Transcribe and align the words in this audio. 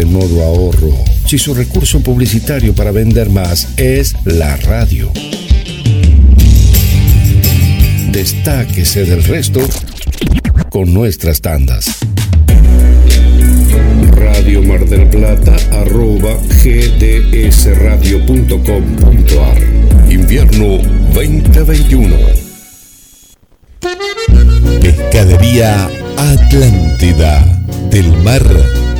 en 0.00 0.12
modo 0.12 0.42
ahorro 0.42 0.92
si 1.26 1.38
su 1.38 1.54
recurso 1.54 2.00
publicitario 2.00 2.74
para 2.74 2.90
vender 2.90 3.30
más 3.30 3.68
es 3.76 4.16
la 4.24 4.56
radio. 4.56 5.12
Destáquese 8.10 9.04
del 9.04 9.22
resto 9.24 9.60
con 10.70 10.92
nuestras 10.92 11.40
tandas. 11.40 11.86
Radio 14.10 14.62
Mar 14.62 14.84
del 14.86 15.08
Plata 15.08 15.56
arroba 15.72 16.36
gdsradio.com.ar 16.62 19.58
Invierno 20.10 20.78
2021 21.14 22.16
Pescadería 24.80 25.88
Atlántida 26.16 27.44
del 27.90 28.12
mar 28.22 28.42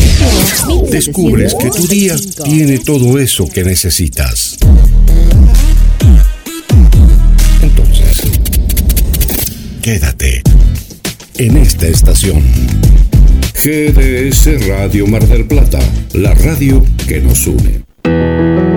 Descubres 0.91 1.55
que 1.55 1.71
tu 1.71 1.89
día 1.89 2.15
tiene 2.45 2.79
todo 2.79 3.19
eso 3.19 3.49
que 3.49 3.65
necesitas. 3.65 4.59
Quédate 9.83 10.43
en 11.39 11.57
esta 11.57 11.87
estación. 11.87 12.43
GDS 13.55 14.69
Radio 14.69 15.07
Mar 15.07 15.27
del 15.27 15.47
Plata, 15.47 15.79
la 16.13 16.35
radio 16.35 16.85
que 17.09 17.21
nos 17.21 17.47
une. 17.47 17.83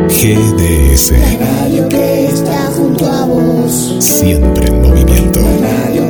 GDS. 0.07 1.11
La 1.11 1.55
radio 1.55 1.89
que 1.89 2.25
está 2.27 2.71
junto 2.71 3.05
a 3.05 3.25
vos. 3.25 3.97
Siempre 3.99 4.67
en 4.67 4.81
movimiento. 4.81 5.41
La 5.41 5.85
radio 5.87 6.09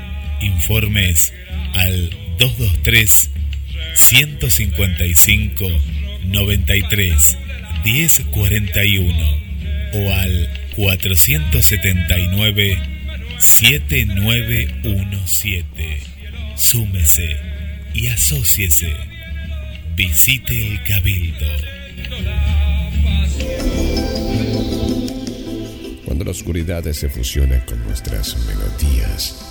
Informes 0.41 1.33
al 1.73 2.09
223 2.39 3.29
155 3.93 5.67
93 6.25 7.37
1041 7.83 9.41
o 9.93 10.13
al 10.13 10.49
479 10.75 12.77
7917. 13.39 15.99
Súmese 16.55 17.37
y 17.93 18.07
asóciese. 18.07 18.95
Visite 19.95 20.67
el 20.67 20.83
Cabildo. 20.83 21.45
Cuando 26.05 26.23
la 26.23 26.31
oscuridad 26.31 26.83
se 26.91 27.09
fusiona 27.09 27.63
con 27.65 27.83
nuestras 27.83 28.37
melodías. 28.45 29.50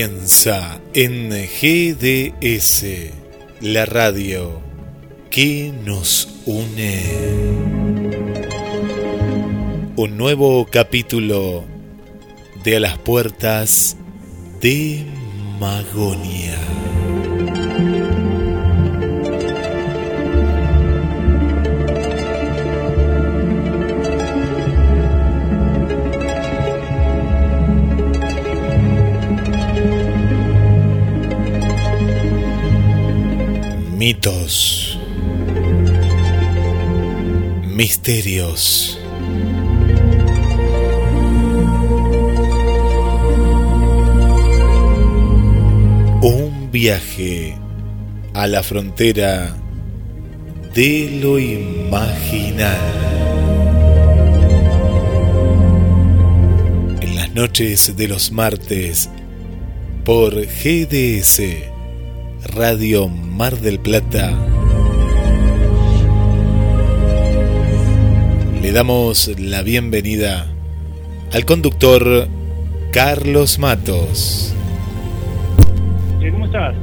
Comienza 0.00 0.80
en 0.94 1.28
GDS, 1.28 2.86
la 3.60 3.84
radio 3.84 4.62
que 5.30 5.74
nos 5.84 6.40
une. 6.46 7.02
Un 9.96 10.16
nuevo 10.16 10.66
capítulo 10.70 11.64
de 12.64 12.76
A 12.76 12.80
las 12.80 12.96
puertas 12.96 13.98
de 14.62 15.04
Magonia. 15.58 16.79
Mitos. 34.00 34.98
Misterios. 37.66 38.98
Un 46.22 46.70
viaje 46.72 47.58
a 48.32 48.46
la 48.46 48.62
frontera 48.62 49.54
de 50.74 51.18
lo 51.22 51.38
imaginal. 51.38 52.78
En 57.02 57.16
las 57.16 57.34
noches 57.34 57.94
de 57.98 58.08
los 58.08 58.32
martes 58.32 59.10
por 60.06 60.36
GDS 60.36 61.42
Radio 62.54 63.29
Mar 63.40 63.56
del 63.56 63.78
Plata. 63.78 64.38
Le 68.60 68.70
damos 68.70 69.34
la 69.40 69.62
bienvenida 69.62 70.46
al 71.32 71.46
conductor 71.46 72.28
Carlos 72.92 73.58
Matos. 73.58 74.54
¿Cómo 76.30 76.44
estás? 76.44 76.74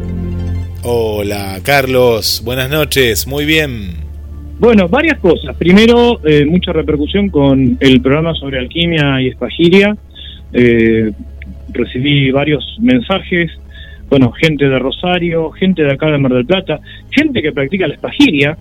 Hola 0.81 1.59
Carlos, 1.61 2.41
buenas 2.43 2.71
noches, 2.71 3.27
muy 3.27 3.45
bien. 3.45 3.91
Bueno, 4.57 4.87
varias 4.87 5.19
cosas. 5.19 5.55
Primero, 5.57 6.19
eh, 6.25 6.43
mucha 6.43 6.73
repercusión 6.73 7.29
con 7.29 7.77
el 7.79 8.01
programa 8.01 8.33
sobre 8.33 8.57
alquimia 8.57 9.21
y 9.21 9.27
espagiria. 9.27 9.95
Eh, 10.53 11.11
recibí 11.69 12.31
varios 12.31 12.77
mensajes, 12.79 13.51
bueno, 14.09 14.31
gente 14.31 14.67
de 14.67 14.79
Rosario, 14.79 15.51
gente 15.51 15.83
de 15.83 15.91
acá 15.91 16.07
de 16.09 16.17
Mar 16.17 16.33
del 16.33 16.45
Plata, 16.45 16.79
gente 17.11 17.41
que 17.41 17.51
practica 17.51 17.87
la 17.87 17.95
espagiria, 17.95 18.57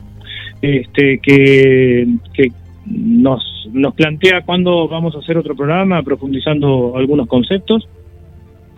este, 0.60 1.18
que, 1.18 2.06
que 2.32 2.52
nos, 2.86 3.68
nos 3.72 3.94
plantea 3.94 4.42
cuándo 4.42 4.88
vamos 4.88 5.14
a 5.14 5.18
hacer 5.18 5.38
otro 5.38 5.54
programa 5.54 6.02
profundizando 6.02 6.96
algunos 6.96 7.28
conceptos. 7.28 7.88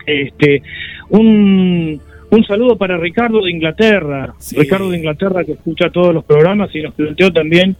Este, 0.05 0.61
un, 1.09 1.99
un 2.31 2.43
saludo 2.45 2.77
para 2.77 2.97
Ricardo 2.97 3.43
de 3.43 3.51
Inglaterra, 3.51 4.33
Ricardo 4.55 4.89
de 4.91 4.97
Inglaterra 4.97 5.43
que 5.43 5.53
escucha 5.53 5.89
todos 5.89 6.13
los 6.13 6.23
programas 6.23 6.73
y 6.75 6.81
nos 6.81 6.93
planteó 6.93 7.31
también 7.31 7.75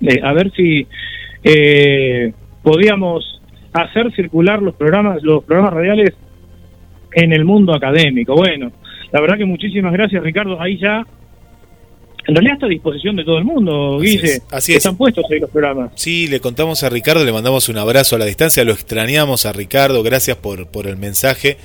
eh, 0.00 0.20
a 0.22 0.32
ver 0.32 0.52
si 0.52 0.86
eh, 1.42 2.32
podíamos 2.62 3.40
hacer 3.72 4.12
circular 4.12 4.62
los 4.62 4.74
programas, 4.74 5.22
los 5.22 5.44
programas 5.44 5.74
radiales 5.74 6.14
en 7.14 7.32
el 7.32 7.44
mundo 7.44 7.74
académico. 7.74 8.34
Bueno, 8.34 8.72
la 9.10 9.20
verdad 9.20 9.36
que 9.36 9.44
muchísimas 9.44 9.92
gracias 9.92 10.22
Ricardo, 10.22 10.60
ahí 10.60 10.78
ya 10.78 11.06
en 12.26 12.36
realidad 12.36 12.54
está 12.54 12.66
a 12.66 12.68
disposición 12.68 13.16
de 13.16 13.24
todo 13.24 13.38
el 13.38 13.44
mundo, 13.44 13.98
Guille. 13.98 14.42
Así 14.50 14.72
es. 14.72 14.78
Están 14.78 14.96
puestos 14.96 15.24
ahí 15.30 15.40
los 15.40 15.50
programas. 15.50 15.90
Sí, 15.96 16.28
le 16.28 16.38
contamos 16.38 16.82
a 16.84 16.88
Ricardo, 16.88 17.24
le 17.24 17.32
mandamos 17.32 17.68
un 17.68 17.78
abrazo 17.78 18.14
a 18.14 18.18
la 18.20 18.26
distancia, 18.26 18.62
lo 18.64 18.72
extrañamos 18.72 19.44
a 19.44 19.52
Ricardo, 19.52 20.02
gracias 20.04 20.36
por, 20.36 20.68
por 20.68 20.86
el 20.86 20.96
mensaje. 20.96 21.56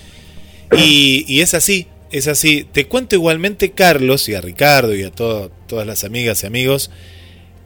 Y, 0.75 1.25
y 1.27 1.41
es 1.41 1.53
así, 1.53 1.87
es 2.11 2.27
así. 2.27 2.65
Te 2.71 2.87
cuento 2.87 3.15
igualmente, 3.15 3.71
Carlos, 3.71 4.27
y 4.29 4.33
a 4.33 4.41
Ricardo 4.41 4.95
y 4.95 5.03
a 5.03 5.11
todo, 5.11 5.51
todas 5.67 5.85
las 5.85 6.03
amigas 6.03 6.43
y 6.43 6.47
amigos, 6.47 6.89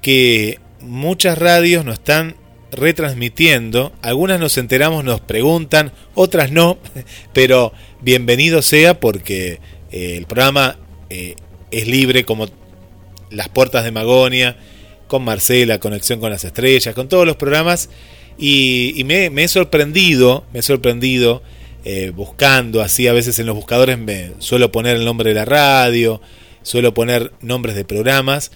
que 0.01 0.59
muchas 0.81 1.37
radios 1.37 1.85
nos 1.85 1.93
están 1.95 2.35
retransmitiendo. 2.71 3.91
Algunas 4.01 4.39
nos 4.39 4.57
enteramos, 4.57 5.03
nos 5.03 5.21
preguntan, 5.21 5.91
otras 6.15 6.51
no, 6.51 6.77
pero 7.33 7.73
bienvenido 8.01 8.61
sea 8.61 8.99
porque 8.99 9.59
eh, 9.91 10.15
el 10.17 10.25
programa 10.25 10.77
eh, 11.09 11.35
es 11.71 11.87
libre 11.87 12.25
como 12.25 12.47
las 13.29 13.49
puertas 13.49 13.83
de 13.83 13.91
Magonia, 13.91 14.57
con 15.07 15.23
Marcela, 15.23 15.79
Conexión 15.79 16.19
con 16.19 16.31
las 16.31 16.43
Estrellas, 16.43 16.95
con 16.95 17.09
todos 17.09 17.25
los 17.25 17.35
programas. 17.35 17.89
Y, 18.37 19.03
me, 19.05 19.25
he 19.25 19.47
sorprendido, 19.47 20.45
me 20.53 20.59
he 20.59 20.61
sorprendido 20.63 21.43
eh, 21.83 22.11
buscando 22.15 22.81
así, 22.81 23.07
a 23.07 23.13
veces 23.13 23.37
en 23.39 23.45
los 23.45 23.55
buscadores 23.55 23.97
me 23.97 24.31
suelo 24.39 24.71
poner 24.71 24.95
el 24.95 25.05
nombre 25.05 25.29
de 25.29 25.35
la 25.35 25.45
radio, 25.45 26.21
suelo 26.63 26.93
poner 26.93 27.33
nombres 27.41 27.75
de 27.75 27.85
programas. 27.85 28.51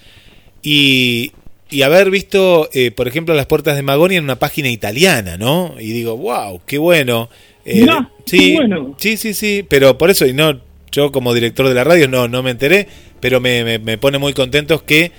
Y, 0.62 1.32
y 1.70 1.82
haber 1.82 2.10
visto, 2.10 2.68
eh, 2.72 2.90
por 2.90 3.08
ejemplo, 3.08 3.34
las 3.34 3.46
puertas 3.46 3.76
de 3.76 3.82
Magonia 3.82 4.18
en 4.18 4.24
una 4.24 4.38
página 4.38 4.70
italiana, 4.70 5.36
¿no? 5.36 5.74
Y 5.78 5.92
digo, 5.92 6.16
wow, 6.16 6.60
qué 6.64 6.78
bueno. 6.78 7.28
Eh, 7.64 7.86
sí, 8.24 8.38
qué 8.38 8.54
bueno. 8.54 8.94
sí, 8.98 9.16
sí, 9.16 9.34
sí, 9.34 9.64
pero 9.68 9.98
por 9.98 10.10
eso, 10.10 10.26
y 10.26 10.32
no, 10.32 10.60
yo 10.92 11.10
como 11.10 11.34
director 11.34 11.68
de 11.68 11.74
la 11.74 11.84
radio 11.84 12.08
no, 12.08 12.28
no 12.28 12.42
me 12.42 12.52
enteré, 12.52 12.86
pero 13.20 13.40
me, 13.40 13.64
me, 13.64 13.78
me 13.78 13.98
pone 13.98 14.18
muy 14.18 14.32
contentos 14.32 14.82
que 14.82 15.12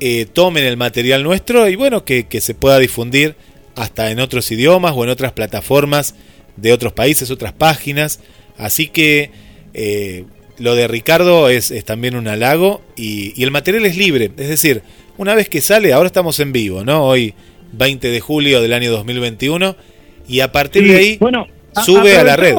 eh, 0.00 0.26
tomen 0.32 0.64
el 0.64 0.76
material 0.76 1.24
nuestro 1.24 1.68
y 1.68 1.74
bueno, 1.74 2.04
que, 2.04 2.26
que, 2.26 2.40
se 2.40 2.54
pueda 2.54 2.78
difundir 2.78 3.34
hasta 3.74 4.12
en 4.12 4.20
otros 4.20 4.50
idiomas 4.52 4.92
o 4.94 5.02
en 5.02 5.10
otras 5.10 5.32
plataformas 5.32 6.14
de 6.56 6.72
otros 6.72 6.92
países, 6.92 7.32
otras 7.32 7.52
páginas. 7.52 8.20
Así 8.58 8.88
que 8.88 9.32
eh, 9.74 10.24
lo 10.58 10.76
de 10.76 10.86
Ricardo 10.86 11.48
es, 11.48 11.72
es 11.72 11.84
también 11.84 12.14
un 12.14 12.28
halago 12.28 12.82
y, 12.96 13.32
y, 13.40 13.42
el 13.42 13.50
material 13.50 13.86
es 13.86 13.96
libre, 13.96 14.30
es 14.36 14.48
decir, 14.48 14.82
una 15.18 15.34
vez 15.34 15.48
que 15.48 15.60
sale, 15.60 15.92
ahora 15.92 16.06
estamos 16.06 16.40
en 16.40 16.52
vivo, 16.52 16.84
¿no? 16.84 17.04
Hoy 17.04 17.34
20 17.72 18.08
de 18.08 18.20
julio 18.20 18.62
del 18.62 18.72
año 18.72 18.90
2021 18.90 19.76
y 20.28 20.40
a 20.40 20.50
partir 20.52 20.84
Sí, 20.84 20.88
de 20.88 20.96
ahí 20.96 21.16
bueno, 21.20 21.46
sube 21.84 22.16
a 22.16 22.24
la 22.24 22.36
red. 22.36 22.56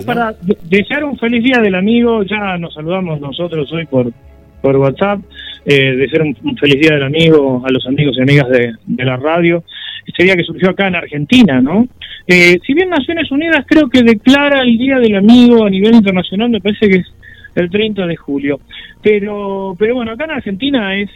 desear 0.64 1.04
un 1.04 1.18
feliz 1.18 1.44
día 1.44 1.60
del 1.60 1.76
amigo, 1.76 2.24
ya 2.24 2.58
nos 2.58 2.74
saludamos 2.74 3.20
nosotros 3.20 3.72
hoy 3.72 3.86
por, 3.86 4.12
por 4.62 4.76
WhatsApp, 4.78 5.20
eh, 5.66 5.96
desear 5.96 6.24
un, 6.24 6.38
un 6.44 6.58
feliz 6.58 6.80
día 6.80 6.94
del 6.94 7.04
amigo 7.04 7.64
a 7.66 7.72
los 7.72 7.86
amigos 7.88 8.16
y 8.18 8.22
amigas 8.22 8.50
de, 8.50 8.74
de 8.86 9.06
la 9.06 9.18
radio. 9.18 9.64
Este 10.06 10.24
día 10.24 10.36
que 10.36 10.44
surgió 10.44 10.72
acá 10.72 10.88
en 10.88 10.95
Argentina, 10.95 11.62
¿no? 11.62 11.88
Eh, 12.28 12.57
si 12.66 12.74
bien 12.74 12.90
Naciones 12.90 13.30
Unidas 13.31 13.66
creo 13.68 13.90
que 13.90 14.02
declara 14.04 14.62
el 14.62 14.78
Día 14.78 14.98
del 14.98 15.16
Amigo 15.16 15.66
a 15.66 15.69
nivel 15.69 15.95
internacional, 15.95 16.50
me 16.50 16.60
parece 16.62 16.90
que 16.90 16.95
es 16.98 17.07
el 17.56 17.69
30 17.69 18.07
de 18.07 18.16
julio. 18.16 18.60
Pero, 19.04 19.76
pero 19.78 19.95
bueno, 19.95 20.12
acá 20.12 20.26
en 20.26 20.31
Argentina 20.31 20.95
es 20.95 21.10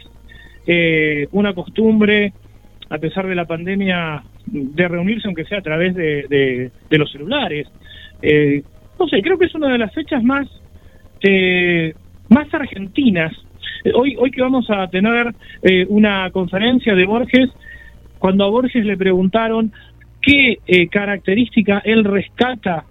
eh, 0.66 1.28
una 1.32 1.54
costumbre, 1.54 2.32
a 2.90 2.98
pesar 2.98 3.26
de 3.26 3.34
la 3.34 3.44
pandemia, 3.44 4.22
de 4.46 4.88
reunirse, 4.88 5.26
aunque 5.26 5.44
sea 5.44 5.58
a 5.58 5.62
través 5.62 5.94
de, 5.94 6.70
de, 6.88 6.98
los 6.98 7.10
celulares. 7.10 7.66
Eh, 8.22 8.62
no 8.98 9.08
sé, 9.08 9.22
creo 9.22 9.38
que 9.38 9.46
es 9.46 9.54
una 9.54 9.68
de 9.68 9.78
las 9.78 9.92
fechas 9.92 10.22
más, 10.22 10.46
eh, 11.22 11.94
más 12.28 12.52
argentinas. 12.52 13.32
Eh, 13.84 13.92
Hoy, 13.94 14.16
hoy 14.18 14.30
que 14.30 14.42
vamos 14.42 14.68
a 14.70 14.86
tener 14.88 15.34
eh, 15.62 15.86
una 15.88 16.30
conferencia 16.30 16.94
de 16.94 17.04
Borges, 17.04 17.50
cuando 18.18 18.44
a 18.44 18.48
Borges 18.48 18.84
le 18.84 18.96
preguntaron 18.96 19.72
qué 20.22 20.58
eh, 20.66 20.88
característica 20.88 21.82
él 21.84 22.04
rescata 22.04 22.84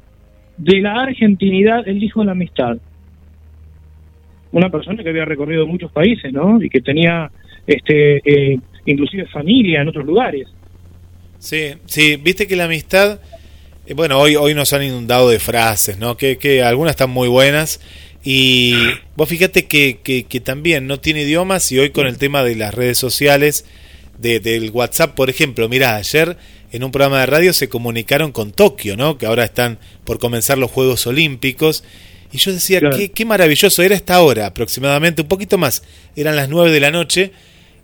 de 0.57 0.81
la 0.81 1.01
argentinidad, 1.01 1.87
él 1.87 1.99
dijo 1.99 2.23
la 2.23 2.33
amistad. 2.33 2.77
Una 4.51 4.69
persona 4.69 5.01
que 5.01 5.09
había 5.09 5.25
recorrido 5.25 5.65
muchos 5.65 5.91
países, 5.91 6.31
¿no? 6.31 6.61
Y 6.61 6.69
que 6.69 6.81
tenía, 6.81 7.31
este, 7.67 8.17
eh, 8.25 8.59
inclusive 8.85 9.25
familia 9.27 9.81
en 9.81 9.87
otros 9.87 10.05
lugares. 10.05 10.47
Sí, 11.39 11.73
sí, 11.85 12.15
viste 12.15 12.47
que 12.47 12.55
la 12.55 12.65
amistad, 12.65 13.19
eh, 13.85 13.93
bueno, 13.93 14.19
hoy, 14.19 14.35
hoy 14.35 14.53
nos 14.53 14.71
han 14.73 14.83
inundado 14.83 15.29
de 15.29 15.39
frases, 15.39 15.97
¿no? 15.97 16.15
Que, 16.17 16.37
que 16.37 16.63
algunas 16.63 16.91
están 16.91 17.09
muy 17.09 17.27
buenas. 17.27 17.81
Y 18.23 18.73
vos 19.17 19.27
fíjate 19.27 19.65
que, 19.65 19.99
que, 20.01 20.23
que 20.23 20.39
también 20.39 20.87
no 20.87 20.99
tiene 21.01 21.23
idiomas 21.23 21.69
y 21.73 21.79
hoy 21.79 21.89
con 21.89 22.07
el 22.07 22.17
tema 22.17 22.43
de 22.43 22.55
las 22.55 22.73
redes 22.73 22.97
sociales, 22.97 23.65
de, 24.17 24.39
del 24.39 24.69
WhatsApp, 24.69 25.15
por 25.15 25.29
ejemplo, 25.29 25.67
mira, 25.67 25.95
ayer 25.95 26.37
en 26.71 26.83
un 26.83 26.91
programa 26.91 27.19
de 27.19 27.25
radio 27.25 27.51
se 27.51 27.67
comunicaron 27.67 28.31
con 28.31 28.51
Tokio, 28.51 28.95
¿no? 28.95 29.17
Que 29.17 29.25
ahora 29.25 29.43
están 29.43 29.77
por 30.05 30.19
comenzar 30.19 30.57
los 30.57 30.71
Juegos 30.71 31.05
Olímpicos. 31.05 31.83
Y 32.31 32.37
yo 32.37 32.53
decía, 32.53 32.79
Claro. 32.79 32.97
qué, 32.97 33.11
qué 33.11 33.25
maravilloso, 33.25 33.83
era 33.83 33.93
esta 33.95 34.21
hora 34.21 34.45
aproximadamente, 34.47 35.21
un 35.21 35.27
poquito 35.27 35.57
más, 35.57 35.83
eran 36.15 36.35
las 36.35 36.47
9 36.49 36.71
de 36.71 36.79
la 36.79 36.91
noche 36.91 37.31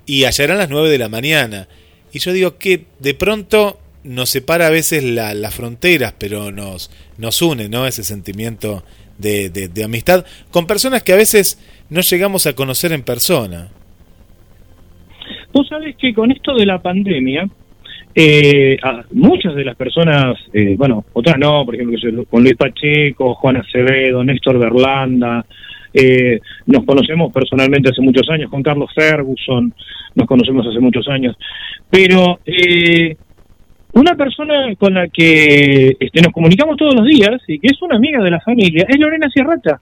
y 0.09 0.25
allá 0.25 0.43
eran 0.43 0.57
las 0.57 0.69
9 0.69 0.89
de 0.89 0.97
la 0.97 1.09
mañana. 1.09 1.67
Y 2.11 2.19
yo 2.19 2.33
digo 2.33 2.57
que 2.57 2.85
de 2.99 3.13
pronto 3.13 3.79
nos 4.03 4.29
separa 4.29 4.67
a 4.67 4.69
veces 4.71 5.03
la- 5.03 5.33
las 5.33 5.53
fronteras, 5.53 6.13
pero 6.17 6.51
nos, 6.51 6.89
nos 7.17 7.41
une, 7.41 7.69
¿no? 7.69 7.85
Ese 7.85 8.03
sentimiento 8.03 8.83
de, 9.17 9.49
de- 9.49 9.83
amistad 9.83 10.25
con 10.51 10.65
personas 10.65 11.03
que 11.03 11.13
a 11.13 11.17
veces 11.17 11.59
no 11.89 12.01
llegamos 12.01 12.47
a 12.47 12.53
conocer 12.53 12.91
en 12.93 13.03
persona. 13.03 13.69
Vos 15.53 15.67
sabés 15.67 15.95
que 15.97 16.13
con 16.13 16.31
esto 16.31 16.55
de 16.55 16.65
la 16.65 16.81
pandemia, 16.81 17.47
eh, 18.15 18.77
muchas 19.11 19.55
de 19.55 19.65
las 19.65 19.75
personas, 19.75 20.37
eh, 20.53 20.75
bueno, 20.77 21.05
otras 21.13 21.37
no, 21.37 21.65
por 21.65 21.75
ejemplo, 21.75 22.25
con 22.25 22.43
Luis 22.43 22.55
Pacheco, 22.55 23.33
Juan 23.35 23.57
Acevedo, 23.57 24.23
Néstor 24.23 24.57
Berlanda, 24.59 25.45
eh, 25.93 26.39
nos 26.65 26.85
conocemos 26.85 27.31
personalmente 27.33 27.89
hace 27.89 28.01
muchos 28.01 28.29
años, 28.29 28.49
con 28.49 28.63
Carlos 28.63 28.91
Ferguson, 28.93 29.73
nos 30.15 30.27
conocemos 30.27 30.65
hace 30.67 30.79
muchos 30.79 31.07
años, 31.07 31.35
pero 31.89 32.39
eh, 32.45 33.15
una 33.93 34.15
persona 34.15 34.75
con 34.77 34.93
la 34.93 35.07
que 35.07 35.95
este, 35.99 36.21
nos 36.21 36.31
comunicamos 36.31 36.77
todos 36.77 36.95
los 36.95 37.07
días 37.07 37.41
y 37.47 37.59
que 37.59 37.67
es 37.67 37.81
una 37.81 37.95
amiga 37.95 38.21
de 38.21 38.31
la 38.31 38.39
familia 38.39 38.85
es 38.87 38.99
Lorena 38.99 39.29
Sierrata. 39.29 39.81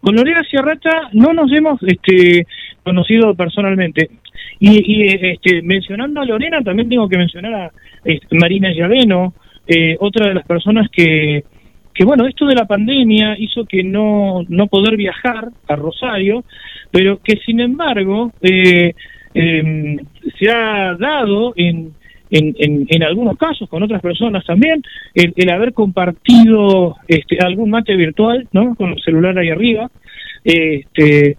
Con 0.00 0.14
Lorena 0.14 0.42
Sierrata 0.44 1.08
no 1.12 1.32
nos 1.32 1.50
hemos 1.52 1.82
este, 1.82 2.46
conocido 2.82 3.34
personalmente. 3.34 4.10
Y, 4.60 5.02
y, 5.02 5.08
este, 5.08 5.62
mencionando 5.62 6.20
a 6.20 6.24
Lorena, 6.24 6.62
también 6.62 6.88
tengo 6.88 7.08
que 7.08 7.18
mencionar 7.18 7.54
a 7.54 7.72
este, 8.04 8.36
Marina 8.36 8.70
Llaveno, 8.72 9.34
eh, 9.66 9.96
otra 9.98 10.28
de 10.28 10.34
las 10.34 10.46
personas 10.46 10.88
que, 10.90 11.44
que, 11.94 12.04
bueno, 12.04 12.26
esto 12.26 12.46
de 12.46 12.56
la 12.56 12.66
pandemia 12.66 13.36
hizo 13.38 13.64
que 13.64 13.84
no, 13.84 14.42
no 14.48 14.66
poder 14.66 14.96
viajar 14.96 15.48
a 15.68 15.76
Rosario, 15.76 16.44
pero 16.90 17.20
que 17.22 17.36
sin 17.46 17.60
embargo 17.60 18.32
eh, 18.42 18.94
em, 19.32 19.98
se 20.38 20.50
ha 20.50 20.94
dado 20.98 21.52
en, 21.56 21.92
en, 22.30 22.54
en, 22.58 22.86
en, 22.88 23.02
algunos 23.04 23.36
casos 23.38 23.68
con 23.68 23.82
otras 23.82 24.02
personas 24.02 24.44
también 24.44 24.82
el, 25.14 25.32
el 25.36 25.50
haber 25.50 25.72
compartido 25.72 26.96
este, 27.06 27.38
algún 27.40 27.70
mate 27.70 27.94
virtual, 27.94 28.48
¿no? 28.52 28.74
Con 28.74 28.90
el 28.90 29.00
celular 29.02 29.38
ahí 29.38 29.50
arriba. 29.50 29.90
Este, 30.42 31.36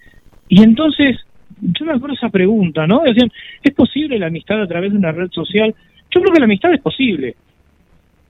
y 0.48 0.64
entonces, 0.64 1.18
yo 1.60 1.86
me 1.86 1.94
acuerdo 1.94 2.16
esa 2.16 2.30
pregunta, 2.30 2.88
¿no? 2.88 3.02
Decían, 3.04 3.32
¿es 3.62 3.74
posible 3.74 4.20
la 4.20 4.28
amistad 4.28 4.62
a 4.62 4.68
través 4.68 4.92
de 4.92 4.98
una 4.98 5.12
red 5.12 5.30
social? 5.32 5.76
Yo 6.12 6.22
creo 6.22 6.34
que 6.34 6.40
la 6.40 6.46
amistad 6.46 6.74
es 6.74 6.82
posible. 6.82 7.36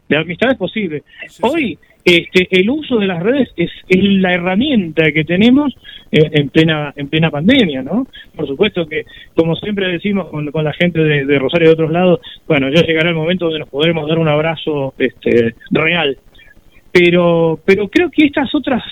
La 0.07 0.21
amistad 0.21 0.51
es 0.51 0.57
posible. 0.57 1.03
Sí, 1.27 1.41
Hoy, 1.43 1.79
este, 2.05 2.47
el 2.51 2.69
uso 2.69 2.97
de 2.97 3.07
las 3.07 3.21
redes 3.21 3.49
es, 3.57 3.71
es 3.89 4.03
la 4.03 4.31
herramienta 4.31 5.11
que 5.11 5.23
tenemos 5.25 5.75
en, 6.11 6.39
en, 6.39 6.49
plena 6.49 6.93
en 6.95 7.07
plena 7.07 7.31
pandemia, 7.31 7.81
¿no? 7.81 8.05
Por 8.35 8.47
supuesto 8.47 8.85
que, 8.85 9.05
como 9.33 9.55
siempre 9.55 9.87
decimos 9.87 10.27
con, 10.29 10.51
con 10.51 10.63
la 10.63 10.73
gente 10.73 10.99
de, 10.99 11.25
de, 11.25 11.39
Rosario 11.39 11.69
de 11.69 11.73
otros 11.73 11.91
lados, 11.91 12.19
bueno, 12.47 12.69
ya 12.69 12.83
llegará 12.83 13.09
el 13.09 13.15
momento 13.15 13.45
donde 13.45 13.59
nos 13.59 13.69
podremos 13.69 14.07
dar 14.07 14.19
un 14.19 14.27
abrazo 14.27 14.93
este, 14.99 15.55
real. 15.71 16.15
Pero, 16.91 17.59
pero 17.65 17.87
creo 17.87 18.11
que 18.11 18.25
estas 18.25 18.53
otras, 18.53 18.83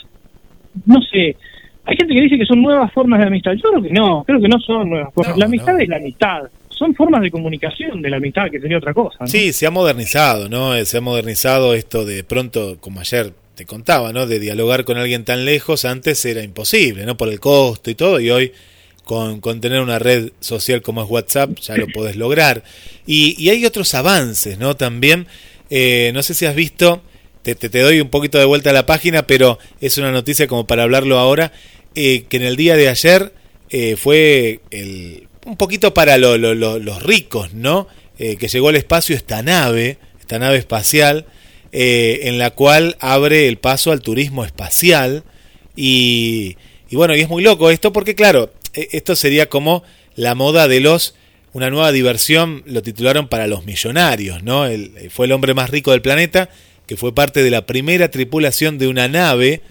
no 0.88 1.00
sé, 1.04 1.38
hay 1.86 1.96
gente 1.96 2.16
que 2.16 2.22
dice 2.22 2.38
que 2.40 2.46
son 2.46 2.64
nuevas 2.64 2.92
formas 2.94 3.20
de 3.20 3.28
amistad. 3.28 3.54
Yo 3.54 3.70
creo 3.70 3.84
que 3.84 3.92
no, 3.92 4.24
creo 4.24 4.42
que 4.42 4.48
no 4.48 4.60
son 4.60 4.90
nuevas 4.90 5.14
formas. 5.14 5.36
No, 5.36 5.40
la 5.40 5.46
amistad 5.46 5.74
no. 5.74 5.80
es 5.80 5.88
la 5.88 5.98
amistad 5.98 6.42
son 6.84 6.96
formas 6.96 7.22
de 7.22 7.32
comunicación 7.32 8.02
de 8.02 8.10
la 8.10 8.18
amistad, 8.18 8.52
que 8.52 8.60
sería 8.60 8.78
otra 8.78 8.94
cosa. 8.94 9.20
¿no? 9.22 9.28
Sí, 9.28 9.54
se 9.54 9.66
ha 9.66 9.72
modernizado, 9.72 10.50
¿no? 10.50 10.84
Se 10.84 10.98
ha 10.98 11.02
modernizado 11.02 11.74
esto 11.74 12.04
de 12.04 12.24
pronto, 12.26 12.78
como 12.82 13.00
ayer 13.00 13.34
te 13.56 13.66
contaba, 13.66 14.12
¿no? 14.12 14.28
De 14.28 14.40
dialogar 14.40 14.84
con 14.84 14.98
alguien 14.98 15.24
tan 15.24 15.46
lejos, 15.46 15.86
antes 15.86 16.26
era 16.26 16.44
imposible, 16.44 17.06
¿no? 17.06 17.16
Por 17.16 17.30
el 17.30 17.40
costo 17.40 17.90
y 17.90 17.96
todo, 17.96 18.20
y 18.20 18.30
hoy 18.32 18.52
con, 19.06 19.40
con 19.40 19.62
tener 19.62 19.80
una 19.80 19.98
red 19.98 20.32
social 20.42 20.82
como 20.82 21.04
es 21.04 21.10
WhatsApp 21.10 21.58
ya 21.60 21.78
lo 21.78 21.88
podés 21.88 22.18
lograr. 22.18 22.64
Y, 23.06 23.42
y 23.42 23.50
hay 23.50 23.66
otros 23.66 23.94
avances, 23.94 24.58
¿no? 24.58 24.76
También, 24.76 25.28
eh, 25.70 26.12
no 26.14 26.22
sé 26.22 26.34
si 26.34 26.46
has 26.46 26.56
visto, 26.56 27.02
te, 27.44 27.56
te, 27.56 27.70
te, 27.70 27.80
doy 27.80 28.02
un 28.02 28.10
poquito 28.10 28.40
de 28.40 28.46
vuelta 28.46 28.72
a 28.72 28.74
la 28.74 28.86
página, 28.86 29.26
pero 29.26 29.58
es 29.80 29.98
una 29.98 30.12
noticia 30.12 30.48
como 30.48 30.68
para 30.68 30.84
hablarlo 30.84 31.18
ahora, 31.18 31.54
eh, 31.96 32.26
que 32.28 32.38
en 32.38 32.44
el 32.44 32.58
día 32.58 32.76
de 32.76 32.90
ayer 32.90 33.32
eh, 33.70 33.96
fue 33.96 34.60
el 34.70 35.28
un 35.46 35.58
poquito 35.58 35.94
para 35.94 36.18
lo, 36.18 36.38
lo, 36.38 36.54
lo, 36.54 36.80
los 36.80 37.04
ricos, 37.04 37.54
¿no? 37.54 37.88
Eh, 38.20 38.38
que 38.38 38.48
llegó 38.48 38.70
al 38.70 38.76
espacio 38.76 39.16
esta 39.16 39.42
nave, 39.42 39.98
esta 40.20 40.40
nave 40.40 40.58
espacial, 40.58 41.26
eh, 41.72 42.22
en 42.24 42.38
la 42.38 42.52
cual 42.52 42.96
abre 43.00 43.48
el 43.48 43.58
paso 43.58 43.92
al 43.92 44.02
turismo 44.02 44.46
espacial. 44.46 45.24
Y, 45.76 46.58
y, 46.90 46.96
bueno, 46.96 47.16
y 47.16 47.22
es 47.22 47.30
muy 47.30 47.44
loco 47.44 47.70
esto 47.72 47.92
porque, 47.92 48.16
claro, 48.16 48.54
e, 48.74 48.90
esto 48.92 49.16
sería 49.16 49.50
como 49.50 49.84
la 50.16 50.36
moda 50.36 50.68
de 50.68 50.80
los. 50.80 51.16
Una 51.54 51.70
nueva 51.70 51.92
diversión, 51.92 52.64
lo 52.66 52.82
titularon 52.82 53.28
para 53.28 53.46
los 53.46 53.64
millonarios, 53.66 54.42
¿no? 54.42 54.66
El, 54.66 55.12
fue 55.12 55.28
el 55.28 55.32
hombre 55.34 55.54
más 55.54 55.70
rico 55.70 55.92
del 55.92 56.02
planeta, 56.02 56.50
que 56.88 56.98
fue 56.98 57.14
parte 57.14 57.44
de 57.44 57.52
la 57.52 57.68
primera 57.68 58.10
tripulación 58.10 58.80
de 58.80 58.88
una 58.88 59.08
nave, 59.08 59.62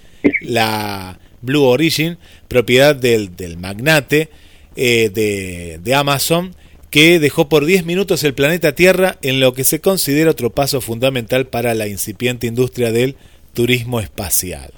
la 0.42 1.18
Blue 1.40 1.64
Origin, 1.64 2.18
propiedad 2.46 2.94
del, 2.94 3.34
del 3.34 3.56
magnate 3.56 4.28
eh, 4.76 5.10
de, 5.12 5.78
de, 5.82 5.94
Amazon 5.94 6.54
que 6.90 7.18
dejó 7.18 7.48
por 7.48 7.64
10 7.64 7.86
minutos 7.86 8.22
el 8.24 8.34
planeta 8.34 8.74
Tierra 8.74 9.16
en 9.22 9.40
lo 9.40 9.54
que 9.54 9.64
se 9.64 9.80
considera 9.80 10.30
otro 10.30 10.50
paso 10.50 10.80
fundamental 10.80 11.46
para 11.46 11.74
la 11.74 11.88
incipiente 11.88 12.46
industria 12.46 12.92
del 12.92 13.16
turismo 13.54 14.00
espacial. 14.00 14.70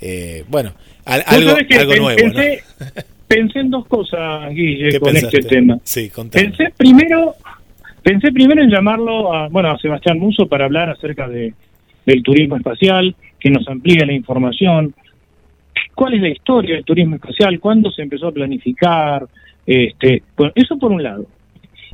Eh, 0.00 0.44
bueno, 0.48 0.72
al, 1.04 1.24
algo, 1.26 1.50
algo 1.50 1.66
pensé, 1.66 2.00
nuevo. 2.00 2.28
¿no? 2.28 2.42
pensé 3.26 3.58
en 3.60 3.70
dos 3.70 3.86
cosas, 3.86 4.50
Guille, 4.54 4.98
con 5.00 5.12
pensaste? 5.12 5.38
este 5.38 5.48
tema. 5.48 5.78
Sí, 5.82 6.10
pensé 6.30 6.72
primero, 6.76 7.34
pensé 8.02 8.32
primero 8.32 8.62
en 8.62 8.70
llamarlo 8.70 9.34
a, 9.34 9.48
bueno, 9.48 9.70
a 9.70 9.78
Sebastián 9.78 10.18
Muso 10.18 10.46
para 10.46 10.64
hablar 10.64 10.90
acerca 10.90 11.28
de, 11.28 11.52
del 12.06 12.22
turismo 12.22 12.56
espacial, 12.56 13.14
que 13.38 13.50
nos 13.50 13.66
amplíe 13.68 14.04
la 14.06 14.12
información, 14.12 14.94
cuál 15.94 16.14
es 16.14 16.20
la 16.22 16.28
historia 16.28 16.76
del 16.76 16.84
turismo 16.84 17.16
espacial, 17.16 17.58
cuándo 17.60 17.90
se 17.90 18.02
empezó 18.02 18.28
a 18.28 18.32
planificar, 18.32 19.26
este, 19.66 20.22
bueno, 20.36 20.52
eso 20.54 20.78
por 20.78 20.92
un 20.92 21.02
lado. 21.02 21.26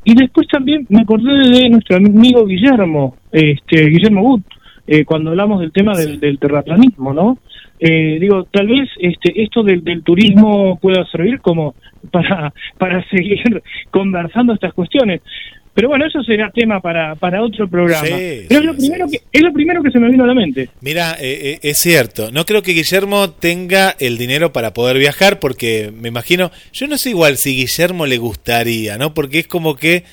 Y 0.04 0.14
después 0.14 0.46
también 0.48 0.86
me 0.90 1.00
acordé 1.00 1.32
de 1.50 1.68
nuestro 1.70 1.96
amigo 1.96 2.44
Guillermo, 2.46 3.16
este, 3.32 3.86
Guillermo 3.86 4.22
Wood, 4.22 4.42
eh, 4.86 5.04
cuando 5.04 5.30
hablamos 5.30 5.60
del 5.60 5.72
tema 5.72 5.96
del, 5.96 6.20
del 6.20 6.38
terraplanismo, 6.38 7.14
¿no? 7.14 7.38
Eh, 7.80 8.18
digo, 8.20 8.44
tal 8.44 8.68
vez 8.68 8.88
este, 8.98 9.42
esto 9.42 9.62
del, 9.62 9.82
del, 9.82 10.02
turismo 10.02 10.78
pueda 10.80 11.04
servir 11.06 11.40
como 11.40 11.74
para, 12.10 12.52
para 12.78 13.02
seguir 13.08 13.62
conversando 13.90 14.52
estas 14.52 14.74
cuestiones. 14.74 15.22
Pero 15.74 15.88
bueno, 15.88 16.06
eso 16.06 16.22
será 16.22 16.52
tema 16.52 16.80
para, 16.80 17.16
para 17.16 17.42
otro 17.42 17.68
programa. 17.68 18.06
Sí, 18.06 18.46
Pero 18.48 18.60
es, 18.60 18.66
lo 18.66 18.76
primero 18.76 19.08
que, 19.08 19.20
es 19.32 19.42
lo 19.42 19.52
primero 19.52 19.82
que 19.82 19.90
se 19.90 19.98
me 19.98 20.08
vino 20.08 20.22
a 20.22 20.28
la 20.28 20.34
mente. 20.34 20.68
Mira, 20.80 21.16
eh, 21.20 21.54
eh, 21.54 21.58
es 21.62 21.78
cierto. 21.78 22.30
No 22.30 22.46
creo 22.46 22.62
que 22.62 22.72
Guillermo 22.72 23.30
tenga 23.30 23.96
el 23.98 24.16
dinero 24.16 24.52
para 24.52 24.72
poder 24.72 24.98
viajar 24.98 25.40
porque 25.40 25.92
me 25.92 26.08
imagino, 26.08 26.52
yo 26.72 26.86
no 26.86 26.96
sé 26.96 27.10
igual 27.10 27.36
si 27.38 27.56
Guillermo 27.56 28.06
le 28.06 28.18
gustaría, 28.18 28.98
¿no? 28.98 29.14
Porque 29.14 29.40
es 29.40 29.48
como 29.48 29.74
que, 29.74 30.04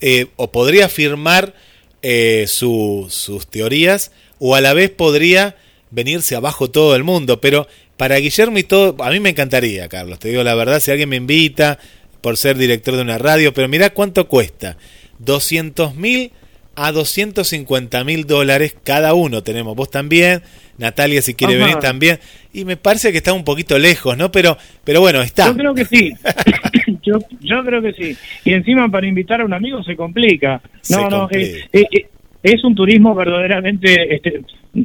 eh, 0.00 0.28
o 0.36 0.50
podría 0.50 0.88
firmar 0.88 1.52
eh, 2.00 2.46
su, 2.48 3.06
sus 3.10 3.46
teorías, 3.46 4.12
o 4.38 4.56
a 4.56 4.62
la 4.62 4.72
vez 4.72 4.88
podría 4.90 5.56
venirse 5.90 6.36
abajo 6.36 6.70
todo 6.70 6.96
el 6.96 7.04
mundo. 7.04 7.38
Pero 7.38 7.68
para 7.98 8.16
Guillermo 8.16 8.56
y 8.56 8.62
todo, 8.62 8.96
a 9.04 9.10
mí 9.10 9.20
me 9.20 9.28
encantaría, 9.28 9.90
Carlos, 9.90 10.18
te 10.18 10.28
digo 10.28 10.42
la 10.42 10.54
verdad, 10.54 10.80
si 10.80 10.90
alguien 10.90 11.10
me 11.10 11.16
invita 11.16 11.78
por 12.22 12.38
ser 12.38 12.56
director 12.56 12.96
de 12.96 13.02
una 13.02 13.18
radio, 13.18 13.52
pero 13.52 13.68
mira 13.68 13.90
cuánto 13.90 14.26
cuesta 14.26 14.78
200 15.24 15.94
mil 15.94 16.32
a 16.74 16.90
250 16.92 18.04
mil 18.04 18.26
dólares 18.26 18.76
cada 18.82 19.14
uno 19.14 19.42
tenemos. 19.42 19.76
Vos 19.76 19.90
también, 19.90 20.42
Natalia 20.78 21.20
si 21.22 21.34
quiere 21.34 21.56
Ajá. 21.56 21.64
venir 21.64 21.78
también. 21.78 22.18
Y 22.52 22.64
me 22.64 22.76
parece 22.76 23.12
que 23.12 23.18
está 23.18 23.32
un 23.32 23.44
poquito 23.44 23.78
lejos, 23.78 24.16
¿no? 24.16 24.32
Pero, 24.32 24.56
pero 24.84 25.00
bueno, 25.00 25.20
está. 25.22 25.46
Yo 25.48 25.56
creo 25.56 25.74
que 25.74 25.84
sí. 25.84 26.12
yo, 27.02 27.18
yo 27.40 27.64
creo 27.64 27.82
que 27.82 27.92
sí. 27.92 28.16
Y 28.44 28.54
encima 28.54 28.88
para 28.88 29.06
invitar 29.06 29.40
a 29.40 29.44
un 29.44 29.52
amigo 29.52 29.82
se 29.82 29.96
complica. 29.96 30.62
No, 30.90 30.98
se 30.98 31.02
no, 31.04 31.20
complica. 31.20 31.66
Es, 31.72 31.86
es, 31.90 32.06
es, 32.42 32.64
un 32.64 32.74
turismo 32.74 33.14
verdaderamente 33.14 34.14
este, 34.14 34.42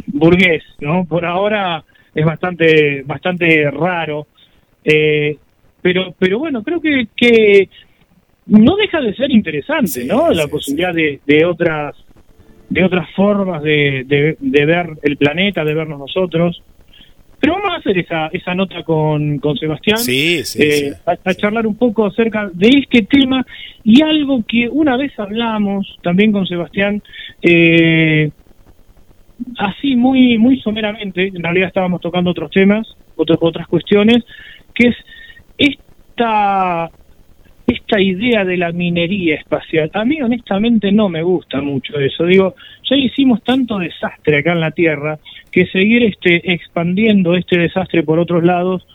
burgués, 0.08 0.64
¿no? 0.80 1.06
Por 1.06 1.26
ahora 1.26 1.84
es 2.14 2.26
bastante, 2.26 3.04
bastante 3.04 3.70
raro. 3.72 4.28
Eh, 4.84 5.38
pero, 5.82 6.14
pero 6.18 6.40
bueno, 6.40 6.64
creo 6.64 6.82
que, 6.82 7.08
que 7.16 7.70
no 8.48 8.76
deja 8.76 9.02
de 9.02 9.16
ser 9.16 9.32
interesante, 9.32 9.88
sí, 9.88 10.08
¿no? 10.08 10.30
La 10.32 10.44
sí, 10.44 10.50
posibilidad 10.50 10.94
sí. 10.94 11.02
De, 11.02 11.20
de, 11.26 11.46
otras 11.46 11.96
de 12.70 12.84
otras 12.84 13.10
formas 13.16 13.64
de, 13.64 14.04
de, 14.06 14.38
de, 14.40 14.66
ver 14.66 14.90
el 15.04 15.18
planeta, 15.18 15.64
de 15.64 15.74
vernos 15.74 16.00
nosotros. 16.00 16.62
Pero 17.40 17.54
vamos 17.54 17.72
a 17.72 17.78
hacer 17.78 17.98
esa, 18.00 18.28
esa 18.28 18.56
nota 18.56 18.84
con, 18.84 19.38
con 19.38 19.56
Sebastián, 19.58 20.00
sí, 20.00 20.42
eh, 20.58 20.94
a, 21.06 21.12
a, 21.24 21.34
charlar 21.36 21.68
un 21.68 21.76
poco 21.76 22.08
acerca 22.08 22.50
de 22.52 22.68
este 22.68 23.04
tema 23.04 23.46
y 23.84 24.02
algo 24.02 24.44
que 24.46 24.68
una 24.68 24.98
vez 24.98 25.18
hablamos 25.20 25.98
también 26.02 26.32
con 26.32 26.48
Sebastián, 26.48 27.02
eh, 27.44 28.32
así 29.60 29.96
muy, 29.96 30.38
muy 30.40 30.60
someramente, 30.62 31.28
en 31.28 31.44
realidad 31.44 31.68
estábamos 31.68 32.02
tocando 32.02 32.32
otros 32.32 32.50
temas, 32.50 32.88
otras, 33.16 33.38
otras 33.40 33.68
cuestiones, 33.68 34.24
que 34.74 34.88
es 34.90 34.96
esta 35.58 36.90
esta 37.68 38.00
idea 38.02 38.46
de 38.46 38.58
la 38.58 38.72
minería 38.72 39.36
espacial. 39.36 39.92
A 39.94 40.06
mí 40.06 40.22
honestamente 40.22 40.92
no 40.92 41.10
me 41.10 41.22
gusta 41.22 41.62
mucho 41.62 42.00
eso. 42.00 42.26
Digo, 42.26 42.56
ya 42.90 42.96
hicimos 42.96 43.44
tanto 43.44 43.78
desastre 43.78 44.40
acá 44.40 44.54
en 44.54 44.62
la 44.62 44.72
Tierra 44.72 45.20
que 45.52 45.68
seguir 45.68 46.04
este 46.04 46.54
expandiendo 46.54 47.36
este 47.36 47.58
desastre 47.58 48.04
por 48.04 48.20
otros 48.20 48.44
lados 48.44 48.86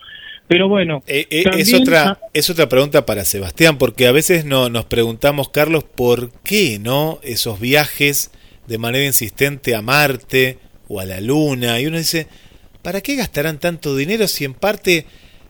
pero 0.49 0.69
bueno, 0.69 1.03
eh, 1.07 1.27
eh, 1.31 1.45
es 1.57 1.73
otra 1.73 2.19
es 2.35 2.51
otra 2.51 2.69
pregunta 2.69 3.07
para 3.07 3.25
Sebastián 3.25 3.79
porque 3.79 4.07
a 4.07 4.13
veces 4.13 4.45
no 4.45 4.69
nos 4.69 4.85
preguntamos 4.85 5.49
Carlos 5.49 5.85
por 5.85 6.31
qué 6.43 6.79
no 6.79 7.21
esos 7.23 7.59
viajes 7.59 8.33
de 8.67 8.77
manera 8.77 9.07
insistente 9.07 9.75
a 9.75 9.81
Marte 9.81 10.59
o 10.89 11.01
a 11.01 11.07
la 11.07 11.23
Luna 11.23 11.81
y 11.81 11.87
uno 11.87 11.97
dice 11.97 12.27
¿para 12.83 13.01
qué 13.01 13.17
gastarán 13.17 13.61
tanto 13.61 13.97
dinero 13.97 14.29
si 14.29 14.45
en 14.45 14.53
parte 14.53 15.07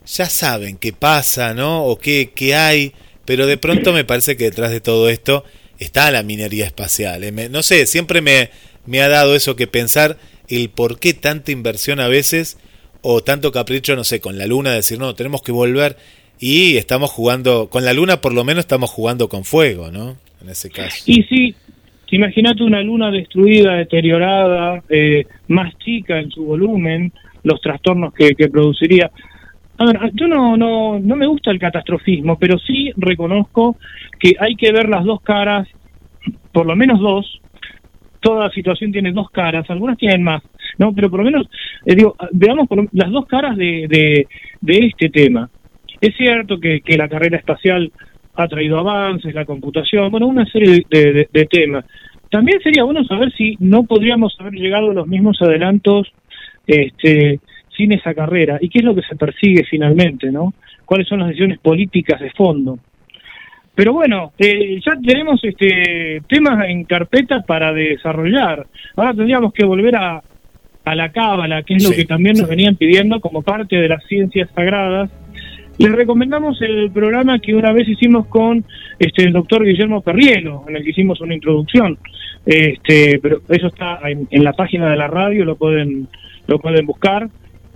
ya 0.07 0.27
saben 0.27 0.77
qué 0.77 0.93
pasa, 0.93 1.55
¿no? 1.55 1.85
O 1.85 1.99
qué, 1.99 2.33
qué 2.35 2.55
hay 2.55 2.93
pero 3.25 3.47
de 3.47 3.57
pronto 3.57 3.93
me 3.93 4.05
parece 4.05 4.37
que 4.37 4.45
detrás 4.45 4.71
de 4.71 4.81
todo 4.81 5.09
esto 5.09 5.45
está 5.79 6.11
la 6.11 6.23
minería 6.23 6.65
espacial. 6.65 7.25
¿eh? 7.25 7.33
Me, 7.33 7.49
no 7.49 7.63
sé, 7.63 7.87
siempre 7.87 8.21
me, 8.21 8.51
me 8.87 9.01
ha 9.01 9.09
dado 9.09 9.35
eso 9.35 9.57
que 9.57 9.67
pensar 9.67 10.19
el 10.49 10.71
por 10.71 10.99
qué 10.99 11.15
tanta 11.15 11.53
inversión 11.53 12.01
a 12.01 12.09
veces 12.09 12.59
o 13.01 13.23
tanto 13.23 13.53
capricho, 13.53 13.97
no 13.97 14.05
sé, 14.05 14.21
con 14.21 14.39
la 14.39 14.47
luna, 14.47 14.73
decir, 14.73 14.99
no, 14.99 15.15
tenemos 15.15 15.43
que 15.43 15.53
volver. 15.53 15.97
y 16.39 16.77
estamos 16.77 17.11
jugando, 17.11 17.69
con 17.69 17.85
la 17.85 17.93
luna 17.93 18.21
por 18.21 18.33
lo 18.33 18.45
menos 18.45 18.65
estamos 18.65 18.91
jugando 18.91 19.29
con 19.29 19.45
fuego, 19.45 19.91
¿no? 19.91 20.17
En 20.41 20.49
ese 20.49 20.71
caso. 20.71 21.05
Y 21.07 21.23
sí, 21.25 21.55
imagínate 22.11 22.63
una 22.63 22.83
luna 22.83 23.11
destruida, 23.11 23.75
deteriorada, 23.75 24.83
eh, 24.89 25.27
más 25.49 25.77
chica 25.79 26.19
en 26.19 26.31
su 26.31 26.45
volumen, 26.45 27.13
los 27.45 27.61
trastornos 27.61 28.13
que, 28.15 28.35
que 28.35 28.49
produciría. 28.49 29.11
A 29.79 29.85
ver, 29.87 29.99
yo 30.15 30.29
no, 30.29 30.57
no, 30.57 30.99
no 31.01 31.17
me 31.17 31.27
gusta 31.27 31.51
el 31.51 31.59
catastrofismo, 31.59 32.39
pero 32.39 32.59
sí 32.59 32.93
reconozco 32.97 33.77
que 34.19 34.35
hay 34.39 34.55
que 34.55 34.71
ver 34.73 34.89
las 34.89 35.05
dos 35.05 35.21
caras, 35.23 35.67
por 36.53 36.67
lo 36.67 36.77
menos 36.77 37.01
dos. 37.01 37.41
Toda 38.21 38.51
situación 38.51 38.93
tiene 38.93 39.11
dos 39.13 39.31
caras, 39.31 39.69
algunas 39.69 39.99
tienen 39.99 40.23
más, 40.23 40.43
¿no? 40.79 40.95
Pero 40.95 41.11
por 41.11 41.21
lo 41.21 41.25
menos, 41.25 41.49
eh, 41.85 41.97
digo, 41.97 42.15
veamos 42.33 42.69
por 42.69 42.89
las 42.93 43.11
dos 43.11 43.27
caras 43.27 43.57
de, 43.57 43.87
de, 43.89 44.29
de 44.61 44.79
este 44.87 45.09
tema. 45.09 45.51
Es 46.01 46.15
cierto 46.17 46.61
que, 46.61 46.81
que 46.83 46.97
la 46.97 47.09
carrera 47.09 47.39
espacial 47.39 47.91
ha 48.37 48.47
traído 48.47 48.79
avances, 48.79 49.35
la 49.35 49.45
computación, 49.45 50.11
bueno, 50.13 50.29
una 50.29 50.47
serie 50.47 50.85
de, 50.89 51.13
de- 51.13 51.29
de 51.33 51.45
temas. 51.47 51.85
También 52.31 52.61
sería 52.63 52.85
bueno 52.85 53.05
saber 53.05 53.33
si 53.33 53.57
no 53.59 53.83
podríamos 53.85 54.37
haber 54.39 54.55
llegado 54.55 54.93
a 54.93 54.95
los 54.95 55.07
mismos 55.09 55.43
adelantos 55.43 56.07
este, 56.67 57.41
sin 57.77 57.93
esa 57.93 58.15
carrera 58.15 58.59
y 58.61 58.69
qué 58.69 58.81
es 58.81 58.85
lo 58.85 58.95
que 58.95 59.03
se 59.03 59.17
persigue 59.17 59.65
finalmente, 59.65 60.31
¿no? 60.31 60.55
¿Cuáles 60.85 61.09
son 61.09 61.21
las 61.21 61.29
decisiones 61.29 61.59
políticas 61.59 62.21
de 62.21 62.31
fondo? 62.31 62.79
Pero 63.75 63.95
bueno, 63.95 64.33
eh, 64.39 64.79
ya 64.85 64.93
tenemos 65.01 65.43
este 65.43 66.23
temas 66.29 66.69
en 66.69 66.85
carpeta 66.85 67.41
para 67.43 67.73
desarrollar. 67.73 68.67
Ahora 68.97 69.15
tendríamos 69.15 69.55
que 69.55 69.65
volver 69.65 69.97
a, 69.97 70.23
a 70.85 70.95
la 70.95 71.11
cábala, 71.11 71.63
que 71.63 71.75
es 71.75 71.89
lo 71.89 71.95
que 71.95 72.05
también 72.05 72.37
nos 72.37 72.45
sí. 72.45 72.51
venían 72.51 72.77
pidiendo 72.77 73.21
como 73.21 73.43
parte 73.43 73.77
de 73.77 73.89
las 73.89 74.05
ciencias 74.05 74.51
sagradas. 74.55 75.11
Les 75.79 75.91
recomendamos 75.91 76.61
el 76.61 76.91
programa 76.91 77.39
que 77.39 77.55
una 77.55 77.73
vez 77.73 77.89
hicimos 77.89 78.27
con 78.27 78.63
este 78.99 79.25
el 79.25 79.33
doctor 79.33 79.65
Guillermo 79.65 80.03
Perrielo, 80.03 80.65
en 80.69 80.77
el 80.77 80.85
que 80.85 80.91
hicimos 80.91 81.23
una 81.23 81.35
introducción. 81.35 81.97
Este, 82.45 83.19
pero 83.23 83.41
eso 83.49 83.69
está 83.69 84.01
en, 84.05 84.29
en 84.31 84.45
la 84.45 84.53
página 84.53 84.91
de 84.91 84.97
la 84.97 85.07
radio, 85.07 85.47
lo 85.47 85.57
pueden 85.57 86.09
lo 86.47 86.59
pueden 86.59 86.85
buscar. 86.85 87.29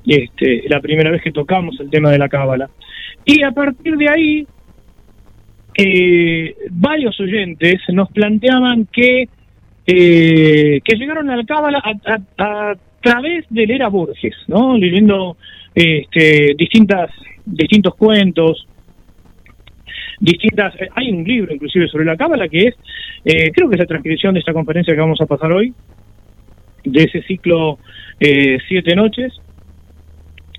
Este, 0.06 0.64
la 0.68 0.80
primera 0.80 1.10
vez 1.10 1.20
que 1.22 1.32
tocamos 1.32 1.78
el 1.80 1.90
tema 1.90 2.10
de 2.10 2.18
la 2.18 2.28
cábala. 2.28 2.70
Y 3.24 3.42
a 3.42 3.50
partir 3.50 3.96
de 3.96 4.08
ahí, 4.08 4.46
eh, 5.76 6.54
varios 6.70 7.18
oyentes 7.20 7.80
nos 7.92 8.10
planteaban 8.10 8.86
que 8.92 9.28
eh, 9.88 10.80
que 10.84 10.96
llegaron 10.96 11.30
a 11.30 11.36
la 11.36 11.44
cábala 11.44 11.80
a, 11.84 12.12
a- 12.12 12.70
a 12.70 12.74
través 13.00 13.44
de 13.50 13.66
leer 13.66 13.82
a 13.84 13.88
Borges, 13.88 14.34
¿no? 14.48 14.76
Leyendo 14.76 15.36
este, 15.74 16.54
distintas 16.58 17.10
distintos 17.44 17.94
cuentos, 17.94 18.66
distintas. 20.20 20.74
eh, 20.80 20.88
hay 20.94 21.10
un 21.10 21.22
libro 21.24 21.54
inclusive 21.54 21.86
sobre 21.88 22.04
la 22.04 22.16
cábala 22.16 22.48
que 22.48 22.68
es, 22.68 22.74
eh, 23.24 23.50
creo 23.52 23.68
que 23.68 23.74
es 23.76 23.80
la 23.80 23.86
transcripción 23.86 24.34
de 24.34 24.40
esta 24.40 24.52
conferencia 24.52 24.94
que 24.94 25.00
vamos 25.00 25.20
a 25.20 25.26
pasar 25.26 25.52
hoy, 25.52 25.72
de 26.84 27.02
ese 27.02 27.22
ciclo 27.22 27.78
eh, 28.20 28.58
Siete 28.68 28.94
Noches. 28.96 29.40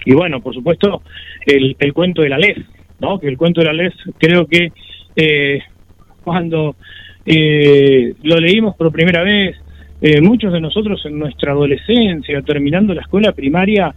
Y 0.06 0.14
bueno, 0.14 0.42
por 0.42 0.54
supuesto, 0.54 1.02
el, 1.46 1.76
el 1.80 1.94
cuento 1.94 2.22
de 2.22 2.30
la 2.30 2.38
Lez, 2.38 2.58
¿no? 3.00 3.20
Que 3.20 3.28
el 3.28 3.38
cuento 3.38 3.62
de 3.62 3.68
la 3.68 3.74
Lez 3.74 3.94
creo 4.18 4.46
que 4.48 4.72
eh, 5.16 5.62
cuando 6.24 6.76
eh, 7.26 8.14
lo 8.24 8.38
leímos 8.40 8.76
por 8.76 8.92
primera 8.92 9.24
vez, 9.24 9.56
eh, 10.02 10.22
muchos 10.22 10.54
de 10.54 10.62
nosotros 10.62 11.04
en 11.06 11.18
nuestra 11.18 11.52
adolescencia, 11.52 12.42
terminando 12.42 12.94
la 12.94 13.02
escuela 13.02 13.32
primaria, 13.32 13.94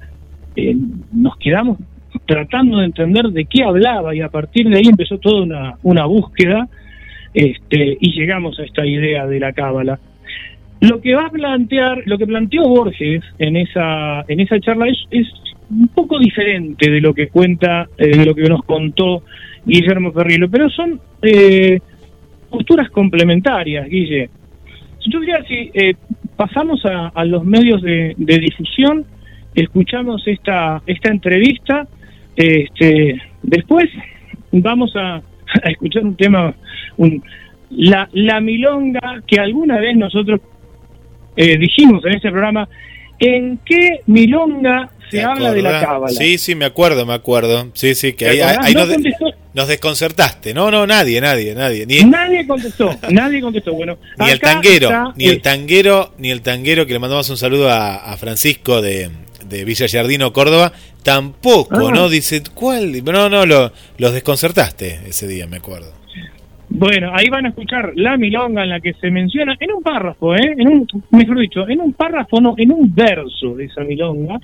eh, 0.57 0.75
nos 1.13 1.37
quedamos 1.37 1.79
tratando 2.27 2.79
de 2.79 2.87
entender 2.87 3.27
de 3.27 3.45
qué 3.45 3.63
hablaba 3.63 4.15
y 4.15 4.21
a 4.21 4.29
partir 4.29 4.69
de 4.69 4.79
ahí 4.79 4.87
empezó 4.87 5.19
toda 5.19 5.43
una, 5.43 5.75
una 5.83 6.07
búsqueda 6.07 6.69
este, 7.35 7.99
y 8.01 8.13
llegamos 8.13 8.59
a 8.59 8.65
esta 8.65 8.85
idea 8.87 9.27
de 9.27 9.39
la 9.39 9.53
cábala. 9.53 10.01
Lo 10.81 11.01
que 11.01 11.15
va 11.15 11.27
a 11.27 11.31
plantear, 11.31 12.03
lo 12.07 12.17
que 12.17 12.27
planteó 12.27 12.63
Borges 12.63 13.23
en 13.39 13.57
esa, 13.57 14.23
en 14.27 14.41
esa 14.41 14.59
charla 14.61 14.87
es 14.89 15.27
un 15.71 15.89
poco 15.89 16.19
diferente 16.19 16.91
de 16.91 17.01
lo 17.01 17.15
que 17.15 17.29
cuenta, 17.29 17.89
eh, 17.97 18.17
de 18.17 18.27
lo 18.27 18.35
que 18.35 18.49
nos 18.49 18.63
contó 18.65 19.23
Guillermo 19.65 20.13
Ferrielo, 20.13 20.51
pero 20.51 20.69
son 20.71 21.01
eh, 21.23 21.79
posturas 22.51 22.91
complementarias, 22.91 23.89
Guille. 23.89 24.31
Yo 25.07 25.21
diría 25.21 25.43
si 25.49 25.71
eh, 25.73 25.95
pasamos 26.37 26.83
a, 26.85 27.25
los 27.25 27.45
medios 27.45 27.81
de, 27.83 28.15
difusión, 28.17 29.05
escuchamos 29.55 30.27
esta, 30.27 30.83
esta 30.87 31.11
entrevista, 31.11 31.87
este, 32.37 33.21
después 33.43 33.89
vamos 34.53 34.95
a, 34.97 35.17
a 35.17 35.71
escuchar 35.71 36.05
un 36.05 36.17
tema, 36.17 36.55
un, 36.97 37.23
la, 37.71 38.09
la 38.13 38.41
milonga 38.41 39.23
que 39.27 39.41
alguna 39.41 39.79
vez 39.79 39.97
nosotros 39.97 40.41
eh, 41.37 41.57
dijimos 41.59 42.05
en 42.05 42.15
este 42.15 42.31
programa, 42.31 42.69
¿en 43.21 43.59
qué 43.65 44.01
milonga 44.07 44.91
se 45.11 45.19
¿Te 45.19 45.23
habla 45.25 45.53
de 45.53 45.63
la 45.63 45.81
cábala? 45.81 46.09
Sí, 46.09 46.39
sí, 46.39 46.55
me 46.55 46.65
acuerdo, 46.65 47.05
me 47.05 47.15
acuerdo. 47.15 47.69
Sí, 47.75 47.95
sí, 47.95 48.13
que 48.13 48.27
¿Te 48.27 48.31
ahí, 48.31 48.41
acordás? 48.41 48.67
ahí 48.67 48.75
No 48.75 48.81
nos, 48.87 48.95
contestó. 48.95 49.27
nos 49.55 49.69
desconcertaste. 49.69 50.55
No, 50.55 50.71
no, 50.71 50.87
nadie, 50.87 51.21
nadie, 51.21 51.55
nadie. 51.55 51.85
Ni, 51.87 52.01
Nadie 52.05 52.47
contestó, 52.47 52.97
nadie 53.11 53.41
contestó. 53.41 53.73
Bueno, 53.75 53.99
ni 54.19 54.31
el 54.31 54.39
tanguero, 54.41 54.87
está, 54.89 55.13
ni 55.17 55.25
el 55.27 55.43
tanguero, 55.43 56.15
ni 56.19 56.31
el 56.31 56.43
tanguero 56.43 56.87
que 56.87 56.93
le 56.93 56.99
mandamos 57.01 57.29
un 57.31 57.37
saludo 57.37 57.69
a, 57.71 57.97
a 57.97 58.17
Francisco 58.17 58.81
de, 58.81 59.11
de 59.47 59.65
Villa 59.65 59.87
Yardino, 59.87 60.33
Córdoba, 60.33 60.73
tampoco, 61.03 61.89
Ah. 61.89 61.93
¿no? 61.93 62.09
Dice, 62.09 62.43
¿cuál? 62.55 63.03
No, 63.05 63.29
no, 63.29 63.47
lo, 63.47 63.73
los 63.99 64.13
desconcertaste 64.13 65.01
ese 65.09 65.27
día, 65.27 65.47
me 65.49 65.57
acuerdo. 65.57 65.93
Bueno, 66.81 67.11
ahí 67.15 67.29
van 67.29 67.45
a 67.45 67.51
escuchar 67.51 67.93
la 67.95 68.17
milonga 68.17 68.63
en 68.63 68.71
la 68.71 68.81
que 68.81 68.95
se 68.95 69.11
menciona, 69.11 69.55
en 69.61 69.71
un 69.71 69.83
párrafo, 69.83 70.35
¿eh? 70.35 70.55
En 70.57 70.67
un, 70.67 70.87
mejor 71.11 71.39
dicho, 71.39 71.69
en 71.69 71.79
un 71.79 71.93
párrafo, 71.93 72.41
no, 72.41 72.55
en 72.57 72.73
un 72.73 72.95
verso 72.95 73.55
de 73.55 73.67
esa 73.67 73.83
milonga, 73.85 74.39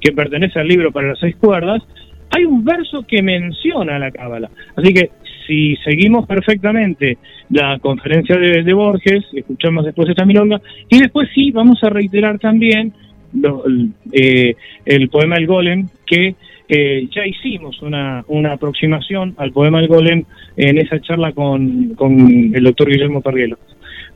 que 0.00 0.12
pertenece 0.12 0.60
al 0.60 0.68
libro 0.68 0.92
para 0.92 1.08
las 1.08 1.18
seis 1.18 1.34
cuerdas, 1.34 1.82
hay 2.30 2.44
un 2.44 2.64
verso 2.64 3.04
que 3.04 3.24
menciona 3.24 3.98
la 3.98 4.12
cábala. 4.12 4.48
Así 4.76 4.94
que 4.94 5.10
si 5.48 5.74
seguimos 5.82 6.28
perfectamente 6.28 7.18
la 7.50 7.76
conferencia 7.80 8.36
de, 8.36 8.72
Borges, 8.72 9.24
escuchamos 9.32 9.84
después 9.84 10.08
esta 10.08 10.24
milonga, 10.24 10.60
y 10.88 11.00
después 11.00 11.28
sí 11.34 11.50
vamos 11.50 11.82
a 11.82 11.90
reiterar 11.90 12.38
también 12.38 12.92
lo- 13.34 13.66
el, 13.66 13.90
eh, 14.12 14.54
el 14.84 15.08
poema 15.08 15.34
El 15.36 15.48
Golem, 15.48 15.88
que 16.06 16.36
eh, 16.68 17.08
ya 17.14 17.26
hicimos 17.26 17.80
una, 17.82 18.24
una 18.28 18.52
aproximación 18.52 19.34
al 19.38 19.52
poema 19.52 19.80
El 19.80 19.88
Golem 19.88 20.24
en 20.56 20.78
esa 20.78 21.00
charla 21.00 21.32
con, 21.32 21.94
con 21.94 22.52
el 22.54 22.62
doctor 22.64 22.90
Guillermo 22.90 23.20
Perrielo. 23.22 23.58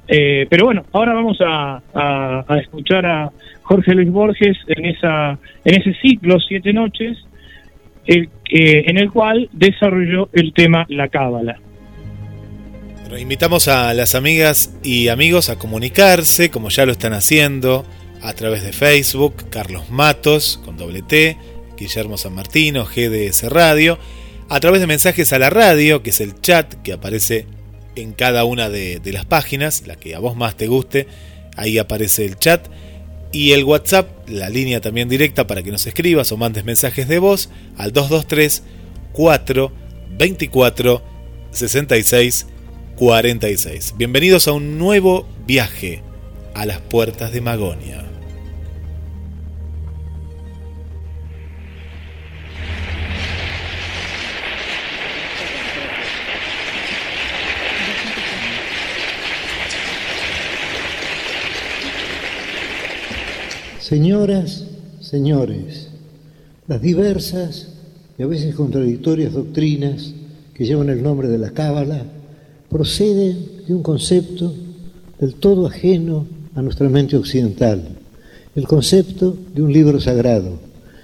Eh, 0.09 0.47
pero 0.51 0.67
bueno, 0.67 0.85
ahora 0.93 1.15
vamos 1.15 1.39
a, 1.41 1.81
a- 1.95 2.59
escuchar 2.59 3.07
a 3.07 3.31
Jorge 3.63 3.95
Luis 3.95 4.11
Borges 4.11 4.57
en, 4.67 4.85
esa, 4.87 5.39
en 5.65 5.81
ese 5.81 5.95
ciclo, 6.03 6.39
Siete 6.41 6.73
Noches, 6.73 7.17
eh, 8.07 8.29
en 8.51 8.99
el 8.99 9.11
cual 9.11 9.49
desarrolló 9.53 10.29
el 10.33 10.53
tema 10.53 10.85
La 10.89 11.09
Cábala. 11.09 11.59
Invitamos 13.19 13.69
a 13.69 13.93
las 13.93 14.15
amigas 14.15 14.75
y 14.83 15.09
amigos 15.09 15.51
a 15.51 15.59
comunicarse, 15.59 16.51
como 16.51 16.71
ya 16.71 16.87
lo 16.87 16.93
están 16.93 17.13
haciendo, 17.13 17.85
a 18.23 18.33
través 18.33 18.65
de 18.65 18.73
Facebook, 18.73 19.35
Carlos 19.51 19.91
Matos, 19.91 20.61
con 20.65 20.79
doble 20.79 21.03
T, 21.03 21.37
Guillermo 21.83 22.17
San 22.17 22.35
Martino, 22.35 22.85
GDS 22.85 23.45
Radio, 23.51 23.99
a 24.49 24.61
través 24.61 24.81
de 24.81 24.87
mensajes 24.87 25.33
a 25.33 25.39
la 25.39 25.51
radio, 25.51 26.03
que 26.03 26.11
es 26.11 26.21
el 26.21 26.41
chat 26.41 26.75
que 26.83 26.93
aparece 26.93 27.47
en 27.97 28.13
cada 28.13 28.45
una 28.45 28.71
de, 28.71 29.01
de 29.01 29.13
las 29.13 29.27
páginas, 29.27 29.87
la 29.87 29.97
que 29.97 30.15
a 30.15 30.19
vos 30.19 30.37
más 30.37 30.57
te 30.57 30.67
guste, 30.67 31.07
ahí 31.57 31.79
aparece 31.79 32.25
el 32.25 32.39
chat, 32.39 32.69
y 33.33 33.53
el 33.53 33.65
WhatsApp, 33.65 34.29
la 34.29 34.51
línea 34.51 34.81
también 34.81 35.09
directa 35.09 35.47
para 35.47 35.63
que 35.63 35.73
nos 35.73 35.87
escribas 35.87 36.31
o 36.33 36.37
mandes 36.37 36.65
mensajes 36.65 37.09
de 37.09 37.19
voz 37.19 37.49
al 37.77 37.93
223 37.93 38.63
4 39.13 39.73
24 40.19 41.03
66 41.51 42.47
46. 42.97 43.95
Bienvenidos 43.97 44.49
a 44.49 44.53
un 44.53 44.79
nuevo 44.79 45.27
viaje 45.47 46.03
a 46.55 46.67
las 46.67 46.81
puertas 46.81 47.33
de 47.33 47.41
Magonia. 47.41 48.12
Señoras, 63.93 64.65
señores, 65.01 65.89
las 66.67 66.81
diversas 66.81 67.69
y 68.17 68.23
a 68.23 68.27
veces 68.27 68.55
contradictorias 68.55 69.35
doctrinas 69.35 70.15
que 70.55 70.65
llevan 70.65 70.89
el 70.89 71.03
nombre 71.03 71.29
de 71.29 71.37
la 71.37 71.51
Cábala 71.51 72.03
proceden 72.71 73.37
de 73.69 73.75
un 73.75 73.83
concepto 73.83 74.55
del 75.21 75.35
todo 75.35 75.67
ajeno 75.67 76.25
a 76.55 76.63
nuestra 76.63 76.89
mente 76.89 77.19
occidental, 77.19 77.83
el 78.57 78.67
concepto 78.67 79.37
de 79.55 79.61
un 79.61 79.71
libro 79.71 80.01
sagrado. 80.01 80.59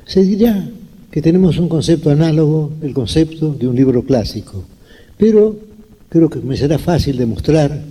Se 0.06 0.22
dirá 0.22 0.66
que 1.10 1.20
tenemos 1.20 1.58
un 1.58 1.68
concepto 1.68 2.08
análogo, 2.08 2.72
el 2.80 2.94
concepto 2.94 3.52
de 3.52 3.68
un 3.68 3.76
libro 3.76 4.02
clásico. 4.02 4.64
Pero 5.18 5.58
creo 6.08 6.30
que 6.30 6.40
me 6.40 6.56
será 6.56 6.78
fácil 6.78 7.18
demostrar, 7.18 7.82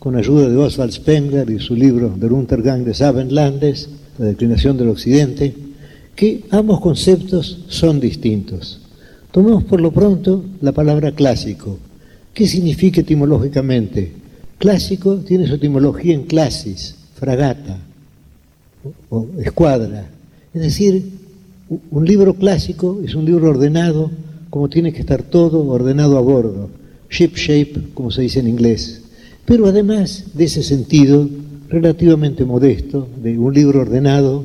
con 0.00 0.16
ayuda 0.16 0.48
de 0.48 0.56
Oswald 0.56 0.90
Spengler 0.90 1.48
y 1.50 1.60
su 1.60 1.76
libro 1.76 2.12
Der 2.18 2.32
Untergang 2.32 2.84
des 2.84 3.00
Abendlandes, 3.00 3.88
La 4.20 4.26
declinación 4.26 4.76
del 4.76 4.90
Occidente, 4.90 5.54
que 6.14 6.44
ambos 6.50 6.78
conceptos 6.82 7.64
son 7.68 8.00
distintos. 8.00 8.78
Tomemos 9.30 9.64
por 9.64 9.80
lo 9.80 9.92
pronto 9.92 10.44
la 10.60 10.72
palabra 10.72 11.12
clásico. 11.12 11.78
¿Qué 12.34 12.46
significa 12.46 13.00
etimológicamente? 13.00 14.12
Clásico 14.58 15.16
tiene 15.20 15.46
su 15.46 15.54
etimología 15.54 16.12
en 16.12 16.24
clasis, 16.24 16.96
fragata 17.14 17.78
o 19.08 19.26
escuadra. 19.38 20.10
Es 20.52 20.60
decir, 20.60 21.02
un 21.90 22.04
libro 22.04 22.34
clásico 22.34 23.00
es 23.02 23.14
un 23.14 23.24
libro 23.24 23.48
ordenado 23.48 24.10
como 24.50 24.68
tiene 24.68 24.92
que 24.92 25.00
estar 25.00 25.22
todo 25.22 25.66
ordenado 25.66 26.18
a 26.18 26.20
bordo, 26.20 26.68
ship 27.08 27.36
shape, 27.36 27.72
como 27.94 28.10
se 28.10 28.20
dice 28.20 28.40
en 28.40 28.48
inglés. 28.48 29.00
Pero 29.46 29.66
además 29.66 30.24
de 30.34 30.44
ese 30.44 30.62
sentido 30.62 31.26
relativamente 31.70 32.44
modesto, 32.44 33.08
de 33.22 33.38
un 33.38 33.54
libro 33.54 33.80
ordenado, 33.80 34.44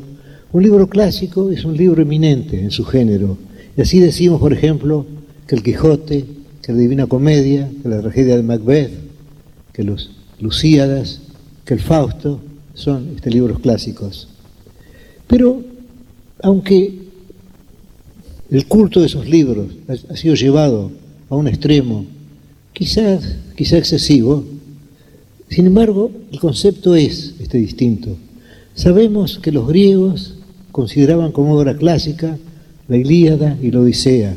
un 0.54 0.64
libro 0.64 0.88
clásico 0.88 1.52
es 1.52 1.66
un 1.66 1.76
libro 1.76 2.02
eminente 2.02 2.62
en 2.62 2.72
su 2.72 2.86
género. 2.86 3.38
Y 3.76 3.82
así 3.82 4.00
decimos, 4.00 4.40
por 4.40 4.54
ejemplo, 4.54 5.06
que 5.48 5.56
el 5.56 5.64
Quijote, 5.64 6.26
que 6.62 6.72
la 6.72 6.78
Divina 6.78 7.08
Comedia, 7.08 7.70
que 7.82 7.90
la 7.90 8.00
tragedia 8.00 8.38
de 8.38 8.44
Macbeth, 8.44 8.92
que 9.74 9.84
los 9.84 10.12
Lucíadas, 10.40 11.22
que 11.66 11.74
el 11.74 11.80
Fausto, 11.80 12.40
son 12.74 13.14
este, 13.16 13.32
libros 13.32 13.60
clásicos. 13.60 14.30
Pero, 15.28 15.62
aunque 16.44 16.94
el 18.52 18.66
culto 18.68 19.00
de 19.00 19.08
esos 19.08 19.28
libros 19.28 19.72
ha, 19.88 20.16
sido 20.16 20.36
llevado 20.36 20.92
a 21.30 21.36
un 21.36 21.48
extremo, 21.48 22.06
quizás, 22.72 23.38
quizá 23.56 23.78
excesivo, 23.78 24.46
sin 25.50 25.68
embargo, 25.68 26.12
el 26.32 26.40
concepto 26.40 26.96
es 26.96 27.36
este 27.40 27.58
distinto. 27.58 28.18
Sabemos 28.74 29.40
que 29.40 29.52
los 29.52 29.68
griegos 29.68 30.36
consideraban 30.72 31.32
como 31.32 31.56
obra 31.56 31.78
clásica 31.78 32.38
la 32.88 32.98
Ilíada 32.98 33.58
y 33.62 33.72
la 33.72 33.80
Odisea. 33.80 34.36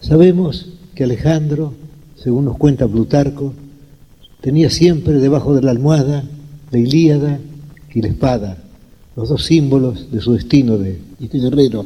Sabemos 0.00 0.68
que 0.94 1.04
Alejandro, 1.04 1.74
según 2.16 2.46
nos 2.46 2.56
cuenta 2.56 2.88
Plutarco, 2.88 3.52
tenía 4.40 4.70
siempre 4.70 5.14
debajo 5.14 5.54
de 5.54 5.62
la 5.62 5.70
almohada 5.70 6.24
la 6.70 6.78
Ilíada 6.78 7.38
y 7.94 8.02
la 8.02 8.08
espada, 8.08 8.58
los 9.16 9.28
dos 9.28 9.44
símbolos 9.44 10.10
de 10.10 10.20
su 10.20 10.32
destino 10.32 10.78
de 10.78 10.98
este 11.20 11.38
guerrero. 11.38 11.84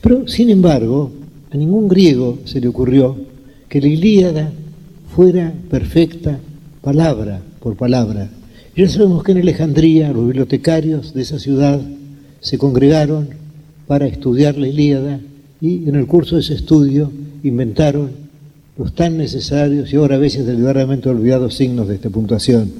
Pero, 0.00 0.28
sin 0.28 0.50
embargo, 0.50 1.10
a 1.50 1.56
ningún 1.56 1.88
griego 1.88 2.38
se 2.44 2.60
le 2.60 2.68
ocurrió 2.68 3.16
que 3.68 3.80
la 3.80 3.88
Ilíada 3.88 4.52
fuera 5.14 5.52
perfecta 5.70 6.38
palabra 6.80 7.42
por 7.62 7.76
palabra. 7.76 8.28
Ya 8.76 8.88
sabemos 8.88 9.22
que 9.22 9.32
en 9.32 9.38
Alejandría 9.38 10.12
los 10.12 10.26
bibliotecarios 10.26 11.14
de 11.14 11.22
esa 11.22 11.38
ciudad 11.38 11.80
se 12.40 12.58
congregaron 12.58 13.28
para 13.86 14.06
estudiar 14.06 14.56
la 14.56 14.68
Ilíada 14.68 15.20
y 15.60 15.88
en 15.88 15.94
el 15.94 16.06
curso 16.06 16.34
de 16.34 16.40
ese 16.40 16.54
estudio 16.54 17.12
inventaron 17.42 18.10
los 18.76 18.94
tan 18.94 19.16
necesarios 19.16 19.92
y 19.92 19.96
ahora 19.96 20.16
a 20.16 20.18
veces 20.18 20.46
deliberadamente 20.46 21.08
olvidados 21.08 21.54
signos 21.54 21.88
de 21.88 21.94
esta 21.94 22.10
puntuación. 22.10 22.72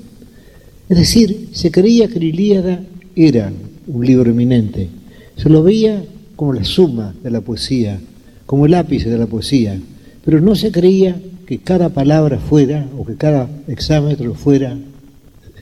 Es 0.88 0.98
decir, 0.98 1.50
se 1.52 1.70
creía 1.70 2.08
que 2.08 2.18
la 2.18 2.24
Ilíada 2.24 2.80
era 3.14 3.52
un 3.86 4.04
libro 4.04 4.30
eminente, 4.30 4.88
se 5.36 5.48
lo 5.48 5.62
veía 5.62 6.02
como 6.34 6.54
la 6.54 6.64
suma 6.64 7.14
de 7.22 7.30
la 7.30 7.40
poesía, 7.40 8.00
como 8.46 8.66
el 8.66 8.74
ápice 8.74 9.10
de 9.10 9.18
la 9.18 9.26
poesía, 9.26 9.78
pero 10.24 10.40
no 10.40 10.54
se 10.54 10.72
creía 10.72 11.16
que 11.46 11.58
cada 11.58 11.88
palabra 11.88 12.38
fuera 12.38 12.86
o 12.96 13.04
que 13.04 13.16
cada 13.16 13.48
exámetro 13.68 14.34
fuera 14.34 14.76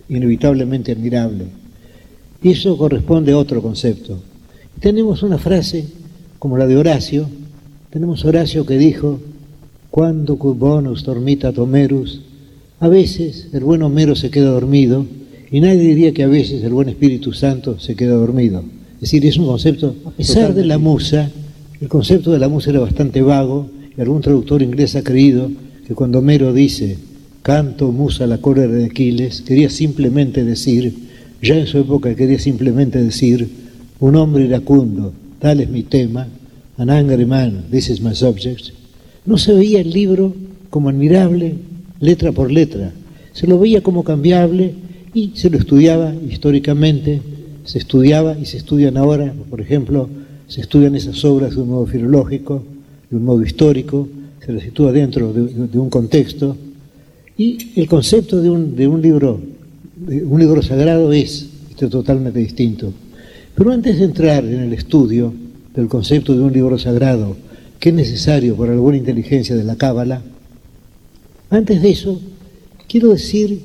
inevitablemente 0.08 0.92
admirable. 0.92 1.46
Y 2.42 2.50
eso 2.50 2.76
corresponde 2.76 3.32
a 3.32 3.38
otro 3.38 3.62
concepto. 3.62 4.18
Tenemos 4.80 5.22
una 5.22 5.38
frase 5.38 5.86
como 6.38 6.56
la 6.56 6.66
de 6.66 6.76
Horacio, 6.76 7.28
tenemos 7.90 8.24
Horacio 8.24 8.64
que 8.64 8.78
dijo, 8.78 9.20
cuando 9.90 10.36
bonus 10.36 11.04
dormita 11.04 11.52
Tomerus, 11.52 12.22
a 12.78 12.88
veces 12.88 13.48
el 13.52 13.64
buen 13.64 13.82
Homero 13.82 14.14
se 14.16 14.30
queda 14.30 14.50
dormido 14.50 15.04
y 15.50 15.60
nadie 15.60 15.80
diría 15.80 16.12
que 16.12 16.22
a 16.22 16.28
veces 16.28 16.62
el 16.62 16.72
buen 16.72 16.88
Espíritu 16.88 17.32
Santo 17.32 17.78
se 17.78 17.94
queda 17.94 18.14
dormido. 18.14 18.62
Es 18.94 19.00
decir, 19.02 19.26
es 19.26 19.36
un 19.36 19.46
concepto, 19.46 19.94
a 20.06 20.10
pesar 20.10 20.54
de 20.54 20.64
la 20.64 20.78
musa, 20.78 21.30
el 21.80 21.88
concepto 21.88 22.30
de 22.30 22.38
la 22.38 22.48
musa 22.48 22.70
era 22.70 22.80
bastante 22.80 23.22
vago 23.22 23.68
y 23.96 24.00
algún 24.00 24.22
traductor 24.22 24.62
inglés 24.62 24.96
ha 24.96 25.02
creído 25.02 25.50
que 25.90 25.96
cuando 25.96 26.20
Homero 26.20 26.52
dice 26.52 26.98
canto 27.42 27.90
musa 27.90 28.24
la 28.24 28.38
cólera 28.38 28.72
de 28.72 28.84
Aquiles, 28.84 29.42
quería 29.42 29.68
simplemente 29.68 30.44
decir, 30.44 30.94
ya 31.42 31.56
en 31.56 31.66
su 31.66 31.78
época 31.78 32.14
quería 32.14 32.38
simplemente 32.38 33.02
decir, 33.02 33.48
un 33.98 34.14
hombre 34.14 34.44
iracundo, 34.44 35.12
tal 35.40 35.58
es 35.58 35.68
mi 35.68 35.82
tema, 35.82 36.28
an 36.76 36.90
angry 36.90 37.26
man, 37.26 37.64
this 37.72 37.90
is 37.90 38.00
my 38.00 38.14
subject, 38.14 38.68
no 39.26 39.36
se 39.36 39.52
veía 39.52 39.80
el 39.80 39.90
libro 39.90 40.32
como 40.70 40.90
admirable 40.90 41.56
letra 41.98 42.30
por 42.30 42.52
letra, 42.52 42.92
se 43.32 43.48
lo 43.48 43.58
veía 43.58 43.82
como 43.82 44.04
cambiable 44.04 44.74
y 45.12 45.32
se 45.34 45.50
lo 45.50 45.58
estudiaba 45.58 46.14
históricamente. 46.14 47.20
Se 47.64 47.78
estudiaba 47.78 48.38
y 48.38 48.46
se 48.46 48.58
estudian 48.58 48.96
ahora, 48.96 49.34
por 49.50 49.60
ejemplo, 49.60 50.08
se 50.46 50.60
estudian 50.60 50.94
esas 50.94 51.24
obras 51.24 51.56
de 51.56 51.62
un 51.62 51.70
modo 51.70 51.86
filológico, 51.86 52.62
de 53.10 53.16
un 53.16 53.24
modo 53.24 53.42
histórico, 53.42 54.08
se 54.44 54.52
las 54.52 54.62
sitúa 54.62 54.92
dentro 54.92 55.32
de, 55.32 55.78
un 55.78 55.90
contexto, 55.90 56.56
y 57.36 57.80
el 57.80 57.88
concepto 57.88 58.40
de 58.40 58.50
un, 58.50 58.76
de 58.76 58.88
un 58.88 59.00
libro, 59.00 59.40
de 59.96 60.22
un 60.24 60.40
libro 60.40 60.62
sagrado 60.62 61.12
es 61.12 61.48
este, 61.70 61.88
totalmente 61.88 62.38
distinto. 62.38 62.92
Pero 63.54 63.72
antes 63.72 63.98
de 63.98 64.04
entrar 64.04 64.44
en 64.44 64.60
el 64.60 64.72
estudio 64.72 65.32
del 65.74 65.88
concepto 65.88 66.34
de 66.34 66.42
un 66.42 66.52
libro 66.52 66.78
sagrado, 66.78 67.36
que 67.78 67.90
es 67.90 67.94
necesario 67.94 68.56
para 68.56 68.74
buena 68.76 68.98
inteligencia 68.98 69.54
de 69.56 69.64
la 69.64 69.76
Cábala, 69.76 70.22
antes 71.48 71.82
de 71.82 71.90
eso, 71.90 72.20
quiero 72.88 73.08
decir 73.08 73.60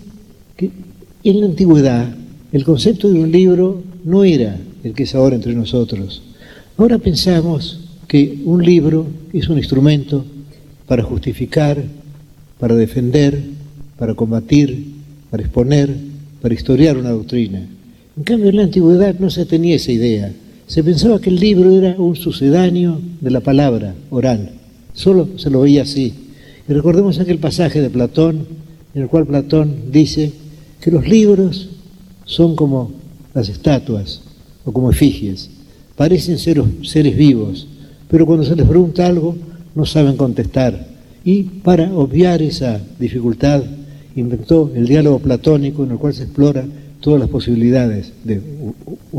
que 0.55 0.71
en 1.23 1.39
la 1.41 1.47
antigüedad 1.47 2.15
el 2.51 2.63
concepto 2.63 3.09
de 3.09 3.19
un 3.19 3.31
libro 3.31 3.83
no 4.03 4.23
era 4.23 4.57
el 4.83 4.93
que 4.93 5.03
es 5.03 5.15
ahora 5.15 5.35
entre 5.35 5.53
nosotros. 5.53 6.21
Ahora 6.77 6.97
pensamos 6.97 7.81
que 8.07 8.39
un 8.45 8.63
libro 8.63 9.07
es 9.33 9.49
un 9.49 9.57
instrumento 9.57 10.23
para 10.87 11.03
justificar, 11.03 11.83
para 12.59 12.75
defender, 12.75 13.41
para 13.97 14.13
combatir, 14.13 14.93
para 15.29 15.43
exponer, 15.43 15.95
para 16.41 16.53
historiar 16.53 16.97
una 16.97 17.11
doctrina. 17.11 17.65
En 18.17 18.23
cambio, 18.23 18.49
en 18.49 18.57
la 18.57 18.63
antigüedad 18.63 19.15
no 19.19 19.29
se 19.29 19.45
tenía 19.45 19.75
esa 19.75 19.91
idea. 19.91 20.31
Se 20.67 20.83
pensaba 20.83 21.19
que 21.19 21.29
el 21.29 21.35
libro 21.35 21.71
era 21.71 21.95
un 21.97 22.15
sucedáneo 22.15 22.99
de 23.21 23.31
la 23.31 23.41
palabra 23.41 23.93
oral. 24.09 24.51
Solo 24.93 25.37
se 25.37 25.49
lo 25.49 25.61
veía 25.61 25.83
así. 25.83 26.13
Y 26.67 26.73
recordemos 26.73 27.19
aquel 27.19 27.39
pasaje 27.39 27.81
de 27.81 27.89
Platón, 27.89 28.47
en 28.93 29.01
el 29.01 29.07
cual 29.07 29.27
Platón 29.27 29.91
dice 29.91 30.31
que 30.81 30.91
los 30.91 31.07
libros 31.07 31.69
son 32.25 32.55
como 32.55 32.91
las 33.33 33.49
estatuas 33.49 34.21
o 34.63 34.71
como 34.71 34.91
efigies. 34.91 35.49
Parecen 35.95 36.37
ser 36.37 36.63
seres 36.83 37.15
vivos, 37.15 37.67
pero 38.09 38.25
cuando 38.25 38.45
se 38.45 38.55
les 38.55 38.67
pregunta 38.67 39.05
algo 39.05 39.35
no 39.75 39.85
saben 39.85 40.17
contestar. 40.17 40.87
Y 41.23 41.43
para 41.43 41.93
obviar 41.93 42.41
esa 42.41 42.81
dificultad 42.99 43.63
inventó 44.15 44.71
el 44.73 44.87
diálogo 44.87 45.19
platónico 45.19 45.83
en 45.83 45.91
el 45.91 45.97
cual 45.97 46.13
se 46.13 46.23
explora 46.23 46.65
todas 47.01 47.19
las 47.19 47.29
posibilidades 47.29 48.13
de 48.23 48.41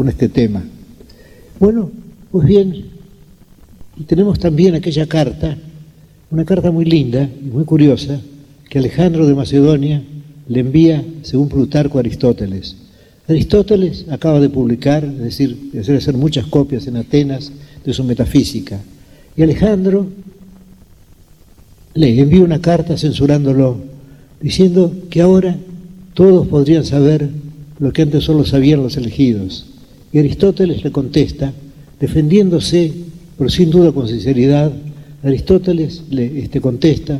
este 0.08 0.28
tema. 0.28 0.64
Bueno, 1.60 1.90
pues 2.30 2.46
bien, 2.46 2.86
y 3.96 4.04
tenemos 4.04 4.38
también 4.38 4.74
aquella 4.74 5.06
carta, 5.06 5.56
una 6.30 6.44
carta 6.44 6.70
muy 6.70 6.84
linda 6.84 7.28
y 7.40 7.46
muy 7.46 7.64
curiosa, 7.64 8.20
que 8.68 8.78
Alejandro 8.78 9.26
de 9.26 9.34
Macedonia 9.34 10.02
le 10.48 10.60
envía, 10.60 11.04
según 11.22 11.48
Plutarco, 11.48 11.98
a 11.98 12.00
Aristóteles. 12.00 12.76
Aristóteles 13.28 14.06
acaba 14.10 14.40
de 14.40 14.48
publicar, 14.48 15.04
es 15.04 15.18
decir, 15.18 15.70
de 15.72 15.96
hacer 15.96 16.14
muchas 16.14 16.46
copias 16.46 16.86
en 16.86 16.96
Atenas 16.96 17.52
de 17.84 17.92
su 17.92 18.04
metafísica. 18.04 18.80
Y 19.36 19.42
Alejandro 19.42 20.06
le 21.96 22.20
envía 22.20 22.44
una 22.44 22.60
carta 22.60 22.96
censurándolo, 22.96 23.78
diciendo 24.40 24.92
que 25.10 25.22
ahora 25.22 25.56
todos 26.14 26.46
podrían 26.46 26.84
saber 26.84 27.28
lo 27.78 27.92
que 27.92 28.02
antes 28.02 28.24
solo 28.24 28.44
sabían 28.44 28.82
los 28.82 28.96
elegidos. 28.96 29.66
Y 30.12 30.18
Aristóteles 30.18 30.84
le 30.84 30.92
contesta, 30.92 31.52
defendiéndose, 31.98 32.92
pero 33.36 33.50
sin 33.50 33.70
duda 33.70 33.92
con 33.92 34.08
sinceridad, 34.08 34.72
Aristóteles 35.22 36.04
le 36.10 36.38
este, 36.38 36.60
contesta, 36.60 37.18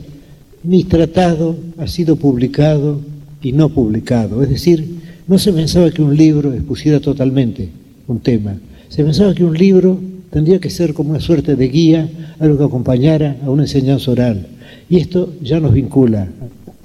mi 0.62 0.84
tratado 0.84 1.56
ha 1.78 1.86
sido 1.86 2.16
publicado 2.16 3.00
y 3.42 3.52
no 3.52 3.70
publicado, 3.70 4.42
es 4.42 4.50
decir, 4.50 4.84
no 5.26 5.38
se 5.38 5.52
pensaba 5.52 5.90
que 5.90 6.02
un 6.02 6.16
libro 6.16 6.52
expusiera 6.52 7.00
totalmente 7.00 7.68
un 8.06 8.20
tema, 8.20 8.56
se 8.88 9.04
pensaba 9.04 9.34
que 9.34 9.44
un 9.44 9.56
libro 9.56 9.98
tendría 10.30 10.58
que 10.58 10.70
ser 10.70 10.94
como 10.94 11.10
una 11.10 11.20
suerte 11.20 11.56
de 11.56 11.68
guía, 11.68 12.08
algo 12.38 12.58
que 12.58 12.64
acompañara 12.64 13.36
a 13.44 13.50
una 13.50 13.62
enseñanza 13.62 14.10
oral. 14.10 14.46
Y 14.88 14.98
esto 14.98 15.34
ya 15.42 15.58
nos 15.58 15.72
vincula, 15.72 16.28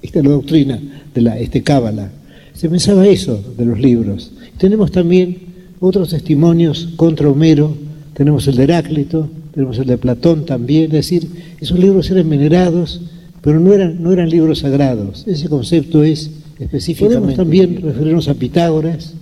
esta 0.01 0.19
es 0.19 0.25
la 0.25 0.31
doctrina 0.31 0.79
de 1.13 1.21
la 1.21 1.39
este 1.39 1.61
cábala. 1.61 2.09
Se 2.53 2.69
pensaba 2.69 3.07
eso 3.07 3.41
de 3.57 3.65
los 3.65 3.79
libros. 3.79 4.31
Tenemos 4.57 4.91
también 4.91 5.37
otros 5.79 6.09
testimonios 6.09 6.89
contra 6.95 7.29
Homero, 7.29 7.75
tenemos 8.13 8.47
el 8.47 8.55
de 8.55 8.63
Heráclito, 8.63 9.29
tenemos 9.53 9.77
el 9.77 9.87
de 9.87 9.97
Platón 9.97 10.45
también, 10.45 10.85
es 10.85 10.91
decir, 10.91 11.27
esos 11.59 11.77
libros 11.77 12.09
eran 12.09 12.29
venerados, 12.29 13.01
pero 13.41 13.59
no 13.59 13.73
eran, 13.73 14.01
no 14.01 14.11
eran 14.11 14.29
libros 14.29 14.59
sagrados. 14.59 15.23
Ese 15.27 15.49
concepto 15.49 16.03
es 16.03 16.31
específicamente. 16.59 17.19
Podemos 17.19 17.35
también 17.35 17.81
referirnos 17.81 18.27
a 18.27 18.33
Pitágoras. 18.33 19.13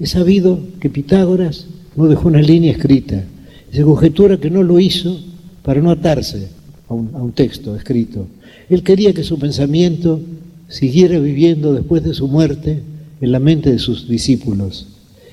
He 0.00 0.06
sabido 0.06 0.58
que 0.80 0.90
Pitágoras 0.90 1.66
no 1.96 2.06
dejó 2.06 2.28
una 2.28 2.42
línea 2.42 2.72
escrita. 2.72 3.24
Se 3.72 3.82
conjetura 3.82 4.38
que 4.38 4.50
no 4.50 4.62
lo 4.62 4.80
hizo 4.80 5.18
para 5.62 5.80
no 5.80 5.90
atarse 5.90 6.48
a 6.92 7.22
un, 7.22 7.32
texto 7.32 7.74
escrito. 7.76 8.26
Él 8.68 8.82
quería 8.82 9.12
que 9.12 9.24
su 9.24 9.38
pensamiento 9.38 10.20
siguiera 10.68 11.18
viviendo 11.18 11.72
después 11.74 12.02
de 12.02 12.14
su 12.14 12.28
muerte 12.28 12.82
en 13.20 13.32
la 13.32 13.38
mente 13.38 13.70
de 13.70 13.78
sus 13.78 14.08
discípulos. 14.08 14.88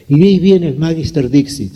Y 0.08 0.20
de 0.20 0.28
ahí 0.28 0.40
viene 0.40 0.68
el 0.68 0.78
Magister 0.78 1.30
Dixit, 1.30 1.74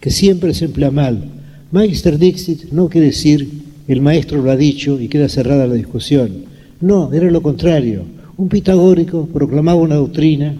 que 0.00 0.10
siempre 0.10 0.54
se 0.54 0.66
emplea 0.66 0.90
mal. 0.90 1.24
Magister 1.70 2.18
Dixit 2.18 2.72
no 2.72 2.88
quiere 2.88 3.08
decir 3.08 3.48
el 3.86 4.00
maestro 4.00 4.42
lo 4.42 4.50
ha 4.50 4.56
dicho 4.56 4.98
y 5.00 5.08
queda 5.08 5.28
cerrada 5.28 5.66
la 5.66 5.74
discusión. 5.74 6.44
No, 6.80 7.12
era 7.12 7.30
lo 7.30 7.42
contrario. 7.42 8.04
Un 8.36 8.48
pitagórico 8.48 9.26
proclamaba 9.26 9.80
una 9.80 9.96
doctrina 9.96 10.54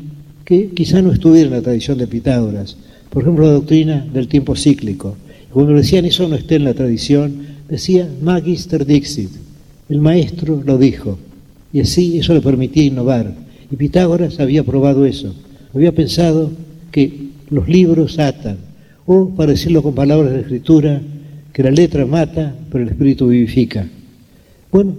que 0.45 0.71
quizá 0.71 1.01
no 1.01 1.13
estuviera 1.13 1.47
en 1.49 1.55
la 1.55 1.63
tradición 1.63 1.99
de 1.99 2.07
Pitágoras. 2.07 2.77
Por 3.11 3.23
ejemplo, 3.23 3.47
la 3.47 3.53
doctrina 3.53 4.07
del 4.13 4.29
tiempo 4.29 4.57
cíclico. 4.57 5.17
Cuando 5.51 5.73
decían 5.73 6.05
eso 6.05 6.29
no 6.29 6.35
esté 6.35 6.57
en 6.57 6.65
la 6.65 6.75
tradición, 6.75 7.54
decía 7.69 8.09
Magister 8.23 8.85
Dixit. 8.85 9.31
El 9.89 10.01
maestro 10.01 10.63
lo 10.65 10.79
dijo. 10.79 11.19
Y 11.73 11.81
así 11.81 12.19
eso 12.19 12.35
le 12.35 12.41
permitía 12.41 12.85
innovar. 12.85 13.35
Y 13.71 13.77
Pitágoras 13.77 14.41
había 14.41 14.63
probado 14.63 15.05
eso. 15.05 15.35
Había 15.75 15.93
pensado 15.93 16.51
que 16.91 17.29
los 17.51 17.69
libros 17.69 18.19
atan. 18.19 18.59
O, 19.07 19.29
para 19.31 19.53
decirlo 19.53 19.83
con 19.83 19.95
palabras 19.95 20.33
de 20.33 20.41
escritura, 20.41 21.03
que 21.53 21.63
la 21.63 21.71
letra 21.71 22.07
mata, 22.07 22.55
pero 22.71 22.85
el 22.85 22.91
espíritu 22.91 23.29
vivifica. 23.29 23.87
Bueno, 24.73 24.95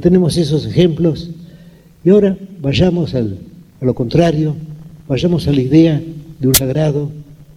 tenemos 0.00 0.36
esos 0.36 0.66
ejemplos. 0.66 1.30
Y 2.04 2.10
ahora 2.10 2.36
vayamos 2.60 3.14
al, 3.14 3.38
a 3.80 3.84
lo 3.84 3.94
contrario, 3.94 4.56
vayamos 5.08 5.46
a 5.46 5.52
la 5.52 5.60
idea 5.60 6.02
de 6.40 6.48
un 6.48 6.54
sagrado, 6.54 7.10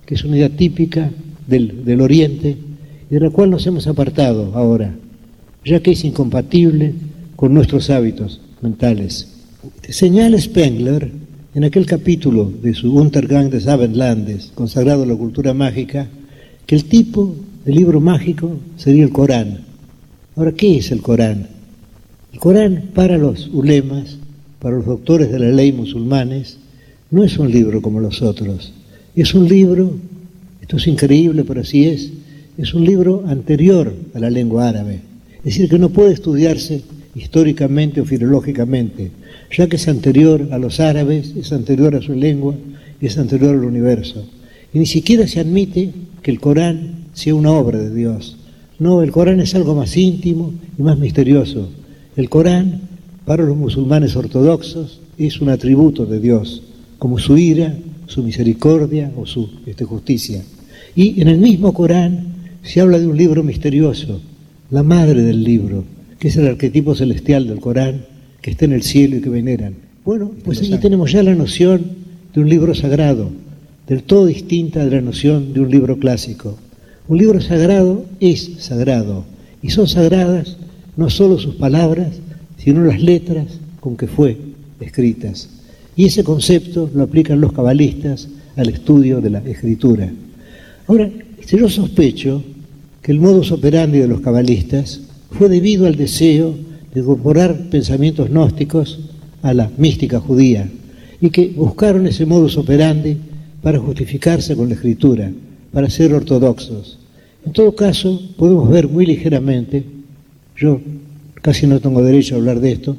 que 0.05 0.15
es 0.15 0.23
una 0.23 0.38
idea 0.38 0.49
típica 0.49 1.10
del, 1.47 1.83
del 1.86 2.01
Oriente, 2.01 2.57
y 3.10 3.15
de 3.15 3.22
la 3.22 3.30
cual 3.30 3.50
nos 3.50 3.65
hemos 3.67 3.88
apartado 3.88 4.52
ahora, 4.56 4.96
ya 5.63 5.82
que 5.82 5.91
es 5.91 6.04
incompatible 6.04 6.93
con 7.36 7.54
nuestros 7.54 7.89
hábitos 7.89 8.41
mentales. 8.62 9.28
Señala 9.89 10.39
Spengler, 10.39 11.12
en 11.56 11.63
aquel 11.63 11.86
capítulo 11.86 12.52
de 12.62 12.74
su 12.74 12.93
Untergang 12.93 13.50
des 13.50 13.67
Abendlandes, 13.67 14.52
consagrado 14.54 15.04
a 15.04 15.08
la 15.08 15.15
cultura 15.15 15.54
mágica, 15.54 16.08
que 16.65 16.76
el 16.76 16.86
tipo 16.86 17.36
de 17.65 17.74
libro 17.74 18.00
mágico 18.00 18.58
sería 18.76 19.04
el 19.04 19.12
Corán. 19.12 19.62
Ahora, 20.36 20.52
¿qué 20.52 20.78
es 20.78 20.91
el 20.91 21.02
Corán? 21.02 21.48
El 22.34 22.39
Corán 22.39 22.91
para 22.93 23.17
los 23.17 23.48
ulemas, 23.48 24.17
para 24.60 24.76
los 24.76 24.86
doctores 24.86 25.32
de 25.32 25.39
la 25.39 25.50
ley 25.50 25.72
musulmanes, 25.72 26.58
no 27.10 27.24
es 27.24 27.38
un 27.38 27.50
libro 27.50 27.82
como 27.82 28.00
los 28.00 28.22
otros. 28.22 28.74
Es 29.15 29.34
un 29.34 29.48
libro, 29.48 29.98
esto 30.62 30.78
es 30.78 30.88
increíble, 30.88 31.43
pero 31.43 31.62
así 31.62 31.88
es, 31.88 32.12
es 32.58 32.74
un 32.74 32.86
libro 32.86 33.24
anterior 33.28 33.93
a 34.13 34.20
la 34.20 34.30
lengua 34.30 34.67
árabe. 34.67 35.02
Es 35.39 35.56
decir, 35.56 35.70
que 35.70 35.80
no 35.80 35.89
puede 35.89 36.13
estudiarse 36.13 36.82
históricamente 37.15 38.02
o 38.02 38.06
filológicamente, 38.06 39.12
ya 39.56 39.67
que 39.67 39.76
es 39.76 39.88
anterior 39.88 40.50
a 40.52 40.58
los 40.58 40.80
árabes, 40.80 41.34
es 41.36 41.52
anterior 41.54 41.96
a 41.96 42.02
su 42.02 42.13
lengua 42.13 42.56
y 43.00 43.06
es 43.06 43.17
anterior 43.17 43.56
al 43.56 43.63
universo. 43.63 44.26
Y 44.74 44.80
ni 44.80 44.86
siquiera 44.86 45.28
se 45.28 45.39
admite 45.39 45.91
que 46.22 46.32
el 46.32 46.39
Corán 46.39 47.06
sea 47.13 47.36
una 47.36 47.52
obra 47.52 47.80
de 47.80 47.93
Dios. 47.93 48.38
No, 48.80 49.02
el 49.02 49.12
Corán 49.12 49.39
es 49.39 49.56
algo 49.56 49.74
más 49.74 49.96
íntimo 49.98 50.54
y 50.78 50.82
más 50.82 50.98
misterioso. 50.98 51.70
El 52.15 52.30
Corán, 52.30 52.82
para 53.26 53.43
los 53.43 53.56
musulmanes 53.56 54.15
ortodoxos, 54.15 55.00
es 55.17 55.41
un 55.41 55.50
atributo 55.50 56.06
de 56.06 56.20
Dios, 56.20 56.63
como 57.00 57.17
su 57.17 57.38
ira, 57.38 57.76
su 58.08 58.24
misericordia 58.24 59.12
o 59.15 59.26
su 59.26 59.50
este, 59.65 59.86
justicia. 59.86 60.43
Y 60.96 61.22
en 61.22 61.28
el 61.28 61.38
mismo 61.38 61.74
Corán 61.74 62.37
se 62.67 62.82
habla 62.82 62.99
de 62.99 63.08
un 63.08 63.15
libro 63.15 63.43
misterioso, 63.43 64.19
la 64.71 64.84
madre 64.84 65.21
del 65.21 65.41
libro, 65.41 65.86
que 66.19 66.27
es 66.27 66.36
el 66.36 66.47
arquetipo 66.47 66.95
celestial 66.95 67.47
del 67.47 67.62
Corán, 67.62 68.06
que 68.41 68.51
está 68.51 68.65
en 68.65 68.73
el 68.73 68.84
cielo 68.84 69.15
y 69.15 69.21
que 69.21 69.30
veneran. 69.30 69.75
Bueno, 70.03 70.32
pues 70.43 70.60
aquí 70.60 70.77
tenemos 70.77 71.13
ya 71.13 71.23
la 71.23 71.34
noción 71.34 71.82
de 72.34 72.41
un 72.41 72.49
libro 72.49 72.75
sagrado, 72.75 73.30
del 73.88 74.03
todo 74.03 74.25
distinta 74.25 74.84
de 74.84 74.91
la 74.91 75.01
noción 75.01 75.53
de 75.53 75.62
un 75.62 75.71
libro 75.71 75.97
clásico. 75.97 76.58
Un 77.08 77.17
libro 77.17 77.39
sagrado 77.39 78.06
es 78.19 78.51
sagrado, 78.60 79.23
y 79.62 79.69
son 79.69 79.88
sagradas 79.88 80.58
no 80.97 81.10
solo 81.10 81.39
sus 81.39 81.56
palabras, 81.56 82.19
sino 82.58 82.84
las 82.84 83.01
letras 83.01 83.45
con 83.80 83.95
que 83.95 84.08
fue 84.08 84.36
escritas. 84.82 85.49
Y 85.95 86.03
ese 86.06 86.25
concepto 86.25 86.91
lo 86.93 87.03
aplican 87.03 87.39
los 87.39 87.53
cabalistas 87.53 88.27
al 88.58 88.67
estudio 88.67 89.21
de 89.21 89.30
la 89.30 89.39
escritura. 89.39 90.12
Ahora, 90.88 91.10
yo 91.56 91.69
sospecho 91.69 92.43
el 93.08 93.22
modus 93.22 93.54
operandi 93.54 94.00
de 94.00 94.08
los 94.08 94.20
cabalistas 94.20 95.00
fue 95.32 95.48
debido 95.48 95.88
al 95.88 95.96
deseo 95.96 96.54
de 96.93 97.00
incorporar 97.00 97.70
pensamientos 97.70 98.30
gnósticos 98.30 99.00
a 99.41 99.54
la 99.54 99.72
mística 99.78 100.20
judía 100.20 100.70
y 101.22 101.30
que 101.30 101.48
buscaron 101.48 102.06
ese 102.06 102.26
modus 102.26 102.58
operandi 102.58 103.15
para 103.62 103.80
justificarse 103.80 104.56
con 104.56 104.67
la 104.67 104.76
escritura, 104.76 105.32
para 105.72 105.89
ser 105.89 106.13
ortodoxos. 106.13 107.00
En 107.46 107.54
todo 107.54 107.74
caso, 107.76 108.22
podemos 108.38 108.70
ver 108.70 108.89
muy 108.89 109.06
ligeramente, 109.06 109.84
yo 110.58 110.82
casi 111.41 111.65
no 111.65 111.80
tengo 111.80 112.04
derecho 112.04 112.36
a 112.36 112.39
hablar 112.39 112.60
de 112.60 112.74
esto, 112.74 112.98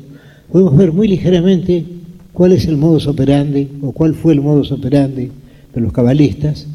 podemos 0.50 0.74
ver 0.76 0.90
muy 0.90 1.06
ligeramente 1.06 1.84
cuál 2.32 2.52
es 2.52 2.66
el 2.66 2.78
modus 2.78 3.06
operandi 3.06 3.68
o 3.82 3.92
cuál 3.92 4.14
fue 4.14 4.32
el 4.32 4.40
modus 4.40 4.72
operandi 4.72 5.30
de 5.74 5.80
los 5.80 5.92
cabalistas 5.92 6.66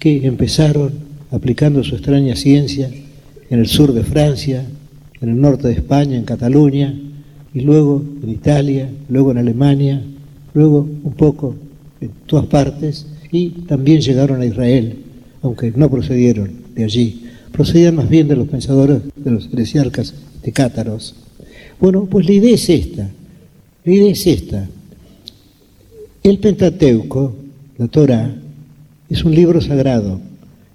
que 0.00 0.26
empezaron 0.26 1.09
aplicando 1.30 1.84
su 1.84 1.94
extraña 1.94 2.36
ciencia 2.36 2.90
en 3.48 3.58
el 3.58 3.66
sur 3.66 3.92
de 3.92 4.04
Francia, 4.04 4.64
en 5.20 5.28
el 5.28 5.40
norte 5.40 5.68
de 5.68 5.74
España, 5.74 6.16
en 6.16 6.24
Cataluña, 6.24 6.94
y 7.52 7.60
luego 7.60 8.02
en 8.22 8.30
Italia, 8.30 8.88
luego 9.08 9.32
en 9.32 9.38
Alemania, 9.38 10.02
luego 10.54 10.80
un 10.80 11.12
poco 11.12 11.56
en 12.00 12.10
todas 12.26 12.46
partes, 12.46 13.06
y 13.32 13.50
también 13.66 14.00
llegaron 14.00 14.40
a 14.40 14.46
Israel, 14.46 14.96
aunque 15.42 15.72
no 15.74 15.90
procedieron 15.90 16.50
de 16.74 16.84
allí, 16.84 17.24
procedían 17.52 17.96
más 17.96 18.08
bien 18.08 18.28
de 18.28 18.36
los 18.36 18.48
pensadores, 18.48 19.02
de 19.16 19.30
los 19.30 19.48
heresiarcas 19.52 20.14
de 20.42 20.52
Cátaros. 20.52 21.14
Bueno, 21.80 22.06
pues 22.06 22.26
la 22.26 22.32
idea 22.32 22.54
es 22.54 22.68
esta, 22.68 23.08
la 23.84 23.92
idea 23.92 24.12
es 24.12 24.26
esta. 24.26 24.68
El 26.22 26.38
Pentateuco, 26.38 27.34
la 27.78 27.88
Torah, 27.88 28.34
es 29.08 29.24
un 29.24 29.34
libro 29.34 29.60
sagrado, 29.60 30.20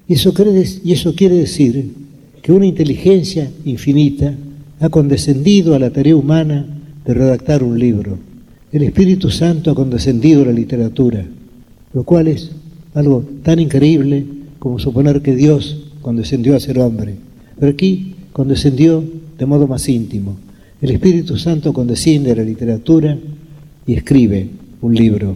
y 0.08 0.14
eso 0.14 0.34
quiere, 0.34 1.36
decir 1.36 1.92
que 2.42 2.52
una 2.52 2.66
inteligencia 2.66 3.50
infinita 3.66 4.36
ha 4.80 4.90
condescendido 4.90 5.74
a 5.74 5.80
la 5.80 5.90
tarea 5.90 6.16
humana 6.16 6.66
de 7.06 7.14
redactar 7.14 7.64
un 7.64 7.80
libro. 7.80 8.18
El 8.72 8.84
Espíritu 8.84 9.32
Santo 9.32 9.72
ha 9.72 9.76
condescendido 9.76 10.44
a 10.44 10.46
la 10.46 10.52
literatura, 10.52 11.26
lo 11.94 12.04
cual 12.04 12.28
es 12.28 12.52
algo 12.94 13.24
tan 13.42 13.60
increíble 13.60 14.26
como 14.60 14.80
suponer 14.80 15.22
que 15.22 15.36
Dios 15.36 15.86
condescendió 16.02 16.56
a 16.56 16.60
ser 16.60 16.80
hombre. 16.80 17.16
Pero 17.60 17.72
aquí 17.72 18.16
condescendió 18.32 19.04
de 19.38 19.46
modo 19.46 19.68
más 19.68 19.88
íntimo. 19.90 20.38
El 20.82 20.92
Espíritu 20.92 21.38
Santo 21.38 21.74
condesciende 21.74 22.32
a 22.32 22.36
la 22.36 22.44
literatura 22.44 23.18
y 23.88 23.94
escribe 23.94 24.50
un 24.82 24.94
libro. 24.94 25.36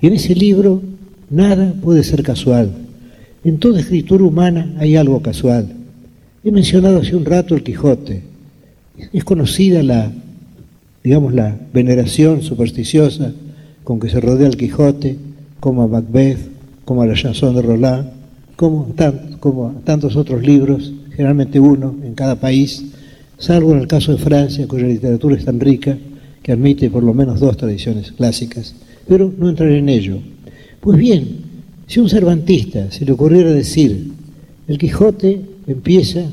Y 0.00 0.06
en 0.06 0.12
ese 0.12 0.34
libro 0.34 0.82
nada 1.30 1.74
puede 1.82 2.04
ser 2.04 2.22
casual. 2.22 2.85
En 3.46 3.58
toda 3.58 3.78
escritura 3.78 4.24
humana 4.24 4.74
hay 4.76 4.96
algo 4.96 5.22
casual. 5.22 5.68
He 6.42 6.50
mencionado 6.50 6.98
hace 6.98 7.14
un 7.14 7.24
rato 7.24 7.54
el 7.54 7.62
Quijote. 7.62 8.22
Es 9.12 9.22
conocida 9.22 9.84
la, 9.84 10.10
digamos, 11.04 11.32
la 11.32 11.56
veneración 11.72 12.42
supersticiosa 12.42 13.32
con 13.84 14.00
que 14.00 14.08
se 14.08 14.20
rodea 14.20 14.48
el 14.48 14.56
Quijote, 14.56 15.16
como 15.60 15.82
a 15.82 15.86
Macbeth, 15.86 16.40
como 16.84 17.02
a 17.02 17.06
la 17.06 17.14
chanson 17.14 17.54
de 17.54 17.62
Roland, 17.62 18.08
como, 18.56 18.92
como 19.38 19.68
a 19.68 19.74
tantos 19.84 20.16
otros 20.16 20.42
libros, 20.42 20.92
generalmente 21.10 21.60
uno 21.60 21.94
en 22.02 22.16
cada 22.16 22.34
país, 22.34 22.84
salvo 23.38 23.74
en 23.74 23.78
el 23.78 23.86
caso 23.86 24.10
de 24.10 24.18
Francia, 24.18 24.66
cuya 24.66 24.88
literatura 24.88 25.36
es 25.36 25.44
tan 25.44 25.60
rica 25.60 25.96
que 26.42 26.50
admite 26.50 26.90
por 26.90 27.04
lo 27.04 27.14
menos 27.14 27.38
dos 27.38 27.56
tradiciones 27.56 28.10
clásicas, 28.10 28.74
pero 29.06 29.32
no 29.38 29.48
entraré 29.48 29.78
en 29.78 29.88
ello. 29.88 30.18
Pues 30.80 30.98
bien, 30.98 31.45
si 31.86 32.00
a 32.00 32.02
un 32.02 32.08
cervantista 32.08 32.90
se 32.90 33.04
le 33.04 33.12
ocurriera 33.12 33.52
decir 33.52 34.12
El 34.68 34.78
Quijote 34.78 35.40
empieza 35.66 36.24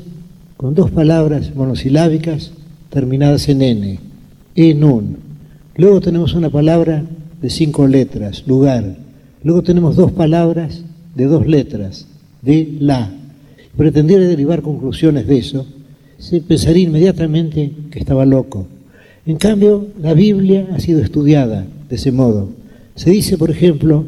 con 0.56 0.74
dos 0.74 0.90
palabras 0.90 1.54
monosilábicas 1.54 2.52
terminadas 2.90 3.48
en 3.48 3.62
N, 3.62 3.98
en 4.54 4.84
un. 4.84 5.16
Luego 5.76 6.00
tenemos 6.00 6.34
una 6.34 6.50
palabra 6.50 7.04
de 7.40 7.50
cinco 7.50 7.86
letras, 7.86 8.44
lugar. 8.46 8.96
Luego 9.42 9.62
tenemos 9.62 9.96
dos 9.96 10.12
palabras 10.12 10.82
de 11.14 11.24
dos 11.26 11.46
letras, 11.46 12.06
de 12.42 12.76
la. 12.80 13.10
Pretendiera 13.76 14.24
derivar 14.24 14.62
conclusiones 14.62 15.26
de 15.26 15.38
eso, 15.38 15.66
se 16.18 16.40
pensaría 16.40 16.84
inmediatamente 16.84 17.72
que 17.90 17.98
estaba 17.98 18.24
loco. 18.24 18.66
En 19.26 19.36
cambio, 19.36 19.88
la 20.00 20.14
Biblia 20.14 20.68
ha 20.72 20.78
sido 20.78 21.00
estudiada 21.00 21.66
de 21.88 21.96
ese 21.96 22.12
modo. 22.12 22.50
Se 22.94 23.10
dice, 23.10 23.36
por 23.36 23.50
ejemplo, 23.50 24.04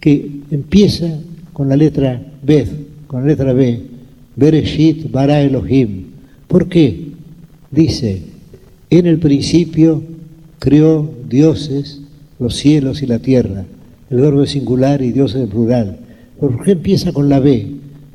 que 0.00 0.30
empieza 0.50 1.18
con 1.52 1.68
la 1.68 1.76
letra 1.76 2.22
Beth, 2.42 2.68
con 3.06 3.22
la 3.22 3.28
letra 3.28 3.52
B, 3.52 3.80
Bereshit 4.36 5.10
bara 5.10 5.40
Elohim. 5.40 6.04
¿Por 6.46 6.68
qué? 6.68 7.08
Dice, 7.70 8.22
en 8.90 9.06
el 9.06 9.18
principio 9.18 10.02
creó 10.58 11.10
dioses 11.28 12.00
los 12.38 12.56
cielos 12.56 13.02
y 13.02 13.06
la 13.06 13.18
tierra. 13.18 13.64
El 14.10 14.20
verbo 14.20 14.42
es 14.42 14.50
singular 14.50 15.02
y 15.02 15.12
Dios 15.12 15.34
es 15.34 15.48
plural. 15.48 15.98
¿Por 16.38 16.62
qué 16.62 16.72
empieza 16.72 17.12
con 17.12 17.28
la 17.28 17.40
B? 17.40 17.66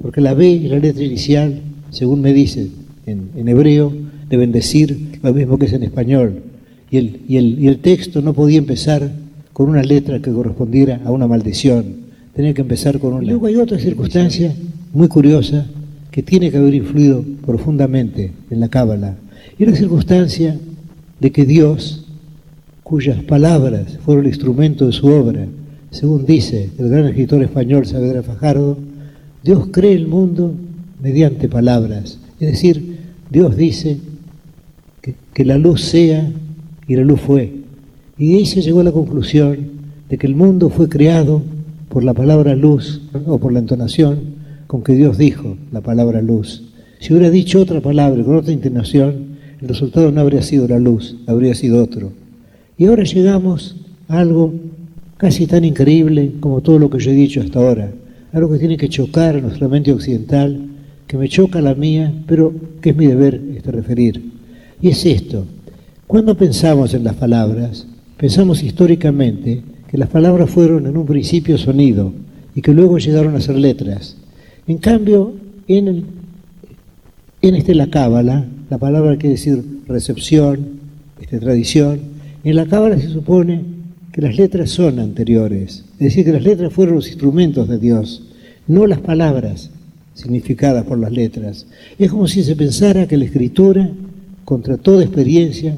Porque 0.02 0.22
la 0.22 0.34
B 0.34 0.65
es 0.65 0.72
la 0.72 0.80
letra 0.80 1.04
inicial, 1.04 1.62
según 1.89 2.22
me 2.22 2.34
dice 2.34 2.70
en, 3.06 3.30
en 3.36 3.48
hebreo, 3.48 3.91
deben 4.30 4.52
decir 4.52 5.20
lo 5.22 5.34
mismo 5.34 5.58
que 5.58 5.65
es 5.65 5.74
en 5.74 5.84
español. 5.84 6.44
Y 6.89 6.98
el, 6.98 7.22
y, 7.28 7.38
el, 7.38 7.60
y 7.60 7.67
el 7.67 7.80
texto 7.80 8.22
no 8.22 8.34
podía 8.34 8.58
empezar 8.58 9.12
con 9.54 9.70
una 9.70 9.84
letra 9.84 10.22
que 10.22 10.32
correspondiera 10.32 11.02
a 11.06 11.12
una 11.12 11.28
maldición. 11.28 12.02
Tenía 12.36 12.54
que 12.54 12.62
empezar 12.62 13.00
con 13.00 13.14
una. 13.14 13.28
Luego 13.28 13.48
hay 13.48 13.56
otra 13.56 13.80
circunstancia 13.80 14.54
muy 14.94 15.08
curiosa 15.08 15.66
que 16.12 16.24
tiene 16.24 16.52
que 16.52 16.58
haber 16.58 16.74
influido 16.74 17.24
profundamente 17.46 18.32
en 18.50 18.60
la 18.60 18.68
Cábala. 18.68 19.16
Y 19.58 19.66
la 19.66 19.76
circunstancia 19.76 20.58
de 21.20 21.32
que 21.32 21.46
Dios, 21.46 22.06
cuyas 22.84 23.24
palabras 23.24 23.98
fueron 24.04 24.26
el 24.26 24.32
instrumento 24.32 24.86
de 24.86 24.92
su 24.92 25.08
obra, 25.08 25.46
según 25.92 26.26
dice 26.26 26.70
el 26.78 26.90
gran 26.90 27.08
escritor 27.08 27.42
español 27.42 27.86
Saavedra 27.86 28.24
Fajardo, 28.24 28.78
Dios 29.44 29.68
cree 29.72 29.94
el 29.94 30.08
mundo 30.08 30.54
mediante 31.02 31.48
palabras. 31.48 32.20
Es 32.40 32.52
decir, 32.52 32.98
Dios 33.30 33.56
dice 33.56 33.98
que, 35.02 35.16
que 35.34 35.46
la 35.46 35.58
luz 35.58 35.82
sea 35.82 36.32
y 36.88 36.96
la 36.96 37.04
luz 37.04 37.22
fue. 37.22 37.61
Y 38.21 38.45
se 38.45 38.62
llegó 38.62 38.81
a 38.81 38.84
la 38.84 38.91
conclusión 38.91 39.57
de 40.07 40.19
que 40.19 40.27
el 40.27 40.36
mundo 40.36 40.69
fue 40.69 40.88
creado 40.88 41.41
por 41.89 42.03
la 42.03 42.13
palabra 42.13 42.55
luz 42.55 43.01
o 43.25 43.39
por 43.39 43.51
la 43.51 43.57
entonación 43.57 44.19
con 44.67 44.84
que 44.84 44.93
Dios 44.93 45.17
dijo 45.17 45.57
la 45.71 45.81
palabra 45.81 46.21
luz. 46.21 46.62
Si 46.99 47.13
hubiera 47.13 47.31
dicho 47.31 47.60
otra 47.60 47.81
palabra 47.81 48.23
con 48.23 48.36
otra 48.36 48.53
intonación, 48.53 49.39
el 49.60 49.67
resultado 49.67 50.12
no 50.12 50.21
habría 50.21 50.43
sido 50.43 50.67
la 50.67 50.77
luz, 50.77 51.17
habría 51.25 51.55
sido 51.55 51.81
otro. 51.81 52.12
Y 52.77 52.86
ahora 52.86 53.05
llegamos 53.05 53.75
a 54.07 54.19
algo 54.19 54.53
casi 55.17 55.47
tan 55.47 55.65
increíble 55.65 56.34
como 56.39 56.62
todo 56.62 56.77
lo 56.77 56.91
que 56.91 56.99
yo 56.99 57.10
he 57.10 57.15
dicho 57.15 57.41
hasta 57.41 57.57
ahora, 57.57 57.89
algo 58.34 58.51
que 58.51 58.60
tiene 58.60 58.77
que 58.77 58.89
chocar 58.89 59.38
a 59.38 59.41
nuestra 59.41 59.67
mente 59.67 59.91
occidental, 59.91 60.62
que 61.07 61.17
me 61.17 61.27
choca 61.27 61.60
la 61.60 61.73
mía, 61.73 62.13
pero 62.27 62.53
que 62.81 62.91
es 62.91 62.95
mi 62.95 63.07
deber 63.07 63.41
este 63.57 63.71
referir. 63.71 64.21
Y 64.79 64.89
es 64.89 65.03
esto, 65.07 65.43
cuando 66.05 66.38
pensamos 66.38 66.93
en 66.93 67.03
las 67.03 67.15
palabras, 67.15 67.88
pensamos 68.21 68.62
históricamente 68.62 69.63
que 69.89 69.97
las 69.97 70.07
palabras 70.07 70.47
fueron 70.47 70.86
en 70.86 70.95
un 70.95 71.07
principio 71.07 71.57
sonido 71.57 72.13
y 72.53 72.62
que 72.62 72.71
luego 72.71 72.99
llegaron 72.99 73.36
a 73.36 73.41
ser 73.41 73.55
letras. 73.55 74.15
En 74.67 74.77
cambio, 74.77 75.34
en, 75.67 75.88
el, 75.88 76.05
este 77.41 77.73
la 77.73 77.89
cábala, 77.89 78.45
la 78.69 78.77
palabra 78.77 79.17
quiere 79.17 79.38
decir 79.38 79.63
recepción, 79.88 80.81
este, 81.19 81.39
tradición, 81.39 81.99
en 82.43 82.55
la 82.57 82.67
cábala 82.67 82.99
se 82.99 83.10
supone 83.10 83.63
que 84.12 84.21
las 84.21 84.38
letras 84.38 84.69
son 84.69 84.99
anteriores, 84.99 85.84
es 85.93 85.99
decir, 85.99 86.23
que 86.23 86.34
las 86.34 86.43
letras 86.43 86.71
fueron 86.71 86.93
los 86.93 87.07
instrumentos 87.07 87.67
de 87.67 87.79
Dios, 87.79 88.21
no 88.67 88.86
las 88.86 88.99
palabras 88.99 89.71
significadas 90.13 90.86
por 90.86 90.99
las 90.99 91.12
letras. 91.12 91.65
Es 91.97 92.12
como 92.12 92.27
si 92.27 92.43
se 92.43 92.55
pensara 92.55 93.07
que 93.07 93.17
la 93.17 93.25
escritura, 93.25 93.89
contra 94.45 94.77
toda 94.77 95.03
experiencia, 95.03 95.75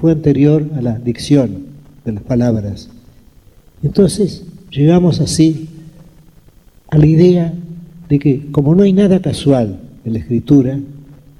fue 0.00 0.12
anterior 0.12 0.70
a 0.76 0.82
la 0.82 0.96
dicción 0.96 1.69
de 2.04 2.12
las 2.12 2.22
palabras. 2.22 2.88
Entonces 3.82 4.44
llegamos 4.70 5.20
así 5.20 5.68
a 6.88 6.98
la 6.98 7.06
idea 7.06 7.54
de 8.08 8.18
que 8.18 8.50
como 8.50 8.74
no 8.74 8.82
hay 8.82 8.92
nada 8.92 9.20
casual 9.20 9.80
en 10.04 10.12
la 10.12 10.18
escritura, 10.18 10.78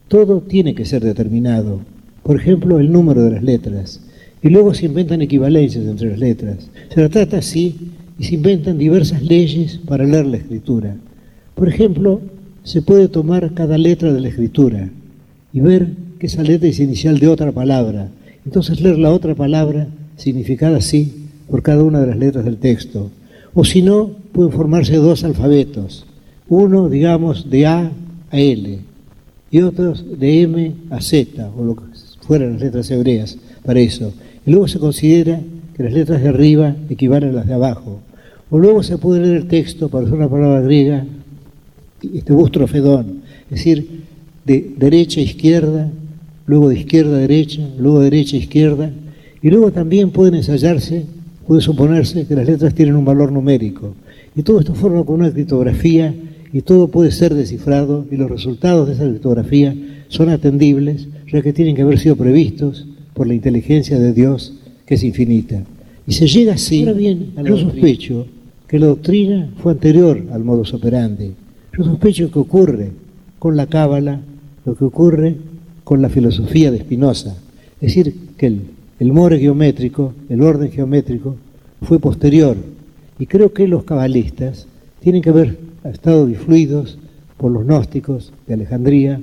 todo 0.09 0.40
tiene 0.40 0.75
que 0.75 0.85
ser 0.85 1.03
determinado. 1.03 1.81
Por 2.23 2.37
ejemplo, 2.37 2.79
el 2.79 2.92
número 2.92 3.23
de 3.23 3.31
las 3.33 3.42
letras. 3.42 4.01
Y 4.42 4.49
luego 4.49 4.73
se 4.75 4.87
inventan 4.87 5.20
equivalencias 5.23 5.85
entre 5.85 6.11
las 6.11 6.18
letras. 6.18 6.70
Se 6.94 7.09
trata 7.09 7.38
así 7.38 7.77
y 8.18 8.25
se 8.25 8.35
inventan 8.35 8.79
diversas 8.79 9.23
leyes 9.23 9.81
para 9.87 10.05
leer 10.05 10.27
la 10.27 10.38
escritura. 10.38 10.96
Por 11.55 11.68
ejemplo, 11.68 12.20
se 12.62 12.83
puede 12.83 13.09
tomar 13.09 13.53
cada 13.55 13.79
letra 13.79 14.12
de 14.12 14.20
la 14.20 14.29
escritura 14.29 14.90
y 15.53 15.61
ver 15.61 15.88
que 16.18 16.27
esa 16.27 16.42
letra 16.42 16.68
es 16.68 16.81
inicial 16.81 17.18
de 17.18 17.29
otra 17.29 17.53
palabra. 17.53 18.09
Entonces 18.44 18.81
leer 18.81 18.99
la 18.99 19.11
otra 19.11 19.35
palabra 19.35 19.88
significada 20.20 20.76
así 20.76 21.28
por 21.48 21.62
cada 21.62 21.83
una 21.83 22.00
de 22.00 22.06
las 22.06 22.18
letras 22.18 22.44
del 22.44 22.59
texto. 22.59 23.11
O 23.54 23.64
si 23.64 23.83
no, 23.83 24.11
pueden 24.33 24.52
formarse 24.52 24.96
dos 24.96 25.24
alfabetos. 25.24 26.06
Uno, 26.48 26.88
digamos, 26.88 27.50
de 27.50 27.66
A 27.66 27.90
a 28.30 28.38
L 28.38 28.78
y 29.50 29.62
otros 29.62 30.04
de 30.18 30.42
M 30.42 30.74
a 30.90 31.00
Z, 31.00 31.50
o 31.56 31.64
lo 31.64 31.74
que 31.74 31.83
fueran 32.20 32.52
las 32.52 32.62
letras 32.62 32.90
hebreas 32.90 33.38
para 33.64 33.80
eso. 33.80 34.12
Y 34.46 34.50
luego 34.50 34.68
se 34.68 34.78
considera 34.78 35.40
que 35.76 35.83
las 35.83 35.92
letras 35.92 36.22
de 36.22 36.28
arriba 36.28 36.76
equivalen 36.88 37.30
a 37.30 37.33
las 37.33 37.46
de 37.46 37.54
abajo. 37.54 38.00
O 38.50 38.59
luego 38.59 38.83
se 38.83 38.98
puede 38.98 39.20
leer 39.20 39.37
el 39.37 39.48
texto 39.48 39.88
para 39.88 40.04
usar 40.04 40.18
una 40.18 40.28
palabra 40.28 40.61
griega, 40.61 41.04
este 42.14 42.33
bustrofedón, 42.33 43.22
es 43.44 43.50
decir, 43.50 44.02
de 44.44 44.74
derecha 44.76 45.20
a 45.20 45.24
izquierda, 45.24 45.90
luego 46.46 46.68
de 46.68 46.78
izquierda 46.78 47.16
a 47.16 47.20
derecha, 47.20 47.68
luego 47.78 47.98
de 47.98 48.11
derecha 48.11 48.37
a 48.37 48.40
izquierda, 48.40 48.90
y 49.42 49.50
luego 49.50 49.72
también 49.72 50.11
pueden 50.11 50.35
ensayarse, 50.35 51.07
puede 51.46 51.62
suponerse 51.62 52.26
que 52.26 52.35
las 52.35 52.46
letras 52.46 52.74
tienen 52.74 52.96
un 52.96 53.05
valor 53.05 53.33
numérico. 53.33 53.94
Y 54.37 54.42
todo 54.42 54.61
esto 54.61 54.74
forma 54.74 55.05
con 55.05 55.20
una 55.20 55.33
criptografía 55.33 56.14
y 56.53 56.62
todo 56.62 56.88
puede 56.88 57.11
ser 57.11 57.35
descifrado 57.35 58.05
y 58.11 58.16
los 58.16 58.31
resultados 58.31 58.88
de 58.88 58.94
esa 58.94 59.09
criptografía 59.09 59.74
son 60.09 60.29
atendibles, 60.29 61.09
ya 61.33 61.42
que 61.42 61.53
tienen 61.53 61.74
que 61.74 61.83
haber 61.83 61.98
sido 61.98 62.16
previstos 62.16 62.87
por 63.14 63.26
la 63.26 63.35
inteligencia 63.35 63.98
de 63.98 64.12
Dios 64.12 64.55
que 64.87 64.94
es 64.94 65.05
infinita. 65.05 65.62
Y 66.07 66.12
se 66.12 66.26
llega 66.26 66.55
así, 66.55 66.81
ahora 66.81 66.92
bien, 66.92 67.33
yo 67.44 67.57
sospecho 67.57 68.26
que 68.66 68.79
la 68.79 68.87
doctrina 68.87 69.50
fue 69.62 69.72
anterior 69.72 70.22
al 70.33 70.44
modus 70.44 70.74
operandi. 70.74 71.33
Yo 71.76 71.85
sospecho 71.85 72.31
que 72.31 72.38
ocurre 72.38 72.91
con 73.38 73.57
la 73.57 73.66
cábala 73.66 74.20
lo 74.64 74.74
que 74.74 74.84
ocurre 74.84 75.36
con 75.84 76.03
la 76.03 76.09
filosofía 76.09 76.70
de 76.70 76.80
Spinoza. 76.80 77.36
Es 77.80 77.95
decir, 77.95 78.14
que 78.36 78.47
el, 78.47 78.62
el 79.01 79.12
more 79.12 79.38
geométrico, 79.38 80.12
el 80.28 80.42
orden 80.42 80.70
geométrico, 80.70 81.34
fue 81.82 81.98
posterior. 81.98 82.57
Y 83.18 83.26
creo 83.26 83.53
que 83.53 83.66
los 83.66 83.84
cabalistas 83.84 84.66
tienen 85.01 85.22
que 85.22 85.30
haber 85.30 85.59
estado 85.84 86.26
difluidos 86.26 86.98
por 87.38 87.51
los 87.51 87.64
gnósticos 87.64 88.32
de 88.46 88.55
Alejandría, 88.55 89.20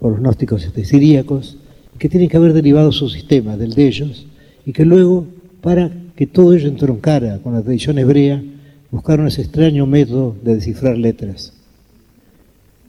por 0.00 0.12
los 0.12 0.20
gnósticos 0.20 0.64
este, 0.64 0.86
siríacos, 0.86 1.58
que 1.98 2.08
tienen 2.08 2.30
que 2.30 2.38
haber 2.38 2.54
derivado 2.54 2.90
su 2.90 3.10
sistema 3.10 3.58
del 3.58 3.74
de 3.74 3.86
ellos, 3.86 4.26
y 4.64 4.72
que 4.72 4.86
luego, 4.86 5.26
para 5.60 5.92
que 6.16 6.26
todo 6.26 6.54
ello 6.54 6.68
entroncara 6.68 7.38
con 7.38 7.52
la 7.52 7.62
tradición 7.62 7.98
hebrea, 7.98 8.42
buscaron 8.90 9.26
ese 9.26 9.42
extraño 9.42 9.86
método 9.86 10.36
de 10.42 10.54
descifrar 10.54 10.96
letras. 10.96 11.52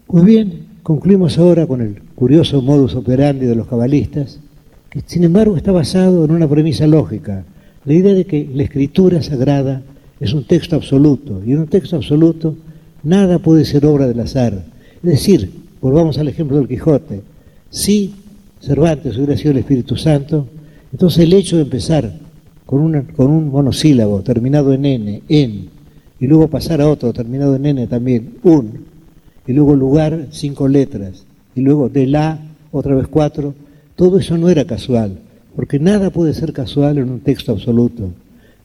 Pues 0.07 0.23
bien, 0.23 0.67
concluimos 0.83 1.37
ahora 1.37 1.67
con 1.67 1.81
el 1.81 2.01
curioso 2.15 2.61
modus 2.61 2.95
operandi 2.95 3.45
de 3.45 3.55
los 3.55 3.67
cabalistas, 3.67 4.39
sin 5.05 5.23
embargo 5.23 5.55
está 5.55 5.71
basado 5.71 6.25
en 6.25 6.31
una 6.31 6.47
premisa 6.47 6.87
lógica, 6.87 7.43
la 7.85 7.93
idea 7.93 8.13
de 8.13 8.25
que 8.25 8.49
la 8.53 8.63
escritura 8.63 9.21
sagrada 9.21 9.81
es 10.19 10.33
un 10.33 10.43
texto 10.43 10.75
absoluto, 10.75 11.41
y 11.45 11.53
en 11.53 11.59
un 11.59 11.67
texto 11.67 11.95
absoluto 11.95 12.55
nada 13.03 13.39
puede 13.39 13.65
ser 13.65 13.85
obra 13.85 14.07
del 14.07 14.19
azar. 14.19 14.65
Es 15.03 15.09
decir, 15.09 15.51
volvamos 15.81 16.17
al 16.17 16.27
ejemplo 16.27 16.57
del 16.57 16.67
Quijote, 16.67 17.21
si 17.69 18.13
Cervantes 18.59 19.15
hubiera 19.15 19.37
sido 19.37 19.51
el 19.51 19.59
Espíritu 19.59 19.95
Santo, 19.95 20.47
entonces 20.91 21.23
el 21.23 21.33
hecho 21.33 21.55
de 21.55 21.63
empezar 21.63 22.11
con 22.65 22.81
un 23.17 23.49
monosílabo 23.49 24.21
terminado 24.21 24.73
en 24.73 24.85
N, 24.85 25.21
en, 25.29 25.69
y 26.19 26.27
luego 26.27 26.49
pasar 26.49 26.81
a 26.81 26.89
otro 26.89 27.13
terminado 27.13 27.55
en 27.55 27.65
N 27.65 27.87
también, 27.87 28.35
un, 28.43 28.85
y 29.47 29.53
luego 29.53 29.75
lugar, 29.75 30.27
cinco 30.31 30.67
letras, 30.67 31.25
y 31.55 31.61
luego 31.61 31.89
de 31.89 32.05
la, 32.07 32.39
otra 32.71 32.93
vez 32.93 33.07
cuatro, 33.07 33.53
todo 33.99 34.17
eso 34.17 34.37
no 34.37 34.47
era 34.47 34.63
casual, 34.63 35.19
porque 35.57 35.77
nada 35.77 36.09
puede 36.09 36.33
ser 36.33 36.53
casual 36.53 36.99
en 36.99 37.09
un 37.09 37.19
texto 37.19 37.51
absoluto. 37.51 38.13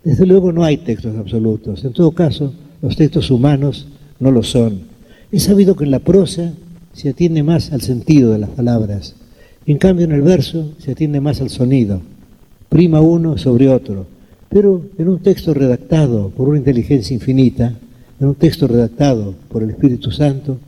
Desde 0.05 0.27
luego 0.27 0.53
no 0.53 0.63
hay 0.63 0.77
textos 0.77 1.17
absolutos, 1.17 1.85
en 1.85 1.93
todo 1.93 2.13
caso 2.13 2.55
los 2.81 2.95
textos 2.95 3.33
humanos 3.33 3.89
no 4.21 4.31
lo 4.31 4.45
son. 4.45 4.83
Es 5.33 5.43
sabido 5.43 5.75
que 5.75 5.83
en 5.83 5.91
la 5.91 5.99
prosa 5.99 6.53
se 6.93 7.09
atiende 7.09 7.43
más 7.43 7.73
al 7.73 7.81
sentido 7.81 8.31
de 8.31 8.39
las 8.39 8.51
palabras. 8.51 9.17
En 9.67 9.79
cambio, 9.79 10.05
en 10.05 10.13
el 10.13 10.23
verso 10.23 10.71
se 10.79 10.93
atiende 10.93 11.21
más 11.21 11.41
al 11.41 11.51
sonido. 11.51 12.01
Prima 12.69 13.01
uno 13.01 13.37
sobre 13.37 13.69
otro. 13.69 14.07
Pero 14.51 14.83
en 14.99 15.09
un 15.09 15.19
texto 15.19 15.53
redactado 15.53 16.29
por 16.29 16.49
una 16.49 16.59
inteligencia 16.59 17.13
infinita, 17.13 17.75
en 18.21 18.29
un 18.29 18.37
texto 18.37 18.69
redactado 18.69 19.35
por 19.49 19.65
el 19.65 19.71
Espíritu 19.71 20.13
Santo, 20.13 20.59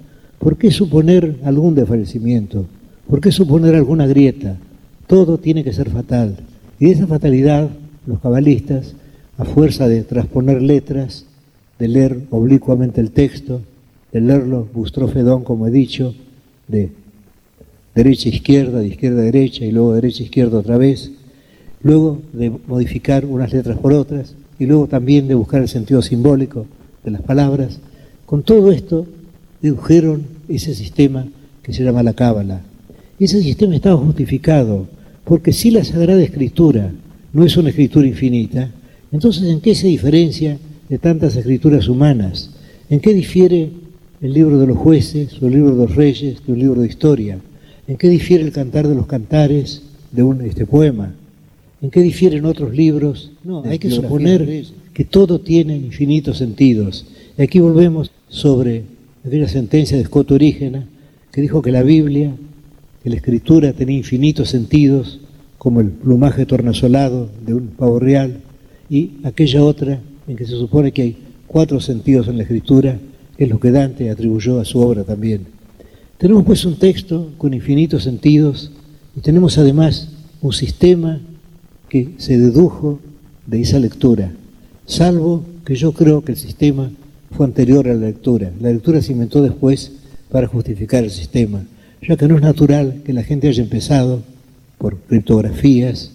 ¿por 0.40 0.56
qué 0.56 0.72
suponer 0.72 1.36
algún 1.44 1.76
desfallecimiento? 1.76 2.66
¿Por 3.08 3.20
qué 3.20 3.30
suponer 3.30 3.74
alguna 3.74 4.06
grieta? 4.06 4.56
Todo 5.06 5.38
tiene 5.38 5.62
que 5.62 5.72
ser 5.72 5.90
fatal. 5.90 6.36
Y 6.80 6.86
de 6.86 6.92
esa 6.92 7.06
fatalidad, 7.06 7.70
los 8.06 8.18
cabalistas, 8.20 8.94
a 9.38 9.44
fuerza 9.44 9.86
de 9.86 10.02
transponer 10.02 10.60
letras, 10.60 11.24
de 11.78 11.88
leer 11.88 12.18
oblicuamente 12.30 13.00
el 13.00 13.12
texto, 13.12 13.60
de 14.12 14.20
leerlo 14.20 14.68
bustrofedón, 14.72 15.44
como 15.44 15.66
he 15.66 15.70
dicho, 15.70 16.14
de 16.66 16.90
derecha 17.94 18.28
a 18.28 18.32
izquierda, 18.32 18.80
de 18.80 18.88
izquierda 18.88 19.20
a 19.20 19.24
derecha 19.24 19.64
y 19.64 19.72
luego 19.72 19.94
derecha 19.94 20.22
a 20.22 20.26
izquierda 20.26 20.58
otra 20.58 20.76
vez, 20.76 21.12
luego 21.82 22.20
de 22.32 22.50
modificar 22.66 23.24
unas 23.24 23.52
letras 23.52 23.78
por 23.78 23.92
otras 23.92 24.34
y 24.58 24.66
luego 24.66 24.86
también 24.86 25.28
de 25.28 25.34
buscar 25.34 25.62
el 25.62 25.68
sentido 25.68 26.02
simbólico 26.02 26.66
de 27.04 27.10
las 27.12 27.22
palabras. 27.22 27.78
Con 28.24 28.42
todo 28.42 28.72
esto 28.72 29.06
dedujeron 29.62 30.24
ese 30.48 30.74
sistema 30.74 31.26
que 31.62 31.72
se 31.72 31.84
llama 31.84 32.02
la 32.02 32.12
cábala. 32.12 32.62
Ese 33.18 33.42
sistema 33.42 33.74
estaba 33.74 33.96
justificado, 33.96 34.86
porque 35.24 35.52
si 35.52 35.70
la 35.70 35.84
Sagrada 35.84 36.22
Escritura 36.22 36.92
no 37.32 37.44
es 37.44 37.56
una 37.56 37.70
escritura 37.70 38.06
infinita, 38.06 38.70
entonces 39.10 39.44
¿en 39.44 39.60
qué 39.60 39.74
se 39.74 39.88
diferencia 39.88 40.58
de 40.88 40.98
tantas 40.98 41.36
escrituras 41.36 41.88
humanas? 41.88 42.50
¿En 42.90 43.00
qué 43.00 43.14
difiere 43.14 43.70
el 44.20 44.32
libro 44.32 44.58
de 44.58 44.66
los 44.66 44.76
jueces 44.76 45.40
o 45.40 45.46
el 45.46 45.54
libro 45.54 45.70
de 45.72 45.86
los 45.86 45.96
reyes 45.96 46.44
de 46.46 46.52
un 46.52 46.58
libro 46.58 46.80
de 46.82 46.88
historia? 46.88 47.38
¿En 47.88 47.96
qué 47.96 48.08
difiere 48.08 48.44
el 48.44 48.52
cantar 48.52 48.86
de 48.86 48.94
los 48.94 49.06
cantares 49.06 49.82
de 50.12 50.22
un 50.22 50.42
este 50.42 50.66
poema? 50.66 51.14
¿En 51.80 51.90
qué 51.90 52.00
difieren 52.00 52.44
otros 52.44 52.74
libros? 52.74 53.32
No, 53.44 53.62
hay 53.64 53.78
que 53.78 53.90
suponer 53.90 54.64
que 54.92 55.04
todo 55.04 55.40
tiene 55.40 55.76
infinitos 55.76 56.38
sentidos. 56.38 57.06
Y 57.38 57.42
aquí 57.42 57.60
volvemos 57.60 58.10
sobre 58.28 58.84
aquella 59.24 59.48
sentencia 59.48 59.96
de 59.96 60.04
Scott 60.04 60.32
Orígena 60.32 60.86
que 61.32 61.42
dijo 61.42 61.60
que 61.60 61.70
la 61.70 61.82
Biblia, 61.82 62.34
que 63.06 63.10
la 63.10 63.16
escritura 63.18 63.72
tenía 63.72 63.98
infinitos 63.98 64.48
sentidos, 64.48 65.20
como 65.58 65.80
el 65.80 65.90
plumaje 65.90 66.44
tornasolado 66.44 67.30
de 67.46 67.54
un 67.54 67.68
pavo 67.68 68.00
real, 68.00 68.38
y 68.90 69.12
aquella 69.22 69.62
otra 69.62 70.00
en 70.26 70.34
que 70.34 70.44
se 70.44 70.56
supone 70.56 70.90
que 70.90 71.02
hay 71.02 71.16
cuatro 71.46 71.78
sentidos 71.78 72.26
en 72.26 72.36
la 72.36 72.42
escritura, 72.42 72.98
es 73.38 73.48
lo 73.48 73.60
que 73.60 73.70
Dante 73.70 74.10
atribuyó 74.10 74.58
a 74.58 74.64
su 74.64 74.80
obra 74.80 75.04
también. 75.04 75.42
Tenemos 76.18 76.44
pues 76.44 76.64
un 76.64 76.80
texto 76.80 77.30
con 77.38 77.54
infinitos 77.54 78.02
sentidos 78.02 78.72
y 79.16 79.20
tenemos 79.20 79.56
además 79.56 80.08
un 80.42 80.52
sistema 80.52 81.20
que 81.88 82.14
se 82.16 82.36
dedujo 82.36 82.98
de 83.46 83.60
esa 83.60 83.78
lectura, 83.78 84.32
salvo 84.84 85.44
que 85.64 85.76
yo 85.76 85.92
creo 85.92 86.24
que 86.24 86.32
el 86.32 86.38
sistema 86.38 86.90
fue 87.30 87.46
anterior 87.46 87.86
a 87.86 87.94
la 87.94 88.06
lectura. 88.06 88.50
La 88.60 88.72
lectura 88.72 89.00
se 89.00 89.12
inventó 89.12 89.44
después 89.44 89.92
para 90.28 90.48
justificar 90.48 91.04
el 91.04 91.12
sistema, 91.12 91.62
ya 92.06 92.16
que 92.16 92.28
no 92.28 92.36
es 92.36 92.42
natural 92.42 93.02
que 93.04 93.12
la 93.12 93.22
gente 93.22 93.48
haya 93.48 93.62
empezado 93.62 94.22
por 94.78 94.98
criptografías, 94.98 96.12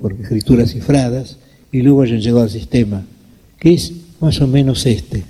por 0.00 0.12
escrituras 0.12 0.72
cifradas, 0.72 1.38
y 1.70 1.80
luego 1.80 2.02
hayan 2.02 2.20
llegado 2.20 2.42
al 2.42 2.50
sistema, 2.50 3.04
que 3.58 3.72
es 3.72 3.92
más 4.20 4.40
o 4.40 4.46
menos 4.46 4.84
este. 4.84 5.24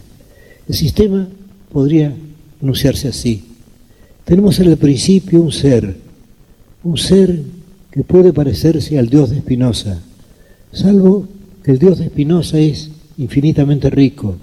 El 0.69 0.75
sistema 0.75 1.29
podría 1.71 2.15
anunciarse 2.61 3.09
así. 3.09 3.45
Tenemos 4.25 4.59
en 4.59 4.69
el 4.69 4.77
principio 4.77 5.41
un 5.41 5.53
ser, 5.53 5.97
un 6.83 6.97
ser 6.97 7.41
que 7.91 8.03
puede 8.03 8.33
parecerse 8.33 8.99
al 8.99 9.09
Dios 9.09 9.31
de 9.31 9.39
Spinoza, 9.39 10.01
salvo 10.73 11.29
que 11.63 11.73
el 11.73 11.79
Dios 11.79 11.99
de 11.99 12.07
Spinoza 12.07 12.59
es 12.59 12.91
infinitamente 13.19 13.91
rico, 13.91 14.37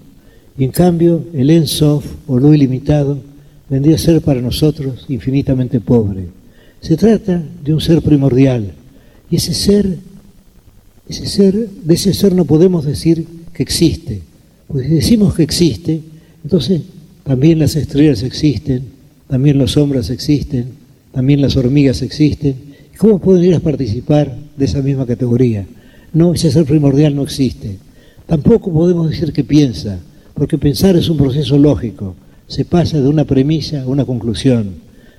y 0.58 0.64
en 0.64 0.72
cambio 0.72 1.24
el 1.34 1.50
Ensof 1.50 2.06
o 2.28 2.38
lo 2.38 2.54
ilimitado 2.54 3.29
vendría 3.70 3.96
a 3.96 4.00
ser 4.00 4.22
para 4.22 4.42
nosotros 4.42 5.06
infinitamente 5.10 5.80
pobre. 5.80 6.28
Se 6.82 6.98
trata 6.98 7.42
de 7.64 7.74
un 7.74 7.82
ser 7.82 8.02
primordial, 8.02 8.72
y 9.30 9.36
ese 9.36 9.54
ser, 9.54 9.98
ese 11.08 11.26
ser, 11.28 11.70
de 11.70 11.94
ese 11.94 12.14
ser 12.14 12.34
no 12.34 12.46
podemos 12.46 12.86
decir 12.86 13.26
que 13.54 13.64
existe, 13.64 14.22
pues 14.68 14.88
si 14.88 14.96
decimos 14.96 15.36
que 15.36 15.44
existe, 15.44 16.02
entonces 16.44 16.82
también 17.24 17.60
las 17.60 17.76
estrellas 17.76 18.24
existen, 18.24 18.84
también 19.28 19.58
los 19.58 19.78
hombres 19.78 20.10
existen, 20.10 20.68
también 21.12 21.42
las 21.42 21.56
hormigas 21.56 22.02
existen, 22.02 22.70
¿Cómo 23.00 23.18
podrías 23.18 23.62
participar 23.62 24.36
de 24.58 24.66
esa 24.66 24.82
misma 24.82 25.06
categoría? 25.06 25.66
No, 26.12 26.34
ese 26.34 26.52
ser 26.52 26.66
primordial 26.66 27.16
no 27.16 27.24
existe. 27.24 27.78
Tampoco 28.26 28.74
podemos 28.74 29.10
decir 29.10 29.32
que 29.32 29.46
piensa, 29.46 30.00
porque 30.34 30.58
pensar 30.58 30.98
es 30.98 31.08
un 31.08 31.16
proceso 31.16 31.58
lógico, 31.58 32.14
se 32.50 32.66
pasa 32.66 33.00
de 33.00 33.08
una 33.08 33.26
premisa 33.26 33.84
a 33.84 33.88
una 33.88 34.06
conclusión. 34.06 34.72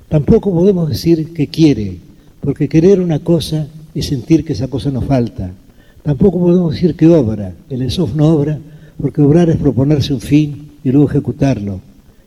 Tampoco 0.09 0.53
podemos 0.53 0.89
decir 0.89 1.33
que 1.33 1.47
quiere, 1.47 1.99
porque 2.41 2.69
querer 2.69 3.01
una 3.01 3.21
cosa 3.21 3.69
es 3.95 4.07
sentir 4.07 4.45
que 4.45 4.53
esa 4.53 4.69
cosa 4.69 4.91
nos 4.91 5.05
falta. 5.05 5.53
Tampoco 6.03 6.41
podemos 6.41 6.75
decir 6.75 6.97
que 6.97 7.07
obra, 7.07 7.55
el 7.71 7.83
ESOF 7.83 8.17
no 8.17 8.29
obra, 8.35 8.59
porque 9.01 9.23
obrar 9.23 9.49
es 9.49 9.57
proponerse 9.57 10.13
un 10.13 10.21
fin 10.21 10.73
y 10.83 10.91
luego 10.91 11.09
ejecutarlo. 11.09 11.81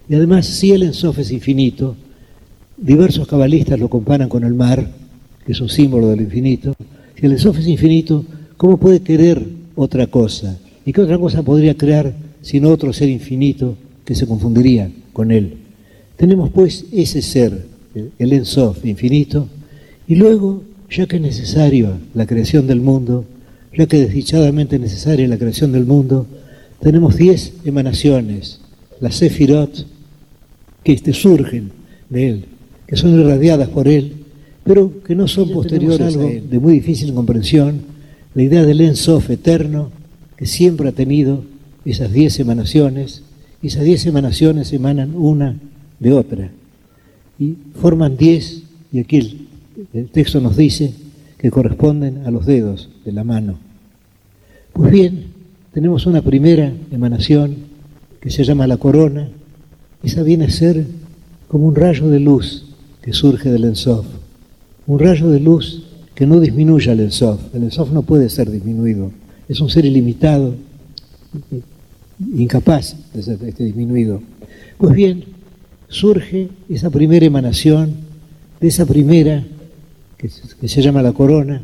Y 0.08 0.16
además, 0.16 0.46
si 0.46 0.72
el 0.72 0.84
ENSOF 0.84 1.20
es 1.20 1.32
infinito, 1.32 1.96
diversos 2.78 3.28
cabalistas 3.28 3.80
lo 3.80 3.90
comparan 3.90 4.30
con 4.30 4.46
el 4.46 4.54
mar, 4.54 4.90
que 5.46 5.52
es 5.52 5.60
un 5.60 5.70
símbolo 5.70 6.08
del 6.08 6.22
infinito, 6.22 6.76
si 7.20 7.26
el 7.26 7.34
Ensof 7.34 7.60
es 7.60 7.68
infinito, 7.68 8.26
¿cómo 8.58 8.78
puede 8.78 9.02
querer 9.02 9.46
otra 9.76 10.08
cosa? 10.08 10.58
¿Y 10.86 10.94
qué 10.94 11.02
otra 11.02 11.18
cosa 11.18 11.44
podría 11.44 11.76
crear 11.76 12.14
sino 12.42 12.70
otro 12.70 12.92
ser 12.92 13.10
infinito 13.10 13.78
que 14.06 14.16
se 14.16 14.28
confundiría 14.28 14.92
con 15.14 15.32
él? 15.32 15.56
Tenemos 16.18 16.50
pues 16.52 16.86
ese 16.92 17.22
ser, 17.22 17.66
el 18.20 18.34
Ensof 18.34 18.86
infinito, 18.86 19.48
y 20.08 20.16
luego, 20.16 20.64
ya 20.90 21.06
que 21.06 21.18
es 21.18 21.22
necesario 21.22 21.98
la 22.14 22.26
creación 22.26 22.68
del 22.68 22.82
mundo, 22.82 23.26
ya 23.76 23.86
que 23.86 24.00
desdichadamente 24.00 24.78
necesaria 24.80 25.28
la 25.28 25.38
creación 25.38 25.72
del 25.72 25.86
mundo, 25.86 26.28
tenemos 26.80 27.16
diez 27.16 27.54
emanaciones, 27.66 28.60
las 29.00 29.16
Sefirot, 29.16 29.88
que 30.84 30.94
este 30.94 31.14
surgen 31.14 31.72
de 32.10 32.30
él, 32.30 32.46
que 32.88 32.98
son 32.98 33.20
irradiadas 33.20 33.70
por 33.70 33.88
él 33.88 34.24
pero 34.64 35.04
que 35.04 35.16
no 35.16 35.28
son 35.28 35.52
posteriores 35.52 36.16
a 36.16 36.20
de 36.20 36.60
muy 36.60 36.74
difícil 36.74 37.14
comprensión, 37.14 37.82
la 38.34 38.44
idea 38.44 38.64
del 38.64 38.82
Ensof 38.82 39.30
eterno, 39.30 39.92
que 40.38 40.46
siempre 40.46 40.90
ha 40.90 40.94
tenido 40.94 41.44
esas 41.86 42.12
diez 42.14 42.40
emanaciones, 42.40 43.24
esas 43.68 43.84
diez 43.84 44.06
emanaciones 44.06 44.74
emanan 44.74 45.16
una 45.16 45.56
de 46.00 46.14
otra, 46.14 46.52
y 47.40 47.56
forman 47.80 48.18
diez, 48.18 48.64
y 48.92 49.00
aquí 49.00 49.18
el, 49.18 49.48
el 49.94 50.10
texto 50.10 50.40
nos 50.40 50.56
dice 50.56 50.94
que 51.38 51.52
corresponden 51.52 52.26
a 52.26 52.32
los 52.32 52.46
dedos 52.46 52.90
de 53.06 53.12
la 53.12 53.24
mano. 53.24 53.58
Pues 54.72 54.92
bien, 54.92 55.26
tenemos 55.74 56.06
una 56.06 56.22
primera 56.22 56.72
emanación 56.92 57.56
que 58.22 58.30
se 58.30 58.44
llama 58.44 58.68
la 58.68 58.78
corona, 58.78 59.30
esa 60.04 60.24
viene 60.24 60.46
a 60.46 60.50
ser 60.50 60.86
como 61.48 61.68
un 61.68 61.76
rayo 61.76 62.08
de 62.08 62.20
luz 62.20 62.66
que 63.02 63.14
surge 63.14 63.52
del 63.52 63.66
Ensof 63.66 64.06
un 64.86 65.00
rayo 65.00 65.30
de 65.30 65.40
luz 65.40 65.84
que 66.16 66.28
no 66.28 66.40
disminuya 66.40 66.94
el 66.94 67.02
Ensof. 67.02 67.40
El 67.54 67.64
Ensof 67.64 67.92
no 67.92 68.04
puede 68.04 68.30
ser 68.30 68.52
disminuido. 68.52 69.12
Es 69.48 69.60
un 69.62 69.70
ser 69.70 69.86
ilimitado, 69.86 70.56
incapaz 72.36 72.96
de 73.14 73.24
ser 73.24 73.38
este 73.44 73.66
disminuido. 73.66 74.22
Pues 74.78 74.96
bien, 74.96 75.24
surge 75.88 76.50
esa 76.70 76.90
primera 76.90 77.26
emanación, 77.26 77.96
de 78.60 78.68
esa 78.68 78.86
primera, 78.86 79.44
que, 80.18 80.30
se 80.68 80.82
llama 80.82 81.02
la 81.02 81.12
corona, 81.12 81.62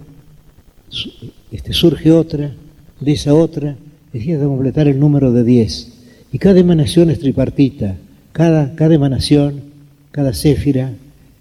este, 1.52 1.74
surge 1.74 2.12
otra, 2.12 2.52
de 3.00 3.12
esa 3.12 3.34
otra, 3.34 3.78
es 4.14 4.26
de 4.26 4.38
completar 4.38 4.88
el 4.88 5.00
número 5.00 5.32
de 5.32 5.44
diez. 5.44 5.94
Y 6.32 6.38
cada 6.38 6.60
emanación 6.60 7.10
es 7.10 7.20
tripartita, 7.20 7.96
cada, 8.32 8.76
cada 8.76 8.96
emanación, 8.96 9.62
cada 10.12 10.34
céfira 10.34 10.94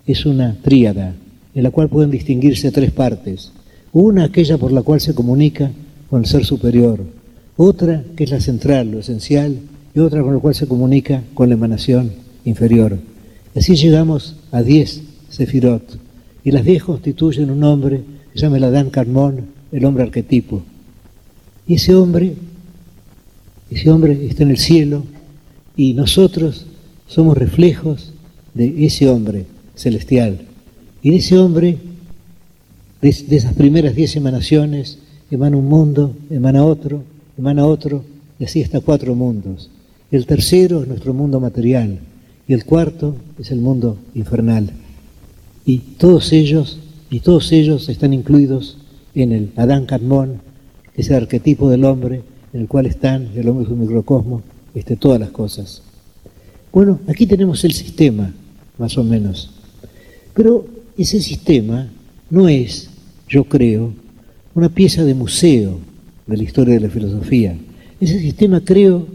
es 0.06 0.26
una 0.26 0.56
tríada 0.62 1.14
en 1.54 1.62
la 1.62 1.70
cual 1.70 1.88
pueden 1.88 2.10
distinguirse 2.10 2.70
tres 2.70 2.92
partes. 2.92 3.52
Una, 3.92 4.24
aquella 4.24 4.58
por 4.58 4.72
la 4.72 4.82
cual 4.82 5.00
se 5.00 5.14
comunica 5.14 5.70
con 6.08 6.20
el 6.20 6.26
ser 6.26 6.44
superior. 6.44 7.00
Otra, 7.60 8.04
que 8.14 8.22
es 8.22 8.30
la 8.30 8.40
central, 8.40 8.92
lo 8.92 9.00
esencial. 9.00 9.58
Y 9.92 9.98
otra 9.98 10.22
con 10.22 10.32
la 10.32 10.38
cual 10.38 10.54
se 10.54 10.68
comunica 10.68 11.24
con 11.34 11.48
la 11.48 11.56
emanación 11.56 12.12
inferior. 12.44 12.96
Así 13.56 13.74
llegamos 13.74 14.36
a 14.52 14.62
diez 14.62 15.02
sefirot. 15.28 15.98
Y 16.44 16.52
las 16.52 16.64
diez 16.64 16.84
constituyen 16.84 17.50
un 17.50 17.64
hombre 17.64 18.02
que 18.32 18.38
se 18.38 18.44
llama 18.44 18.58
el 18.58 18.64
Adán 18.64 18.90
Carmón, 18.90 19.46
el 19.72 19.84
hombre 19.84 20.04
arquetipo. 20.04 20.62
Y 21.66 21.74
ese 21.74 21.96
hombre, 21.96 22.36
ese 23.72 23.90
hombre 23.90 24.26
está 24.28 24.44
en 24.44 24.50
el 24.50 24.58
cielo 24.58 25.02
y 25.76 25.94
nosotros 25.94 26.64
somos 27.08 27.36
reflejos 27.36 28.12
de 28.54 28.86
ese 28.86 29.08
hombre 29.08 29.46
celestial. 29.74 30.42
Y 31.02 31.10
de 31.10 31.16
ese 31.16 31.36
hombre, 31.36 31.76
de, 33.02 33.16
de 33.26 33.36
esas 33.36 33.54
primeras 33.54 33.96
diez 33.96 34.14
emanaciones, 34.14 34.98
emana 35.28 35.56
un 35.56 35.68
mundo, 35.68 36.14
emana 36.30 36.64
otro, 36.64 37.02
emana 37.38 37.64
otro, 37.64 38.04
y 38.38 38.44
así 38.44 38.62
hasta 38.62 38.80
cuatro 38.80 39.14
mundos. 39.14 39.70
El 40.10 40.26
tercero 40.26 40.82
es 40.82 40.88
nuestro 40.88 41.14
mundo 41.14 41.38
material 41.40 42.00
y 42.46 42.52
el 42.52 42.64
cuarto 42.64 43.14
es 43.38 43.50
el 43.50 43.60
mundo 43.60 43.96
infernal. 44.14 44.70
Y 45.64 45.78
todos 45.78 46.32
ellos, 46.32 46.80
y 47.10 47.20
todos 47.20 47.52
ellos 47.52 47.88
están 47.88 48.12
incluidos 48.12 48.78
en 49.14 49.32
el 49.32 49.52
Adán 49.56 49.86
Kadmon, 49.86 50.40
que 50.94 51.02
es 51.02 51.10
el 51.10 51.16
arquetipo 51.16 51.70
del 51.70 51.84
hombre, 51.84 52.22
en 52.52 52.60
el 52.60 52.68
cual 52.68 52.86
están, 52.86 53.28
el 53.36 53.48
hombre 53.48 53.64
es 53.64 53.70
un 53.70 53.80
microcosmo, 53.80 54.42
este, 54.74 54.96
todas 54.96 55.20
las 55.20 55.30
cosas. 55.30 55.82
Bueno, 56.72 57.00
aquí 57.06 57.26
tenemos 57.26 57.64
el 57.64 57.72
sistema, 57.72 58.32
más 58.78 58.96
o 58.96 59.04
menos. 59.04 59.50
Pero 60.34 60.66
ese 60.96 61.20
sistema 61.20 61.88
no 62.30 62.48
es, 62.48 62.90
yo 63.28 63.44
creo, 63.44 63.92
una 64.54 64.68
pieza 64.70 65.04
de 65.04 65.14
museo 65.14 65.78
de 66.28 66.36
la 66.36 66.42
historia 66.42 66.74
de 66.74 66.80
la 66.80 66.90
filosofía. 66.90 67.56
Ese 68.00 68.20
sistema 68.20 68.60
creo 68.60 69.06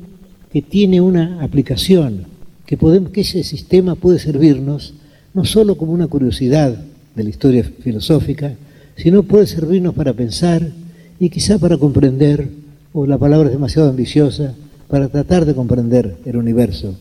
que 0.51 0.61
tiene 0.61 0.99
una 0.99 1.41
aplicación, 1.41 2.25
que, 2.65 2.75
podemos, 2.75 3.11
que 3.11 3.21
ese 3.21 3.43
sistema 3.43 3.95
puede 3.95 4.19
servirnos 4.19 4.93
no 5.33 5.45
solo 5.45 5.77
como 5.77 5.93
una 5.93 6.07
curiosidad 6.07 6.77
de 7.15 7.23
la 7.23 7.29
historia 7.29 7.63
filosófica, 7.63 8.53
sino 8.95 9.23
puede 9.23 9.47
servirnos 9.47 9.93
para 9.93 10.13
pensar 10.13 10.71
y 11.19 11.29
quizá 11.29 11.57
para 11.57 11.77
comprender, 11.77 12.49
o 12.91 13.05
la 13.05 13.17
palabra 13.17 13.47
es 13.47 13.53
demasiado 13.53 13.89
ambiciosa, 13.89 14.53
para 14.87 15.07
tratar 15.07 15.45
de 15.45 15.55
comprender 15.55 16.17
el 16.25 16.37
universo. 16.37 16.95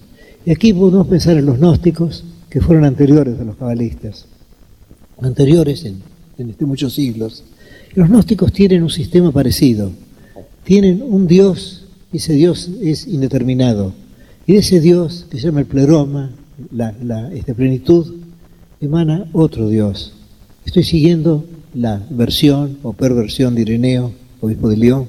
Y 0.47 0.51
aquí 0.51 0.73
podemos 0.73 1.07
pensar 1.07 1.37
en 1.37 1.47
los 1.47 1.59
gnósticos, 1.59 2.25
que 2.49 2.61
fueron 2.61 2.85
anteriores 2.85 3.41
a 3.41 3.45
los 3.45 3.57
cabalistas, 3.57 4.27
anteriores 5.21 5.85
en, 5.85 6.03
en 6.39 6.51
este 6.51 6.67
muchos 6.67 6.95
siglos. 6.95 7.45
Los 7.95 8.09
gnósticos 8.09 8.53
tienen 8.53 8.83
un 8.83 8.91
sistema 8.91 9.33
parecido. 9.33 9.91
Tienen 10.65 11.03
un 11.03 11.27
Dios, 11.27 11.85
y 12.13 12.19
ese 12.19 12.35
Dios 12.35 12.71
es 12.81 13.07
indeterminado. 13.07 13.93
Y 14.47 14.55
de 14.55 14.59
ese 14.61 14.81
Dios, 14.81 15.27
que 15.31 15.39
se 15.39 15.47
llama 15.47 15.61
el 15.61 15.67
pleroma, 15.67 16.31
la, 16.71 16.95
la 17.03 17.33
esta 17.33 17.55
plenitud, 17.55 18.15
emana 18.81 19.27
otro 19.33 19.69
Dios. 19.69 20.15
Estoy 20.65 20.85
siguiendo 20.85 21.45
la 21.75 22.03
versión 22.11 22.79
o 22.83 22.93
perversión 22.93 23.55
de 23.55 23.63
Ireneo, 23.63 24.13
obispo 24.41 24.69
de 24.69 24.77
León. 24.77 25.07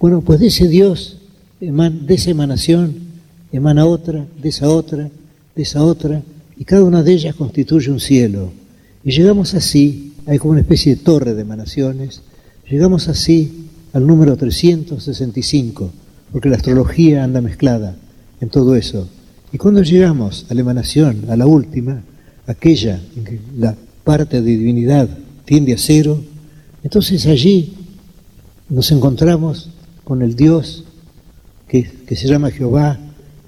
Bueno, 0.00 0.20
pues 0.20 0.40
de 0.40 0.48
ese 0.48 0.68
Dios, 0.68 1.18
de 1.60 2.14
esa 2.14 2.30
emanación, 2.30 2.94
emana 3.52 3.86
otra, 3.86 4.26
de 4.40 4.48
esa 4.48 4.68
otra, 4.68 5.10
de 5.54 5.62
esa 5.62 5.82
otra, 5.82 6.22
y 6.56 6.64
cada 6.64 6.84
una 6.84 7.02
de 7.02 7.12
ellas 7.12 7.34
constituye 7.34 7.90
un 7.90 8.00
cielo. 8.00 8.50
Y 9.04 9.12
llegamos 9.12 9.54
así, 9.54 10.07
hay 10.28 10.38
como 10.38 10.52
una 10.52 10.60
especie 10.60 10.94
de 10.94 11.02
torre 11.02 11.34
de 11.34 11.40
emanaciones, 11.40 12.20
llegamos 12.68 13.08
así 13.08 13.68
al 13.94 14.06
número 14.06 14.36
365, 14.36 15.90
porque 16.30 16.50
la 16.50 16.56
astrología 16.56 17.24
anda 17.24 17.40
mezclada 17.40 17.96
en 18.40 18.50
todo 18.50 18.76
eso. 18.76 19.08
Y 19.52 19.56
cuando 19.56 19.82
llegamos 19.82 20.44
a 20.50 20.54
la 20.54 20.60
emanación, 20.60 21.24
a 21.30 21.36
la 21.36 21.46
última, 21.46 22.02
aquella 22.46 23.00
en 23.16 23.24
que 23.24 23.40
la 23.56 23.74
parte 24.04 24.42
de 24.42 24.56
divinidad 24.56 25.08
tiende 25.46 25.72
a 25.72 25.78
cero, 25.78 26.22
entonces 26.82 27.26
allí 27.26 27.72
nos 28.68 28.90
encontramos 28.92 29.70
con 30.04 30.20
el 30.20 30.36
Dios 30.36 30.84
que, 31.66 31.90
que 32.06 32.16
se 32.16 32.28
llama 32.28 32.50
Jehová 32.50 32.98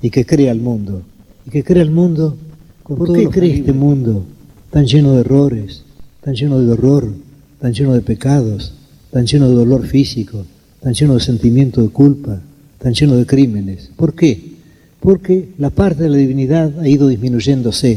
y 0.01 0.09
que 0.09 0.25
crea 0.25 0.51
el 0.51 0.61
mundo. 0.61 1.03
Y 1.47 1.51
que 1.51 1.63
crea 1.63 1.83
el 1.83 1.91
mundo, 1.91 2.39
¿por 2.85 3.13
qué 3.13 3.29
crea 3.29 3.55
este 3.55 3.75
mundo 3.75 4.25
tan 4.71 4.87
lleno 4.87 5.13
de 5.13 5.21
errores, 5.21 5.85
tan 6.23 6.35
lleno 6.35 6.59
de 6.59 6.73
horror, 6.73 7.13
tan 7.61 7.73
lleno 7.73 7.95
de 7.95 8.01
pecados, 8.01 8.75
tan 9.11 9.27
lleno 9.27 9.49
de 9.49 9.55
dolor 9.55 9.87
físico, 9.87 10.45
tan 10.81 10.95
lleno 10.95 11.15
de 11.15 11.21
sentimiento 11.21 11.83
de 11.83 11.89
culpa, 11.89 12.41
tan 12.79 12.95
lleno 12.95 13.17
de 13.17 13.27
crímenes? 13.27 13.91
¿Por 13.97 14.15
qué? 14.15 14.55
Porque 15.01 15.51
la 15.59 15.71
parte 15.71 16.03
de 16.03 16.11
la 16.11 16.17
divinidad 16.17 16.79
ha 16.81 16.89
ido 16.89 17.09
disminuyéndose. 17.09 17.93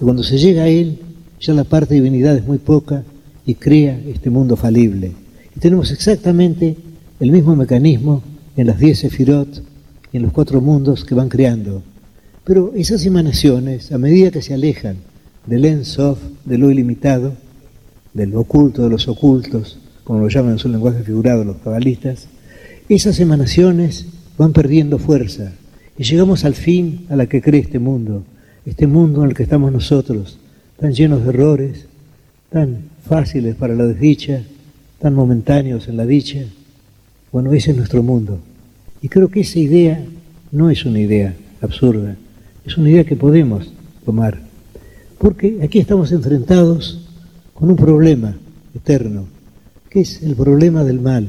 Y 0.00 0.04
cuando 0.04 0.22
se 0.22 0.38
llega 0.38 0.64
a 0.64 0.68
Él, 0.68 0.98
ya 1.40 1.54
la 1.54 1.64
parte 1.64 1.94
de 1.94 2.00
divinidad 2.00 2.36
es 2.36 2.46
muy 2.46 2.58
poca 2.58 3.04
y 3.44 3.54
crea 3.54 4.00
este 4.06 4.30
mundo 4.30 4.56
falible. 4.56 5.12
Y 5.54 5.60
tenemos 5.60 5.90
exactamente 5.90 6.76
el 7.20 7.30
mismo 7.30 7.56
mecanismo 7.56 8.22
en 8.56 8.66
las 8.66 8.78
diez 8.78 8.98
sefirot 9.00 9.62
y 10.12 10.16
en 10.16 10.22
los 10.22 10.32
cuatro 10.32 10.60
mundos 10.60 11.04
que 11.04 11.14
van 11.14 11.28
creando. 11.28 11.82
Pero 12.44 12.72
esas 12.74 13.04
emanaciones, 13.04 13.92
a 13.92 13.98
medida 13.98 14.30
que 14.30 14.42
se 14.42 14.54
alejan 14.54 14.96
del 15.46 15.64
Ensof, 15.64 16.18
de 16.44 16.58
lo 16.58 16.70
ilimitado, 16.70 17.32
del 18.16 18.34
oculto 18.34 18.82
de 18.82 18.88
los 18.88 19.08
ocultos, 19.08 19.78
como 20.02 20.20
lo 20.20 20.28
llaman 20.28 20.52
en 20.52 20.58
su 20.58 20.70
lenguaje 20.70 21.02
figurado 21.02 21.44
los 21.44 21.58
cabalistas, 21.58 22.28
esas 22.88 23.20
emanaciones 23.20 24.06
van 24.38 24.54
perdiendo 24.54 24.98
fuerza 24.98 25.52
y 25.98 26.04
llegamos 26.04 26.46
al 26.46 26.54
fin 26.54 27.04
a 27.10 27.16
la 27.16 27.26
que 27.26 27.42
cree 27.42 27.60
este 27.60 27.78
mundo, 27.78 28.24
este 28.64 28.86
mundo 28.86 29.22
en 29.22 29.28
el 29.28 29.36
que 29.36 29.42
estamos 29.42 29.70
nosotros, 29.70 30.38
tan 30.80 30.94
llenos 30.94 31.24
de 31.24 31.28
errores, 31.28 31.88
tan 32.48 32.78
fáciles 33.06 33.54
para 33.54 33.74
la 33.74 33.84
desdicha, 33.84 34.42
tan 34.98 35.14
momentáneos 35.14 35.86
en 35.86 35.98
la 35.98 36.06
dicha. 36.06 36.40
Bueno, 37.32 37.52
ese 37.52 37.72
es 37.72 37.76
nuestro 37.76 38.02
mundo. 38.02 38.38
Y 39.02 39.08
creo 39.08 39.28
que 39.28 39.40
esa 39.40 39.58
idea 39.58 40.02
no 40.52 40.70
es 40.70 40.86
una 40.86 41.00
idea 41.00 41.34
absurda, 41.60 42.16
es 42.64 42.78
una 42.78 42.88
idea 42.88 43.04
que 43.04 43.16
podemos 43.16 43.70
tomar. 44.06 44.38
Porque 45.18 45.58
aquí 45.62 45.78
estamos 45.80 46.12
enfrentados 46.12 47.05
con 47.58 47.70
un 47.70 47.76
problema 47.76 48.36
eterno, 48.74 49.24
que 49.88 50.00
es 50.00 50.22
el 50.22 50.36
problema 50.36 50.84
del 50.84 51.00
mal. 51.00 51.26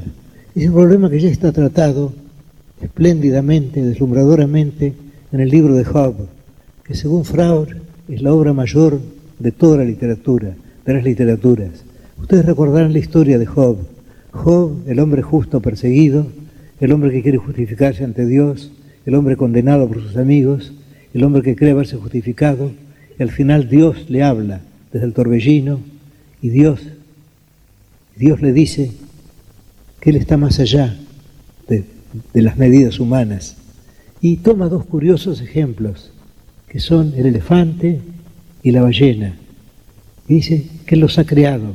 Es 0.54 0.68
un 0.68 0.74
problema 0.74 1.08
que 1.08 1.20
ya 1.20 1.30
está 1.30 1.52
tratado 1.52 2.12
espléndidamente, 2.82 3.82
deslumbradoramente 3.82 4.92
en 5.32 5.40
el 5.40 5.48
libro 5.48 5.74
de 5.74 5.84
Job, 5.84 6.14
que 6.84 6.94
según 6.94 7.24
Freud 7.24 7.68
es 8.08 8.20
la 8.20 8.34
obra 8.34 8.52
mayor 8.52 9.00
de 9.38 9.52
toda 9.52 9.78
la 9.78 9.84
literatura, 9.84 10.54
de 10.84 10.94
las 10.94 11.02
literaturas. 11.02 11.70
Ustedes 12.20 12.44
recordarán 12.44 12.92
la 12.92 12.98
historia 12.98 13.38
de 13.38 13.46
Job. 13.46 13.78
Job, 14.30 14.82
el 14.86 15.00
hombre 15.00 15.22
justo 15.22 15.60
perseguido, 15.60 16.26
el 16.78 16.92
hombre 16.92 17.10
que 17.10 17.22
quiere 17.22 17.38
justificarse 17.38 18.04
ante 18.04 18.26
Dios, 18.26 18.70
el 19.06 19.14
hombre 19.14 19.36
condenado 19.36 19.88
por 19.88 20.02
sus 20.02 20.18
amigos, 20.18 20.74
el 21.14 21.24
hombre 21.24 21.40
que 21.40 21.56
cree 21.56 21.70
haberse 21.70 21.96
justificado, 21.96 22.70
y 23.18 23.22
al 23.22 23.30
final 23.30 23.70
Dios 23.70 24.10
le 24.10 24.22
habla 24.22 24.60
desde 24.92 25.06
el 25.06 25.14
torbellino 25.14 25.80
y 26.40 26.50
Dios, 26.50 26.80
Dios 28.16 28.40
le 28.40 28.52
dice 28.52 28.92
que 30.00 30.10
Él 30.10 30.16
está 30.16 30.36
más 30.36 30.60
allá 30.60 30.96
de, 31.68 31.84
las 32.34 32.56
medidas 32.56 33.00
humanas. 33.00 33.56
Y 34.20 34.36
toma 34.38 34.68
dos 34.68 34.84
curiosos 34.86 35.40
ejemplos, 35.40 36.12
que 36.68 36.80
son 36.80 37.14
el 37.16 37.26
elefante 37.26 38.00
y 38.62 38.70
la 38.72 38.82
ballena. 38.82 39.34
Y 40.28 40.34
dice 40.34 40.66
que 40.86 40.94
Él 40.94 41.00
los 41.00 41.18
ha 41.18 41.24
creado. 41.24 41.74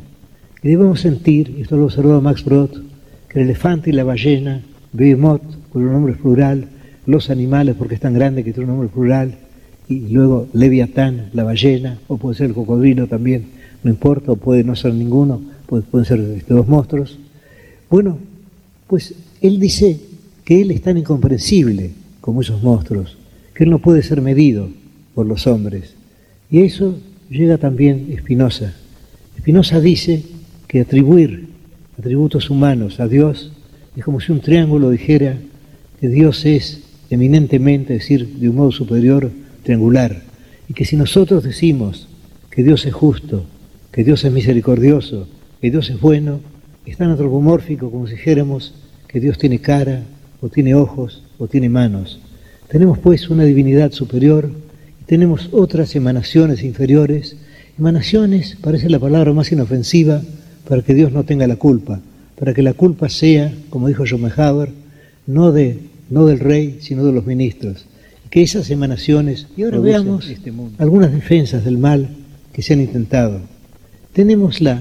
Y 0.61 0.69
debemos 0.69 1.01
sentir, 1.01 1.55
y 1.57 1.61
esto 1.61 1.77
lo 1.77 1.85
observó 1.85 2.21
Max 2.21 2.43
Brod, 2.43 2.71
que 3.29 3.39
el 3.39 3.45
elefante 3.45 3.89
y 3.89 3.93
la 3.93 4.03
ballena, 4.03 4.61
Behemoth, 4.93 5.41
cuyo 5.71 5.87
nombre 5.87 6.13
plural, 6.13 6.69
los 7.05 7.29
animales, 7.29 7.75
porque 7.77 7.95
es 7.95 8.01
tan 8.01 8.13
grande 8.13 8.43
que 8.43 8.53
tiene 8.53 8.69
un 8.69 8.77
nombre 8.77 8.93
plural, 8.93 9.35
y 9.89 10.07
luego 10.09 10.47
Leviatán, 10.53 11.29
la 11.33 11.43
ballena, 11.43 11.99
o 12.07 12.17
puede 12.17 12.37
ser 12.37 12.47
el 12.47 12.53
cocodrilo 12.53 13.07
también, 13.07 13.47
no 13.83 13.89
importa, 13.89 14.31
o 14.31 14.35
puede 14.35 14.63
no 14.63 14.75
ser 14.75 14.93
ninguno, 14.93 15.41
pueden 15.67 16.05
ser 16.05 16.19
estos 16.19 16.57
dos 16.57 16.67
monstruos. 16.67 17.19
Bueno, 17.89 18.17
pues 18.87 19.13
él 19.41 19.59
dice 19.59 19.99
que 20.45 20.61
él 20.61 20.71
es 20.71 20.81
tan 20.81 20.97
incomprensible 20.97 21.91
como 22.21 22.41
esos 22.41 22.63
monstruos, 22.63 23.17
que 23.53 23.63
él 23.65 23.69
no 23.69 23.79
puede 23.79 24.03
ser 24.03 24.21
medido 24.21 24.69
por 25.13 25.25
los 25.25 25.47
hombres. 25.47 25.95
Y 26.49 26.61
eso 26.61 26.97
llega 27.29 27.57
también 27.57 28.15
Spinoza. 28.19 28.73
Spinoza 29.37 29.79
dice 29.79 30.23
que 30.67 30.81
atribuir 30.81 31.49
atributos 31.97 32.49
humanos 32.49 32.99
a 32.99 33.07
Dios 33.07 33.51
es 33.95 34.03
como 34.03 34.19
si 34.19 34.31
un 34.31 34.39
triángulo 34.39 34.89
dijera 34.89 35.37
que 35.99 36.09
Dios 36.09 36.45
es 36.45 36.81
eminentemente, 37.09 37.95
es 37.95 38.01
decir, 38.01 38.27
de 38.39 38.49
un 38.49 38.55
modo 38.55 38.71
superior, 38.71 39.29
triangular. 39.63 40.23
Y 40.67 40.73
que 40.73 40.85
si 40.85 40.95
nosotros 40.95 41.43
decimos 41.43 42.07
que 42.49 42.63
Dios 42.63 42.85
es 42.85 42.93
justo, 42.93 43.45
que 43.93 44.03
Dios 44.03 44.25
es 44.25 44.31
misericordioso, 44.33 45.27
que 45.61 45.71
Dios 45.71 45.89
es 45.89 46.01
bueno, 46.01 46.41
es 46.85 46.97
tan 46.97 47.11
antropomórfico 47.11 47.89
como 47.89 48.07
si 48.07 48.15
dijéramos 48.15 48.73
que 49.07 49.21
Dios 49.21 49.37
tiene 49.37 49.59
cara, 49.59 50.03
o 50.41 50.49
tiene 50.49 50.75
ojos, 50.75 51.23
o 51.37 51.47
tiene 51.47 51.69
manos. 51.69 52.19
Tenemos 52.67 52.99
pues 52.99 53.29
una 53.29 53.45
divinidad 53.45 53.93
superior 53.93 54.49
y 54.99 55.03
tenemos 55.05 55.47
otras 55.53 55.95
emanaciones 55.95 56.63
inferiores. 56.63 57.37
Emanaciones 57.79 58.57
parece 58.59 58.89
la 58.89 58.99
palabra 58.99 59.31
más 59.31 59.51
inofensiva 59.53 60.21
para 60.67 60.81
que 60.81 60.93
Dios 60.93 61.13
no 61.13 61.23
tenga 61.23 61.47
la 61.47 61.55
culpa, 61.55 62.01
para 62.37 62.53
que 62.53 62.61
la 62.61 62.73
culpa 62.73 63.07
sea, 63.07 63.53
como 63.69 63.87
dijo 63.87 64.05
Schopenhauer, 64.05 64.71
no, 65.27 65.53
de, 65.53 65.79
no 66.09 66.25
del 66.25 66.39
rey, 66.39 66.79
sino 66.81 67.05
de 67.05 67.13
los 67.13 67.25
ministros 67.25 67.85
que 68.33 68.41
esas 68.41 68.71
emanaciones... 68.71 69.45
Y 69.55 69.61
ahora 69.61 69.77
veamos 69.77 70.27
algunas 70.79 71.11
defensas 71.11 71.63
del 71.63 71.77
mal 71.77 72.09
que 72.51 72.63
se 72.63 72.73
han 72.73 72.81
intentado. 72.81 73.41
Tenemos 74.13 74.61
la, 74.61 74.79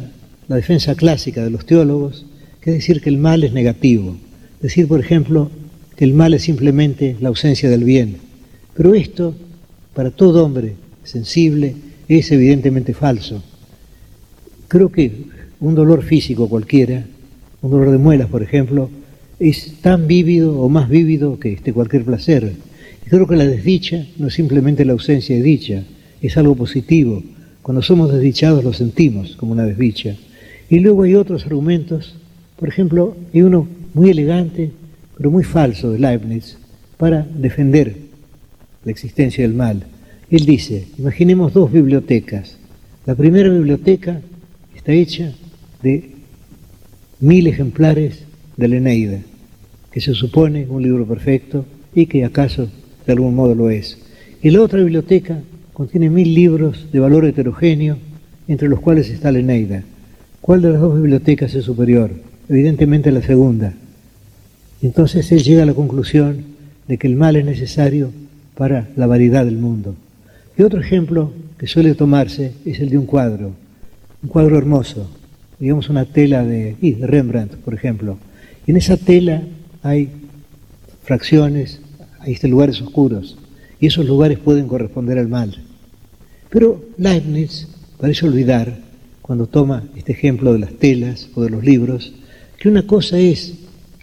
defensa 0.49 0.95
clásica 0.95 1.43
de 1.43 1.49
los 1.49 1.65
teólogos, 1.65 2.27
que 2.61 2.71
es 2.71 2.77
decir 2.77 3.01
que 3.01 3.09
el 3.09 3.17
mal 3.17 3.43
es 3.43 3.55
negativo. 3.55 4.19
Decir, 4.61 4.87
por 4.87 5.01
ejemplo, 5.01 5.51
que 5.97 6.05
el 6.05 6.13
mal 6.13 6.35
es 6.35 6.43
simplemente 6.43 7.17
la 7.19 7.31
ausencia 7.31 7.71
del 7.71 7.85
bien. 7.85 8.17
Pero 8.77 8.95
esto, 8.95 9.35
para 9.95 10.11
todo 10.11 10.45
hombre 10.45 10.75
sensible, 11.03 11.75
es 12.09 12.31
evidentemente 12.31 12.93
falso. 12.93 13.43
Creo 14.69 14.93
que 14.93 15.25
un 15.61 15.75
dolor 15.75 16.03
físico 16.03 16.51
cualquiera, 16.51 17.07
un 17.63 17.71
dolor 17.71 17.91
de 17.91 17.99
muelas, 17.99 18.29
por 18.29 18.43
ejemplo, 18.43 18.91
es 19.41 19.81
tan 19.81 20.07
vívido 20.07 20.61
o 20.61 20.69
más 20.69 20.91
vívido 20.91 21.41
que 21.41 21.55
este 21.55 21.73
cualquier 21.73 22.05
placer. 22.05 22.53
Creo 23.09 23.27
que 23.27 23.37
la 23.37 23.47
desdicha 23.47 24.07
no 24.19 24.29
es 24.29 24.35
simplemente 24.35 24.85
la 24.85 24.93
ausencia 24.93 25.35
de 25.35 25.43
dicha, 25.43 25.85
es 26.21 26.37
algo 26.37 26.55
positivo. 26.55 27.23
Cuando 27.63 27.81
somos 27.81 28.13
desdichados 28.13 28.65
lo 28.65 28.73
sentimos 28.73 29.37
como 29.37 29.53
una 29.53 29.65
desdicha. 29.65 30.17
Y 30.69 30.81
luego 30.81 31.05
hay 31.05 31.15
otros 31.15 31.47
argumentos, 31.47 32.17
por 32.59 32.69
ejemplo, 32.69 33.17
hay 33.33 33.43
uno 33.43 33.69
muy 33.95 34.11
elegante, 34.11 34.73
pero 35.17 35.31
muy 35.31 35.45
falso 35.45 35.93
de 35.93 35.99
Leibniz, 35.99 36.59
para 36.97 37.23
defender 37.23 37.97
la 38.85 38.91
existencia 38.91 39.43
del 39.43 39.55
mal. 39.55 39.85
Él 40.31 40.45
dice, 40.45 40.89
imaginemos 40.99 41.53
dos 41.53 41.71
bibliotecas. 41.71 42.57
La 43.07 43.15
primera 43.15 43.49
biblioteca 43.49 44.21
está 44.75 44.93
hecha 44.93 45.33
de 45.83 46.11
mil 47.21 47.47
ejemplares 47.47 48.25
de 48.57 48.69
la 48.69 48.77
Eneida, 48.77 49.21
que 49.93 50.01
se 50.01 50.15
supone 50.15 50.67
un 50.69 50.83
libro 50.83 51.07
perfecto 51.07 51.65
y 51.95 52.07
que 52.07 52.25
acaso 52.25 52.69
de 53.07 53.13
algún 53.13 53.35
modo 53.35 53.55
lo 53.55 53.71
es. 53.71 53.99
Y 54.43 54.51
la 54.51 54.63
otra 54.63 54.81
biblioteca 54.81 55.41
contiene 55.83 56.11
mil 56.11 56.33
libros 56.33 56.87
de 56.93 57.01
valor 57.01 57.25
heterogéneo, 57.25 57.97
entre 58.47 58.69
los 58.69 58.79
cuales 58.79 59.11
está 59.11 59.33
la 59.33 59.41
Eneida. 59.41 59.83
¿Cuál 60.41 60.63
de 60.63 60.71
las 60.71 60.81
dos 60.81 60.95
bibliotecas 60.95 61.57
es 61.57 61.65
superior? 61.65 62.13
Evidentemente 62.49 63.11
la 63.11 63.21
segunda. 63.21 63.75
Entonces 64.81 65.33
él 65.33 65.43
llega 65.43 65.65
a 65.65 65.67
la 65.67 65.75
conclusión 65.75 66.45
de 66.87 66.99
que 66.99 67.09
el 67.09 67.17
mal 67.17 67.35
es 67.35 67.45
necesario 67.45 68.13
para 68.57 68.91
la 68.95 69.09
variedad 69.09 69.45
del 69.45 69.57
mundo. 69.59 69.97
Y 70.57 70.63
otro 70.63 70.81
ejemplo 70.81 71.33
que 71.59 71.67
suele 71.67 71.97
tomarse 71.97 72.53
es 72.65 72.79
el 72.79 72.89
de 72.91 72.99
un 72.99 73.07
cuadro, 73.07 73.51
un 74.23 74.29
cuadro 74.29 74.59
hermoso, 74.59 75.11
digamos 75.59 75.89
una 75.89 76.05
tela 76.05 76.45
de, 76.45 76.77
Rembrandt, 77.01 77.57
por 77.57 77.75
ejemplo. 77.75 78.19
Y 78.69 78.71
en 78.71 78.77
esa 78.77 78.97
tela 78.97 79.43
hay 79.83 80.11
fracciones, 81.03 81.81
hay 82.21 82.35
este 82.35 82.47
lugares 82.47 82.81
oscuros, 82.81 83.37
y 83.81 83.87
esos 83.87 84.07
lugares 84.07 84.39
pueden 84.39 84.69
corresponder 84.69 85.19
al 85.19 85.27
mal. 85.27 85.57
Pero 86.53 86.85
Leibniz 86.99 87.67
parece 87.99 88.27
olvidar, 88.27 88.79
cuando 89.23 89.47
toma 89.47 89.85
este 89.97 90.13
ejemplo 90.13 90.53
de 90.53 90.59
las 90.59 90.75
telas 90.75 91.29
o 91.35 91.43
de 91.43 91.49
los 91.49 91.65
libros, 91.65 92.13
que 92.59 92.69
una 92.69 92.87
cosa 92.87 93.19
es 93.19 93.55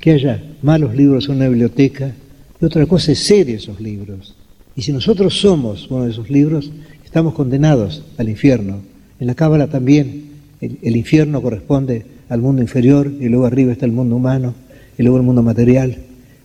que 0.02 0.12
haya 0.12 0.44
malos 0.64 0.96
libros 0.96 1.30
en 1.30 1.36
una 1.36 1.48
biblioteca 1.48 2.16
y 2.60 2.66
otra 2.66 2.88
cosa 2.88 3.12
es 3.12 3.20
ser 3.20 3.52
esos 3.52 3.80
libros. 3.80 4.36
Y 4.76 4.82
si 4.82 4.92
nosotros 4.92 5.40
somos 5.40 5.92
uno 5.92 6.06
de 6.06 6.12
esos 6.12 6.32
libros, 6.32 6.72
estamos 7.06 7.36
condenados 7.36 8.04
al 8.18 8.30
infierno. 8.30 8.82
En 9.20 9.28
la 9.28 9.36
Cábala 9.36 9.68
también 9.68 10.30
el, 10.60 10.96
infierno 10.96 11.44
corresponde 11.44 12.04
al 12.30 12.42
mundo 12.42 12.64
inferior 12.64 13.12
y 13.20 13.30
luego 13.30 13.46
arriba 13.46 13.74
está 13.74 13.86
el 13.86 13.92
mundo 13.92 14.16
humano 14.16 14.56
y 14.98 15.04
luego 15.04 15.18
el 15.18 15.24
mundo 15.24 15.44
material. 15.44 15.98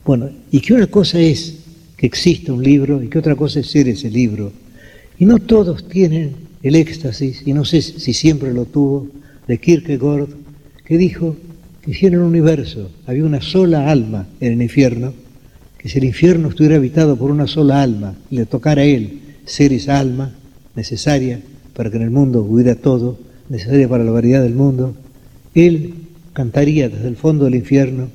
Bueno, 0.05 0.29
y 0.51 0.61
que 0.61 0.75
una 0.75 0.89
cosa 0.89 1.19
es 1.19 1.61
que 1.97 2.07
exista 2.07 2.53
un 2.53 2.63
libro 2.63 3.03
y 3.03 3.09
que 3.09 3.19
otra 3.19 3.37
cosa 3.37 3.61
es 3.61 3.69
ser 3.69 3.89
ese 3.89 4.11
libro. 4.11 4.53
Y 5.19 5.27
no 5.27 5.39
todos 5.39 5.89
tienen 5.89 6.33
el 6.63 6.75
éxtasis, 6.75 7.43
y 7.47 7.53
no 7.53 7.65
sé 7.65 7.83
si 7.83 8.13
siempre 8.13 8.53
lo 8.53 8.65
tuvo, 8.65 9.09
de 9.47 9.59
Kierkegaard, 9.59 10.29
que 10.85 10.99
dijo 10.99 11.37
que 11.83 11.95
si 11.95 12.07
en 12.07 12.15
el 12.15 12.21
universo 12.21 12.91
había 13.07 13.25
una 13.25 13.43
sola 13.43 13.91
alma 13.91 14.27
en 14.41 14.55
el 14.55 14.63
infierno, 14.63 15.13
que 15.79 15.89
si 15.89 15.99
el 15.99 16.05
infierno 16.05 16.49
estuviera 16.49 16.77
habitado 16.77 17.17
por 17.17 17.31
una 17.31 17.47
sola 17.47 17.83
alma 17.83 18.15
y 18.31 18.37
le 18.37 18.47
tocara 18.47 18.83
a 18.83 18.87
él 18.87 19.21
ser 19.45 19.73
esa 19.73 19.99
alma 19.99 20.33
necesaria 20.75 21.41
para 21.75 21.91
que 21.91 21.97
en 21.97 22.05
el 22.05 22.11
mundo 22.11 22.43
hubiera 22.43 22.75
todo, 22.75 23.19
necesaria 23.51 23.89
para 23.89 24.05
la 24.05 24.11
variedad 24.11 24.43
del 24.43 24.55
mundo, 24.55 24.95
él 25.55 25.95
cantaría 26.33 26.89
desde 26.89 27.09
el 27.09 27.17
fondo 27.17 27.45
del 27.45 27.57
infierno 27.57 28.09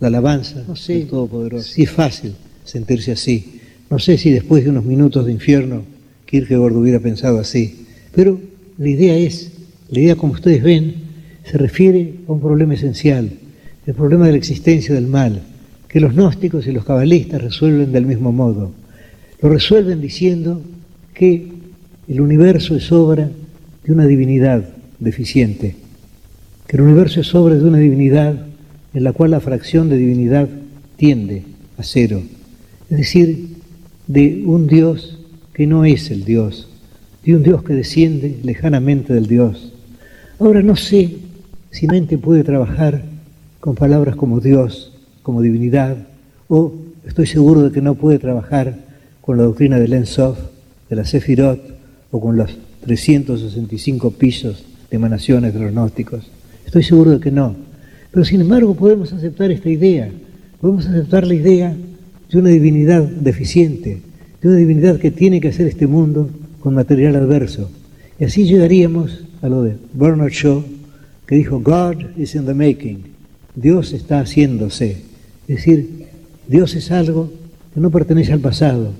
la 0.00 0.08
alabanza 0.08 0.64
no 0.66 0.74
sé, 0.74 0.94
del 0.94 1.06
Todopoderoso. 1.06 1.70
Si 1.70 1.84
es 1.84 1.90
fácil 1.90 2.34
sentirse 2.64 3.12
así. 3.12 3.60
No 3.88 3.98
sé 3.98 4.18
si 4.18 4.30
después 4.30 4.64
de 4.64 4.70
unos 4.70 4.84
minutos 4.84 5.26
de 5.26 5.32
infierno 5.32 5.84
Kierkegaard 6.32 6.74
hubiera 6.74 6.98
pensado 6.98 7.38
así. 7.38 7.84
Pero 8.14 8.40
la 8.78 8.88
idea 8.88 9.14
es, 9.14 9.52
la 9.90 10.00
idea 10.00 10.16
como 10.16 10.32
ustedes 10.32 10.62
ven, 10.62 10.94
se 11.44 11.58
refiere 11.58 12.14
a 12.26 12.32
un 12.32 12.40
problema 12.40 12.72
esencial, 12.72 13.30
el 13.86 13.94
problema 13.94 14.24
de 14.24 14.32
la 14.32 14.38
existencia 14.38 14.94
del 14.94 15.08
mal, 15.08 15.42
que 15.88 16.00
los 16.00 16.14
gnósticos 16.14 16.66
y 16.66 16.72
los 16.72 16.86
cabalistas 16.86 17.42
resuelven 17.42 17.92
del 17.92 18.06
mismo 18.06 18.32
modo. 18.32 18.72
Lo 19.42 19.50
resuelven 19.50 20.00
diciendo 20.00 20.62
que 21.12 21.48
el 22.08 22.20
universo 22.22 22.76
es 22.76 22.90
obra 22.90 23.28
de 23.84 23.92
una 23.92 24.06
divinidad 24.06 24.64
deficiente, 25.00 25.76
que 26.66 26.76
el 26.78 26.82
universo 26.82 27.20
es 27.20 27.34
obra 27.34 27.56
de 27.56 27.64
una 27.64 27.76
divinidad 27.76 28.46
en 28.94 29.04
la 29.04 29.12
cual 29.12 29.32
la 29.32 29.40
fracción 29.40 29.90
de 29.90 29.98
divinidad 29.98 30.48
tiende 30.96 31.42
a 31.76 31.82
cero, 31.82 32.22
es 32.88 32.96
decir, 32.96 33.48
de 34.06 34.44
un 34.46 34.66
Dios 34.66 35.11
que 35.52 35.66
no 35.66 35.84
es 35.84 36.10
el 36.10 36.24
Dios, 36.24 36.68
de 37.24 37.36
un 37.36 37.42
Dios 37.42 37.62
que 37.62 37.74
desciende 37.74 38.40
lejanamente 38.42 39.12
del 39.12 39.26
Dios. 39.26 39.72
Ahora 40.38 40.62
no 40.62 40.76
sé 40.76 41.16
si 41.70 41.86
mente 41.86 42.18
puede 42.18 42.44
trabajar 42.44 43.02
con 43.60 43.74
palabras 43.74 44.16
como 44.16 44.40
Dios, 44.40 44.92
como 45.22 45.40
divinidad, 45.40 45.96
o 46.48 46.74
estoy 47.06 47.26
seguro 47.26 47.62
de 47.62 47.72
que 47.72 47.80
no 47.80 47.94
puede 47.94 48.18
trabajar 48.18 48.76
con 49.20 49.36
la 49.36 49.44
doctrina 49.44 49.78
del 49.78 49.92
Ensof, 49.92 50.38
de 50.90 50.96
la 50.96 51.04
Sefirot, 51.04 51.60
o 52.10 52.20
con 52.20 52.36
los 52.36 52.58
365 52.84 54.10
pisos 54.12 54.64
de 54.90 54.96
emanaciones 54.96 55.54
de 55.54 55.60
los 55.60 55.72
gnósticos. 55.72 56.30
Estoy 56.66 56.82
seguro 56.82 57.12
de 57.12 57.20
que 57.20 57.30
no. 57.30 57.54
Pero 58.10 58.24
sin 58.24 58.42
embargo 58.42 58.74
podemos 58.74 59.12
aceptar 59.12 59.50
esta 59.50 59.70
idea, 59.70 60.10
podemos 60.60 60.86
aceptar 60.86 61.26
la 61.26 61.34
idea 61.34 61.74
de 62.30 62.38
una 62.38 62.50
divinidad 62.50 63.02
deficiente, 63.02 64.02
de 64.42 64.48
una 64.48 64.56
divinidad 64.56 64.98
que 64.98 65.10
tiene 65.10 65.40
que 65.40 65.48
hacer 65.48 65.68
este 65.68 65.86
mundo 65.86 66.28
con 66.60 66.74
material 66.74 67.16
adverso. 67.16 67.70
Y 68.18 68.24
así 68.24 68.44
llegaríamos 68.44 69.24
a 69.40 69.48
lo 69.48 69.62
de 69.62 69.76
Bernard 69.94 70.32
Shaw, 70.32 70.64
que 71.26 71.36
dijo, 71.36 71.60
God 71.60 72.18
is 72.18 72.34
in 72.34 72.44
the 72.44 72.54
making, 72.54 73.04
Dios 73.54 73.92
está 73.92 74.20
haciéndose. 74.20 74.98
Es 75.48 75.56
decir, 75.56 76.06
Dios 76.48 76.74
es 76.74 76.90
algo 76.90 77.32
que 77.72 77.80
no 77.80 77.90
pertenece 77.90 78.32
al 78.32 78.40
pasado, 78.40 78.92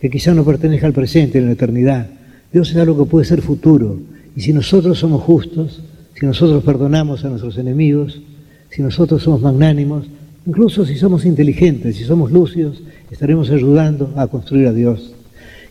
que 0.00 0.10
quizá 0.10 0.32
no 0.34 0.44
pertenece 0.44 0.86
al 0.86 0.92
presente, 0.92 1.38
en 1.38 1.46
la 1.46 1.52
eternidad, 1.52 2.08
Dios 2.52 2.70
es 2.70 2.76
algo 2.76 3.04
que 3.04 3.10
puede 3.10 3.24
ser 3.24 3.42
futuro. 3.42 3.98
Y 4.36 4.40
si 4.42 4.52
nosotros 4.52 4.98
somos 4.98 5.22
justos, 5.22 5.82
si 6.18 6.24
nosotros 6.24 6.62
perdonamos 6.62 7.24
a 7.24 7.28
nuestros 7.28 7.58
enemigos, 7.58 8.22
si 8.70 8.82
nosotros 8.82 9.22
somos 9.22 9.42
magnánimos, 9.42 10.06
incluso 10.46 10.84
si 10.84 10.96
somos 10.96 11.24
inteligentes, 11.24 11.96
si 11.96 12.04
somos 12.04 12.30
lucios, 12.32 12.82
estaremos 13.10 13.50
ayudando 13.50 14.12
a 14.16 14.26
construir 14.26 14.66
a 14.66 14.72
Dios. 14.72 15.14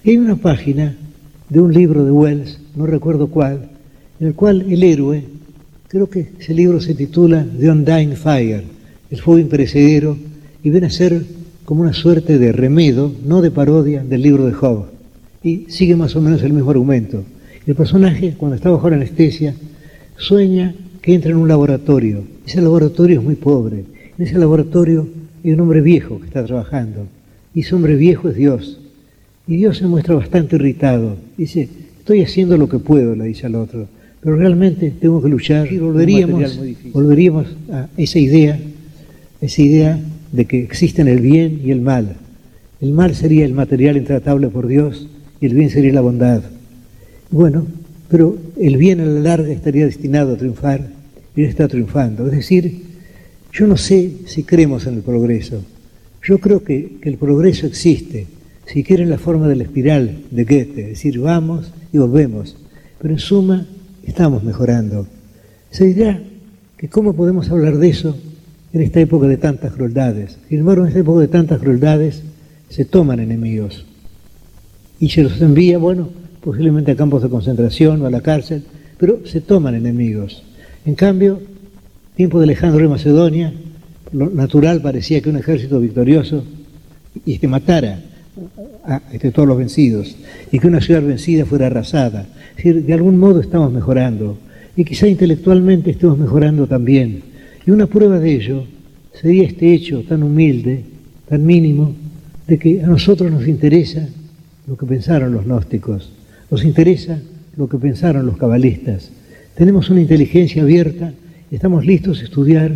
Y 0.04 0.12
hay 0.12 0.18
una 0.18 0.36
página 0.36 0.96
de 1.50 1.60
un 1.60 1.74
libro 1.74 2.04
de 2.04 2.12
Wells, 2.12 2.60
no 2.76 2.86
recuerdo 2.86 3.28
cuál, 3.28 3.70
en 4.20 4.28
el 4.28 4.36
cual 4.36 4.66
el 4.70 4.84
héroe, 4.84 5.24
creo 5.88 6.10
que 6.10 6.30
ese 6.40 6.54
libro 6.54 6.82
se 6.82 6.96
titula 6.96 7.46
The 7.60 7.70
Undying 7.70 8.16
Fire, 8.16 8.64
el 9.10 9.22
fuego 9.22 9.40
imperecedero, 9.40 10.18
y 10.64 10.70
viene 10.70 10.88
a 10.88 10.92
ser 10.92 11.24
como 11.66 11.82
una 11.82 11.94
suerte 11.94 12.40
de 12.40 12.52
remedo, 12.52 13.12
no 13.26 13.42
de 13.42 13.52
parodia, 13.52 14.04
del 14.04 14.22
libro 14.22 14.46
de 14.46 14.54
Job 14.54 14.94
y 15.44 15.66
sigue 15.68 15.96
más 15.96 16.16
o 16.16 16.22
menos 16.22 16.42
el 16.42 16.54
mismo 16.54 16.72
argumento. 16.72 17.24
El 17.68 17.76
personaje, 17.76 18.34
cuando 18.38 18.56
está 18.56 18.70
bajo 18.70 18.90
la 18.90 18.96
anestesia, 18.96 19.54
sueña 20.18 20.74
que 21.02 21.14
entra 21.14 21.32
en 21.32 21.38
un 21.38 21.48
laboratorio. 21.48 22.24
Ese 22.46 22.62
laboratorio 22.62 23.20
es 23.20 23.26
muy 23.26 23.36
pobre. 23.36 23.84
En 24.18 24.26
ese 24.26 24.38
laboratorio 24.38 25.08
hay 25.44 25.54
un 25.54 25.60
hombre 25.60 25.82
viejo 25.82 26.20
que 26.20 26.28
está 26.28 26.46
trabajando. 26.46 27.08
Y 27.54 27.62
ese 27.62 27.76
hombre 27.76 27.96
viejo 27.96 28.30
es 28.30 28.36
Dios. 28.36 28.80
Y 29.48 29.58
Dios 29.58 29.78
se 29.78 29.88
muestra 29.88 30.16
bastante 30.16 30.56
irritado. 30.56 31.18
Dice, 31.38 31.68
estoy 32.00 32.22
haciendo 32.22 32.58
lo 32.58 32.70
que 32.70 32.80
puedo, 32.80 33.16
le 33.16 33.26
dice 33.26 33.48
al 33.48 33.56
otro. 33.56 33.88
Pero 34.22 34.38
realmente 34.38 34.92
tengo 34.92 35.22
que 35.22 35.30
luchar. 35.30 35.72
Y 35.72 35.78
volveríamos, 35.78 36.60
volveríamos 36.94 37.48
a 37.72 37.88
esa 37.98 38.20
idea, 38.20 38.60
esa 39.42 39.62
idea 39.62 40.00
de 40.32 40.46
que 40.46 40.64
existen 40.64 41.08
el 41.08 41.20
bien 41.20 41.62
y 41.64 41.72
el 41.72 41.82
mal. 41.82 42.16
El 42.80 42.94
mal 42.94 43.16
sería 43.16 43.46
el 43.46 43.54
material 43.54 43.98
intratable 43.98 44.50
por 44.50 44.68
Dios 44.68 45.08
y 45.42 45.46
el 45.46 45.54
bien 45.54 45.70
sería 45.70 45.94
la 45.94 46.02
bondad. 46.02 46.44
Bueno, 47.32 47.66
pero 48.10 48.38
el 48.60 48.78
bien 48.78 49.00
a 49.02 49.06
la 49.06 49.20
larga 49.20 49.52
estaría 49.52 49.86
destinado 49.86 50.34
a 50.34 50.38
triunfar 50.38 50.88
y 51.36 51.42
él 51.42 51.50
está 51.50 51.68
triunfando. 51.68 52.26
Es 52.28 52.34
decir, 52.34 52.83
yo 53.54 53.68
no 53.68 53.78
sé 53.78 54.12
si 54.26 54.44
creemos 54.44 54.88
en 54.88 54.96
el 54.96 55.02
progreso. 55.02 55.64
Yo 56.24 56.40
creo 56.40 56.64
que, 56.64 56.98
el 57.04 57.18
progreso 57.18 57.68
existe, 57.68 58.26
si 58.66 58.84
quieren 58.84 59.10
la 59.10 59.20
forma 59.20 59.48
de 59.48 59.56
la 59.56 59.64
espiral 59.64 60.24
de 60.32 60.44
Goethe, 60.44 60.82
es 60.82 60.88
decir, 60.90 61.20
vamos 61.20 61.72
y 61.92 62.00
volvemos, 62.00 62.58
pero 63.00 63.14
en 63.14 63.20
suma 63.20 63.68
estamos 64.04 64.44
mejorando. 64.44 65.08
Se 65.70 65.86
dirá 65.86 66.20
que 66.78 66.88
cómo 66.90 67.14
podemos 67.14 67.50
hablar 67.50 67.78
de 67.78 67.90
eso 67.90 68.18
en 68.74 68.82
esta 68.82 69.00
época 69.00 69.28
de 69.28 69.38
tantas 69.38 69.74
crueldades. 69.74 70.38
Sin 70.50 70.60
embargo, 70.60 70.84
en 70.84 70.88
esta 70.88 71.02
época 71.02 71.22
de 71.22 71.28
tantas 71.28 71.60
crueldades 71.60 72.24
se 72.70 72.86
toman 72.86 73.20
enemigos 73.20 73.86
y 75.00 75.10
se 75.10 75.22
los 75.22 75.40
envía, 75.42 75.78
bueno, 75.78 76.10
posiblemente 76.42 76.92
a 76.92 76.96
campos 76.96 77.22
de 77.22 77.30
concentración 77.30 78.02
o 78.02 78.08
a 78.08 78.10
la 78.12 78.22
cárcel, 78.22 78.64
pero 78.98 79.26
se 79.26 79.42
toman 79.42 79.76
enemigos. 79.76 80.44
En 80.86 80.96
cambio, 80.96 81.40
tiempo 82.16 82.40
de 82.40 82.46
Alejandro 82.46 82.82
de 82.82 82.90
Macedonia, 82.90 83.54
lo 84.12 84.30
natural 84.30 84.82
parecía 84.82 85.22
que 85.22 85.30
un 85.30 85.38
ejército 85.38 85.80
victorioso 85.80 86.44
y 87.26 87.38
que 87.40 87.48
matara 87.48 88.00
a, 88.86 89.02
este, 89.12 89.32
todos 89.32 89.48
los 89.48 89.58
vencidos 89.58 90.16
y 90.52 90.60
que 90.60 90.68
una 90.68 90.82
ciudad 90.82 91.02
vencida 91.02 91.46
fuera 91.46 91.68
arrasada. 91.68 92.28
Es 92.52 92.58
decir, 92.58 92.86
de 92.86 92.94
algún 92.94 93.18
modo 93.18 93.42
estamos 93.42 93.72
mejorando 93.72 94.38
y 94.76 94.86
quizá 94.86 95.08
intelectualmente 95.08 95.92
estemos 95.92 96.18
mejorando 96.18 96.68
también. 96.68 97.24
Y 97.66 97.72
una 97.72 97.88
prueba 97.88 98.20
de 98.20 98.34
ello 98.34 98.66
sería 99.20 99.44
este 99.44 99.74
hecho 99.74 100.04
tan 100.04 100.24
humilde, 100.24 100.84
tan 101.28 101.46
mínimo, 101.46 101.96
de 102.48 102.58
que 102.60 102.84
a 102.84 102.88
nosotros 102.88 103.32
nos 103.32 103.48
interesa 103.48 104.08
lo 104.68 104.78
que 104.78 104.86
pensaron 104.86 105.34
los 105.34 105.46
gnósticos, 105.46 106.12
nos 106.52 106.64
interesa 106.64 107.20
lo 107.58 107.68
que 107.70 107.78
pensaron 107.78 108.26
los 108.26 108.38
cabalistas. 108.38 109.12
Tenemos 109.56 109.90
una 109.90 110.02
inteligencia 110.02 110.64
abierta, 110.64 111.14
estamos 111.56 111.86
listos 111.86 112.20
a 112.20 112.24
estudiar 112.24 112.72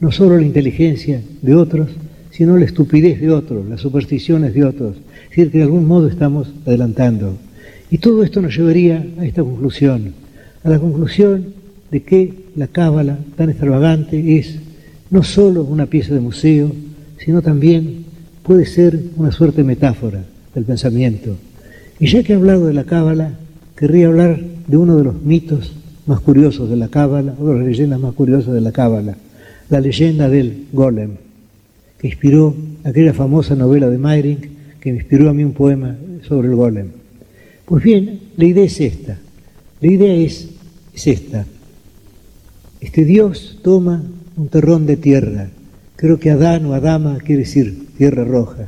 no 0.00 0.10
solo 0.10 0.36
la 0.36 0.44
inteligencia 0.44 1.20
de 1.42 1.54
otros, 1.54 1.90
sino 2.30 2.56
la 2.56 2.64
estupidez 2.64 3.20
de 3.20 3.30
otros, 3.30 3.68
las 3.68 3.80
supersticiones 3.80 4.54
de 4.54 4.64
otros. 4.64 4.96
Es 5.24 5.30
decir, 5.30 5.50
que 5.50 5.58
de 5.58 5.64
algún 5.64 5.86
modo 5.86 6.08
estamos 6.08 6.52
adelantando. 6.66 7.36
Y 7.90 7.98
todo 7.98 8.24
esto 8.24 8.40
nos 8.40 8.56
llevaría 8.56 9.04
a 9.18 9.24
esta 9.24 9.42
conclusión, 9.42 10.14
a 10.64 10.70
la 10.70 10.78
conclusión 10.78 11.46
de 11.90 12.02
que 12.02 12.34
la 12.56 12.66
cábala 12.66 13.18
tan 13.36 13.50
extravagante 13.50 14.38
es 14.38 14.56
no 15.10 15.22
solo 15.22 15.62
una 15.62 15.86
pieza 15.86 16.14
de 16.14 16.20
museo, 16.20 16.72
sino 17.18 17.42
también 17.42 18.04
puede 18.42 18.66
ser 18.66 18.98
una 19.16 19.32
suerte 19.32 19.58
de 19.58 19.68
metáfora 19.68 20.24
del 20.54 20.64
pensamiento. 20.64 21.36
Y 22.00 22.06
ya 22.06 22.22
que 22.22 22.32
he 22.32 22.36
hablado 22.36 22.66
de 22.66 22.74
la 22.74 22.84
cábala, 22.84 23.38
querría 23.76 24.08
hablar 24.08 24.40
de 24.66 24.76
uno 24.76 24.96
de 24.96 25.04
los 25.04 25.22
mitos 25.22 25.72
más 26.06 26.20
curiosos 26.20 26.68
de 26.68 26.76
la 26.76 26.88
cábala, 26.88 27.34
o 27.38 27.48
de 27.48 27.58
las 27.58 27.66
leyendas 27.66 28.00
más 28.00 28.14
curiosas 28.14 28.52
de 28.54 28.60
la 28.60 28.72
cábala, 28.72 29.16
la 29.70 29.80
leyenda 29.80 30.28
del 30.28 30.66
golem 30.72 31.12
que 31.98 32.08
inspiró 32.08 32.54
aquella 32.84 33.14
famosa 33.14 33.54
novela 33.54 33.88
de 33.88 33.98
Meyring, 33.98 34.38
que 34.80 34.92
me 34.92 34.98
inspiró 34.98 35.30
a 35.30 35.34
mí 35.34 35.42
un 35.42 35.52
poema 35.52 35.96
sobre 36.28 36.48
el 36.48 36.54
golem. 36.54 36.88
Pues 37.64 37.82
bien, 37.82 38.20
la 38.36 38.44
idea 38.44 38.64
es 38.64 38.80
esta. 38.80 39.18
La 39.80 39.90
idea 39.90 40.14
es, 40.14 40.50
es 40.94 41.06
esta. 41.06 41.46
Este 42.80 43.06
Dios 43.06 43.58
toma 43.62 44.02
un 44.36 44.48
terrón 44.48 44.84
de 44.84 44.96
tierra, 44.96 45.48
creo 45.96 46.18
que 46.18 46.30
Adán 46.30 46.66
o 46.66 46.74
Adama 46.74 47.18
quiere 47.18 47.42
decir 47.42 47.88
tierra 47.96 48.24
roja, 48.24 48.66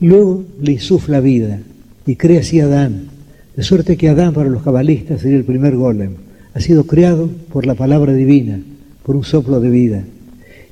luego 0.00 0.44
le 0.60 0.72
insufla 0.72 1.20
vida 1.20 1.60
y 2.06 2.16
crea 2.16 2.40
así 2.40 2.60
Adán, 2.60 3.10
de 3.58 3.64
suerte 3.64 3.96
que 3.96 4.08
Adán 4.08 4.34
para 4.34 4.48
los 4.48 4.62
cabalistas 4.62 5.20
sería 5.20 5.36
el 5.36 5.42
primer 5.42 5.74
golem, 5.74 6.12
ha 6.54 6.60
sido 6.60 6.84
creado 6.84 7.28
por 7.50 7.66
la 7.66 7.74
palabra 7.74 8.14
divina, 8.14 8.60
por 9.02 9.16
un 9.16 9.24
soplo 9.24 9.58
de 9.58 9.68
vida. 9.68 10.04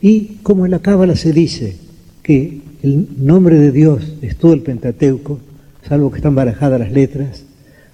Y 0.00 0.36
como 0.44 0.64
en 0.64 0.70
la 0.70 0.78
Cábala 0.78 1.16
se 1.16 1.32
dice 1.32 1.78
que 2.22 2.60
el 2.84 3.08
nombre 3.18 3.58
de 3.58 3.72
Dios 3.72 4.14
es 4.22 4.36
todo 4.36 4.52
el 4.52 4.60
Pentateuco, 4.60 5.40
salvo 5.88 6.12
que 6.12 6.18
están 6.18 6.36
barajadas 6.36 6.78
las 6.78 6.92
letras, 6.92 7.42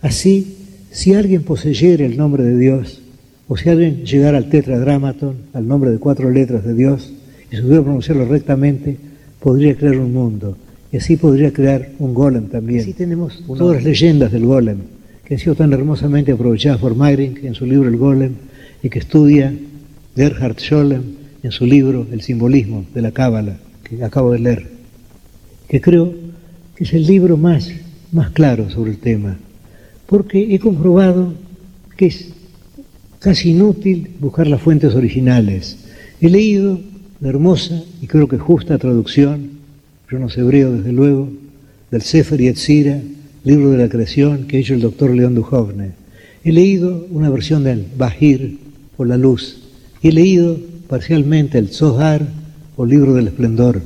así, 0.02 0.58
si 0.90 1.14
alguien 1.14 1.42
poseyera 1.42 2.04
el 2.04 2.18
nombre 2.18 2.42
de 2.42 2.58
Dios, 2.58 3.00
o 3.48 3.56
si 3.56 3.70
alguien 3.70 4.04
llegara 4.04 4.36
al 4.36 4.50
tetradramaton, 4.50 5.36
al 5.54 5.66
nombre 5.66 5.90
de 5.90 6.00
cuatro 6.00 6.28
letras 6.28 6.66
de 6.66 6.74
Dios, 6.74 7.10
y 7.50 7.56
supiera 7.56 7.80
pronunciarlo 7.80 8.26
rectamente, 8.26 8.98
podría 9.40 9.74
crear 9.74 9.96
un 9.96 10.12
mundo. 10.12 10.58
Y 10.92 10.98
así 10.98 11.16
podría 11.16 11.52
crear 11.52 11.88
un 11.98 12.12
golem 12.12 12.48
también. 12.48 12.80
Así 12.80 12.92
tenemos 12.92 13.42
todas 13.46 13.76
las 13.76 13.84
leyendas 13.84 14.30
del 14.30 14.44
golem, 14.44 14.78
que 15.24 15.34
han 15.34 15.40
sido 15.40 15.54
tan 15.54 15.72
hermosamente 15.72 16.32
aprovechadas 16.32 16.78
por 16.78 16.94
Meyring 16.94 17.38
en 17.44 17.54
su 17.54 17.64
libro 17.64 17.88
El 17.88 17.96
golem, 17.96 18.32
y 18.82 18.90
que 18.90 18.98
estudia 18.98 19.54
Gerhard 20.14 20.58
Scholem 20.58 21.02
en 21.42 21.50
su 21.50 21.64
libro 21.64 22.06
El 22.12 22.20
simbolismo 22.20 22.84
de 22.92 23.00
la 23.00 23.10
Cábala, 23.10 23.56
que 23.82 24.04
acabo 24.04 24.32
de 24.32 24.40
leer, 24.40 24.66
que 25.66 25.80
creo 25.80 26.12
que 26.76 26.84
es 26.84 26.92
el 26.92 27.06
libro 27.06 27.38
más, 27.38 27.70
más 28.12 28.30
claro 28.30 28.68
sobre 28.68 28.90
el 28.90 28.98
tema, 28.98 29.38
porque 30.06 30.54
he 30.54 30.58
comprobado 30.58 31.32
que 31.96 32.06
es 32.06 32.28
casi 33.18 33.52
inútil 33.52 34.10
buscar 34.20 34.46
las 34.46 34.60
fuentes 34.60 34.94
originales. 34.94 35.78
He 36.20 36.28
leído 36.28 36.78
la 37.20 37.30
hermosa 37.30 37.82
y 38.02 38.06
creo 38.06 38.28
que 38.28 38.36
justa 38.36 38.76
traducción, 38.76 39.61
yo 40.12 40.18
no 40.18 40.28
sé 40.28 40.42
hebreo 40.42 40.72
desde 40.72 40.92
luego, 40.92 41.30
del 41.90 42.02
Sefer 42.02 42.38
Yetzira, 42.38 43.00
libro 43.44 43.70
de 43.70 43.78
la 43.78 43.88
creación 43.88 44.46
que 44.46 44.58
hecho 44.58 44.74
el 44.74 44.82
doctor 44.82 45.10
León 45.10 45.34
Duhovne. 45.34 45.92
He 46.44 46.52
leído 46.52 47.06
una 47.10 47.30
versión 47.30 47.64
del 47.64 47.86
Bahir 47.96 48.58
o 48.98 49.06
la 49.06 49.16
luz. 49.16 49.62
He 50.02 50.12
leído 50.12 50.58
parcialmente 50.86 51.56
el 51.56 51.70
Zohar 51.70 52.28
o 52.76 52.84
libro 52.84 53.14
del 53.14 53.28
esplendor, 53.28 53.80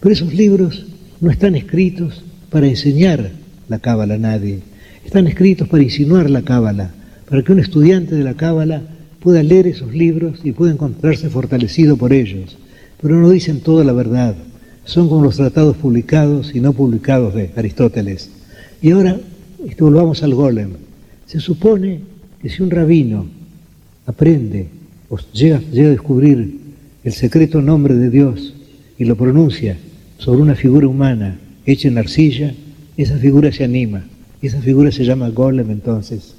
pero 0.00 0.12
esos 0.12 0.34
libros 0.34 0.84
no 1.22 1.30
están 1.30 1.54
escritos 1.54 2.22
para 2.50 2.66
enseñar 2.66 3.30
la 3.70 3.78
cábala 3.78 4.16
a 4.16 4.18
nadie, 4.18 4.58
están 5.06 5.26
escritos 5.28 5.66
para 5.66 5.82
insinuar 5.82 6.28
la 6.28 6.42
cábala, 6.42 6.90
para 7.26 7.42
que 7.42 7.52
un 7.52 7.58
estudiante 7.58 8.14
de 8.14 8.24
la 8.24 8.34
cábala 8.34 8.82
pueda 9.20 9.42
leer 9.42 9.66
esos 9.66 9.94
libros 9.94 10.40
y 10.44 10.52
pueda 10.52 10.72
encontrarse 10.72 11.30
fortalecido 11.30 11.96
por 11.96 12.12
ellos, 12.12 12.58
pero 13.00 13.16
no 13.16 13.30
dicen 13.30 13.60
toda 13.60 13.82
la 13.82 13.94
verdad, 13.94 14.34
son 14.90 15.08
como 15.08 15.22
los 15.22 15.36
tratados 15.36 15.76
publicados 15.76 16.52
y 16.52 16.60
no 16.60 16.72
publicados 16.72 17.32
de 17.32 17.52
Aristóteles. 17.54 18.28
Y 18.82 18.90
ahora 18.90 19.20
volvamos 19.78 20.24
al 20.24 20.34
golem. 20.34 20.70
Se 21.26 21.38
supone 21.38 22.00
que 22.42 22.48
si 22.48 22.60
un 22.60 22.70
rabino 22.70 23.24
aprende 24.04 24.66
llega, 25.32 25.60
llega 25.70 25.88
a 25.88 25.92
descubrir 25.92 26.58
el 27.04 27.12
secreto 27.12 27.62
nombre 27.62 27.94
de 27.94 28.10
Dios 28.10 28.52
y 28.98 29.04
lo 29.04 29.14
pronuncia 29.14 29.78
sobre 30.18 30.42
una 30.42 30.56
figura 30.56 30.88
humana 30.88 31.38
hecha 31.66 31.86
en 31.86 31.96
arcilla, 31.96 32.52
esa 32.96 33.16
figura 33.16 33.52
se 33.52 33.62
anima. 33.62 34.04
Esa 34.42 34.60
figura 34.60 34.90
se 34.90 35.04
llama 35.04 35.28
Golem 35.28 35.70
entonces. 35.70 36.34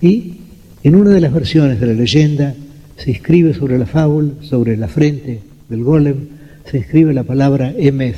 Y 0.00 0.34
en 0.84 0.94
una 0.94 1.10
de 1.10 1.20
las 1.20 1.32
versiones 1.32 1.80
de 1.80 1.86
la 1.88 1.94
leyenda 1.94 2.54
se 2.96 3.10
escribe 3.10 3.54
sobre 3.54 3.76
la 3.76 3.86
fábula, 3.86 4.34
sobre 4.42 4.76
la 4.76 4.86
frente 4.86 5.40
del 5.68 5.82
Golem, 5.82 6.37
se 6.70 6.78
escribe 6.78 7.12
la 7.12 7.24
palabra 7.24 7.74
Emeth, 7.76 8.16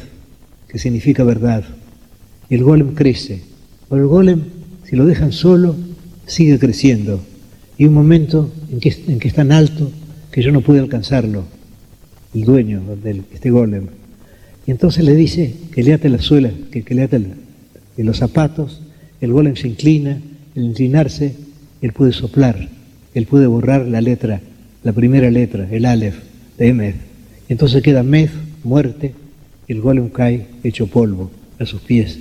que 0.69 0.79
significa 0.79 1.25
verdad. 1.25 1.65
Y 2.49 2.55
el 2.55 2.65
Golem 2.65 2.95
crece. 2.95 3.43
Pero 3.89 4.03
el 4.03 4.09
Golem, 4.09 4.43
si 4.89 4.97
lo 4.97 5.07
dejan 5.07 5.33
solo, 5.33 5.77
sigue 6.27 6.59
creciendo 6.59 7.21
y 7.81 7.87
un 7.87 7.95
momento 7.95 8.53
en 8.71 8.79
que, 8.79 8.91
es 8.91 9.35
tan 9.35 9.53
alto 9.53 9.91
que 10.31 10.43
yo 10.43 10.53
no 10.53 10.61
pude 10.61 10.81
alcanzarlo, 10.81 11.45
el 12.35 12.45
dueño 12.45 12.83
de 13.03 13.23
este 13.33 13.51
golem. 13.51 13.87
Y 14.67 14.71
entonces 14.71 15.03
le 15.03 15.15
dice 15.17 15.55
que 15.73 15.83
le 15.83 15.95
ate 15.95 16.11
la 16.11 16.21
suela, 16.21 16.51
que, 16.71 16.85
le 16.95 17.05
ate 17.05 17.17
en 17.17 18.07
los 18.07 18.19
zapatos, 18.19 18.83
el 19.23 19.33
golem 19.33 19.57
se 19.57 19.67
inclina, 19.67 20.21
al 20.55 20.63
inclinarse, 20.63 21.37
él 21.81 21.95
puede 21.95 22.13
soplar, 22.13 22.69
él 23.15 23.25
puede 23.25 23.47
borrar 23.47 23.87
la 23.87 24.03
letra, 24.03 24.43
la 24.83 24.93
primera 24.93 25.31
letra, 25.31 25.67
el 25.71 25.87
Aleph 25.87 26.17
de 26.59 26.69
Emed. 26.69 26.95
Entonces 27.51 27.83
queda 27.83 28.03
Med, 28.03 28.31
muerte, 28.65 29.13
el 29.69 29.83
golem 29.83 30.09
cae 30.09 30.47
hecho 30.65 30.87
polvo 30.87 31.31
a 31.59 31.67
sus 31.67 31.83
pies. 31.83 32.21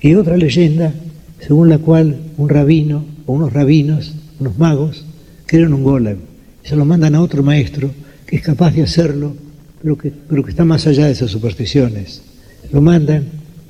Y 0.00 0.14
otra 0.14 0.36
leyenda, 0.36 0.94
según 1.40 1.68
la 1.68 1.78
cual 1.78 2.16
un 2.36 2.48
rabino 2.48 3.04
o 3.26 3.32
unos 3.32 3.52
rabinos 3.52 4.14
unos 4.38 4.58
magos, 4.58 5.04
crean 5.46 5.72
un 5.72 5.82
golem. 5.82 6.18
Y 6.62 6.68
se 6.68 6.76
lo 6.76 6.84
mandan 6.84 7.14
a 7.14 7.22
otro 7.22 7.42
maestro 7.42 7.90
que 8.26 8.36
es 8.36 8.42
capaz 8.42 8.74
de 8.74 8.82
hacerlo, 8.82 9.34
pero 9.82 9.96
que, 9.96 10.12
pero 10.28 10.44
que 10.44 10.50
está 10.50 10.64
más 10.64 10.86
allá 10.86 11.06
de 11.06 11.12
esas 11.12 11.30
supersticiones. 11.30 12.22
Lo 12.70 12.82
mandan, 12.82 13.24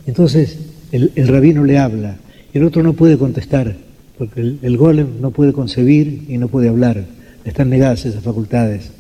entonces 0.07 0.59
el, 0.91 1.29
rabino 1.29 1.63
le 1.63 1.79
habla, 1.79 2.17
y 2.53 2.59
el 2.59 2.65
otro 2.65 2.83
no 2.83 2.95
puede 2.95 3.17
contestar, 3.17 3.77
porque 4.19 4.41
el, 4.41 4.77
golem 4.77 5.21
no 5.21 5.31
puede 5.31 5.53
concebir 5.53 6.25
y 6.29 6.39
no 6.39 6.49
puede 6.49 6.69
hablar, 6.69 7.05
están 7.45 7.71
negadas 7.71 8.07
esas 8.07 8.25
facultades. 8.25 8.91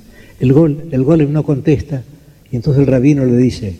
El, 0.40 0.52
gol, 0.52 0.84
el 0.90 1.02
golem 1.02 1.32
no 1.32 1.42
contesta, 1.42 2.02
y 2.50 2.56
entonces 2.56 2.82
el 2.82 2.86
rabino 2.86 3.24
le 3.24 3.36
dice, 3.36 3.76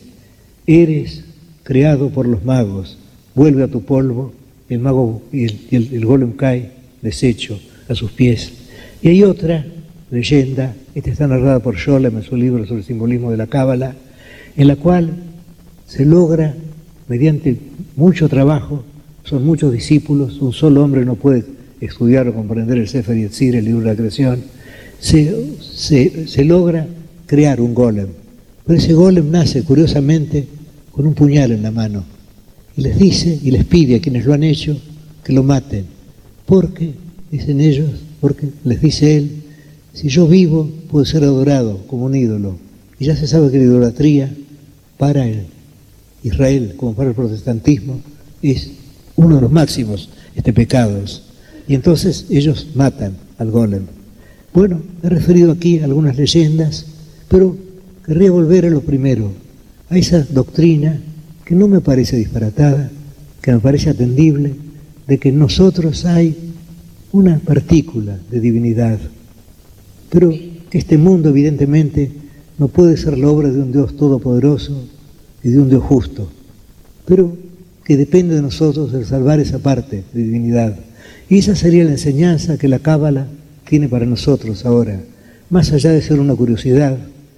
eres 0.67 1.25
creado 1.63 2.11
por 2.11 2.27
los 2.27 2.45
magos, 2.45 2.99
vuelve 3.35 3.63
a 3.63 3.69
tu 3.69 3.83
polvo, 3.83 4.33
el 4.69 4.81
mago 4.81 5.23
y 5.33 5.45
el, 5.45 5.89
el, 5.93 6.05
golem 6.05 6.33
cae 6.33 6.71
deshecho 7.03 7.61
a 7.89 7.95
sus 7.95 8.11
pies. 8.11 8.53
Y 9.03 9.09
hay 9.09 9.23
otra 9.23 9.65
leyenda, 10.11 10.75
esta 10.95 11.11
está 11.11 11.27
narrada 11.27 11.61
por 11.61 11.79
Scholem 11.79 12.17
en 12.17 12.23
su 12.23 12.37
libro 12.37 12.65
sobre 12.67 12.81
el 12.81 12.87
simbolismo 12.87 13.31
de 13.31 13.37
la 13.37 13.47
Cábala, 13.47 13.95
en 14.57 14.69
la 14.69 14.77
cual 14.77 15.11
se 15.87 16.05
logra 16.05 16.55
mediante 17.09 17.57
mucho 17.95 18.29
trabajo, 18.29 18.85
son 19.25 19.45
muchos 19.45 19.73
discípulos, 19.73 20.41
un 20.41 20.53
solo 20.53 20.83
hombre 20.83 21.05
no 21.05 21.17
puede 21.17 21.45
estudiar 21.81 22.29
o 22.29 22.35
comprender 22.35 22.79
el 22.79 22.89
Sefer 22.89 23.17
Yetzir, 23.17 23.57
el 23.57 23.65
libro 23.65 23.81
de 23.83 23.87
la 23.87 23.97
creación, 23.97 24.43
se, 25.01 25.57
se, 25.61 26.29
se 26.29 26.45
logra 26.45 26.87
crear 27.27 27.61
un 27.61 27.75
golem. 27.75 28.09
Pero 28.67 28.79
ese 28.79 28.95
golem 28.95 29.31
nace, 29.31 29.63
curiosamente, 29.63 30.47
con 30.91 31.07
un 31.07 31.15
puñal 31.15 31.53
en 31.53 31.63
la 31.63 31.71
mano. 31.71 32.05
Y 32.77 32.83
les 32.83 32.99
dice 32.99 33.39
y 33.43 33.51
les 33.51 33.65
pide 33.65 33.97
a 33.97 34.01
quienes 34.01 34.25
lo 34.25 34.35
han 34.35 34.43
hecho 34.43 34.77
que 35.23 35.33
lo 35.33 35.43
maten. 35.43 35.85
Porque, 36.47 36.93
dicen 37.31 37.61
ellos, 37.61 37.91
porque 38.21 38.49
les 38.65 38.81
dice 38.81 39.17
él, 39.17 39.31
si 39.93 40.09
yo 40.09 40.27
vivo, 40.27 40.71
puedo 40.91 41.05
ser 41.05 41.25
adorado 41.25 41.87
como 41.87 42.05
un 42.07 42.15
ídolo. 42.15 42.59
Y 42.99 43.07
ya 43.07 43.17
se 43.17 43.27
sabe 43.27 43.51
que 43.51 43.59
la 43.59 43.65
idolatría 43.65 44.33
para 44.99 45.27
el 45.27 45.45
Israel, 46.23 46.75
como 46.77 46.95
para 46.95 47.11
el 47.11 47.15
protestantismo, 47.15 48.01
es 48.43 48.71
uno 49.17 49.37
de 49.37 49.43
los 49.43 49.53
máximos 49.53 50.09
este, 50.35 50.53
pecados. 50.53 51.23
Y 51.69 51.75
entonces 51.75 52.27
ellos 52.31 52.69
matan 52.75 53.17
al 53.39 53.51
golem. 53.51 53.87
Bueno, 54.57 54.81
he 55.03 55.11
referido 55.11 55.53
aquí 55.53 55.81
algunas 55.81 56.17
leyendas, 56.17 56.87
pero 57.29 57.55
querría 58.07 58.31
volver 58.31 58.65
a 58.65 58.71
lo 58.71 58.81
primero, 58.81 59.31
a 59.91 59.99
esa 59.99 60.27
doctrina 60.31 60.99
que 61.45 61.55
no 61.55 61.69
me 61.69 61.83
parece 61.83 62.17
disparatada, 62.17 62.91
que 63.43 63.53
me 63.53 63.59
parece 63.59 63.91
atendible, 63.91 64.55
de 65.07 65.19
que 65.19 65.29
en 65.29 65.39
nosotros 65.39 66.07
hay 66.07 66.35
una 67.13 67.39
partícula 67.39 68.19
de 68.31 68.41
divinidad, 68.41 68.99
pero 70.09 70.31
que 70.71 70.79
este 70.79 70.97
mundo 70.97 71.29
evidentemente 71.29 72.11
no 72.57 72.69
puede 72.69 72.97
ser 72.97 73.19
la 73.19 73.29
obra 73.29 73.51
de 73.51 73.61
un 73.61 73.73
Dios 73.73 73.95
todopoderoso 73.95 74.89
y 75.45 75.51
de 75.51 75.59
un 75.59 75.69
Dios 75.69 75.83
justo, 75.83 76.31
pero 77.05 77.37
que 77.85 77.99
depende 77.99 78.35
de 78.35 78.41
nosotros 78.41 78.95
el 78.95 79.05
salvar 79.05 79.39
esa 79.39 79.59
parte 79.59 80.05
de 80.15 80.23
divinidad. 80.23 80.79
Y 81.29 81.41
esa 81.41 81.55
sería 81.55 81.85
la 81.85 81.91
enseñanza 81.91 82.57
que 82.57 82.69
la 82.69 82.79
Cábala 82.79 83.29
tiene 83.69 83.89
para 83.89 84.07
nosotros 84.07 84.65
ahora, 84.65 85.01
más 85.51 85.73
allá 85.73 85.91
de 85.91 86.03
ser 86.03 86.21
una 86.21 86.35
curiosidad 86.35 86.97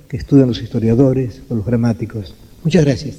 que 0.09 0.17
estudian 0.17 0.49
los 0.49 0.63
historiadores 0.63 1.43
o 1.49 1.55
los 1.55 1.67
gramáticos. 1.67 2.35
Muchas 2.63 2.85
gracias. 2.85 3.17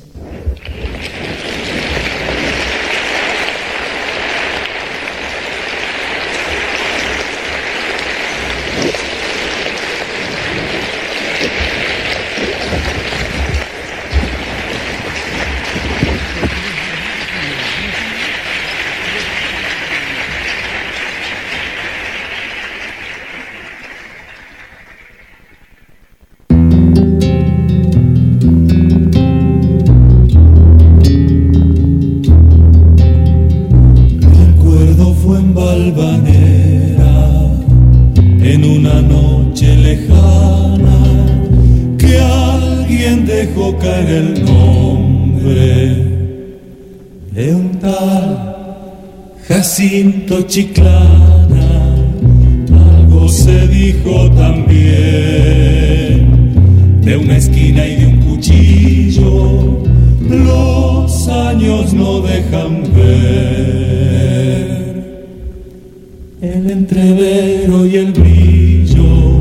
El 66.42 66.72
entrevero 66.72 67.86
y 67.86 67.98
el 67.98 68.12
brillo. 68.14 69.40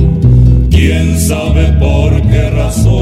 Quién 0.71 1.19
sabe 1.19 1.73
por 1.79 2.21
qué 2.23 2.51
razón 2.51 2.95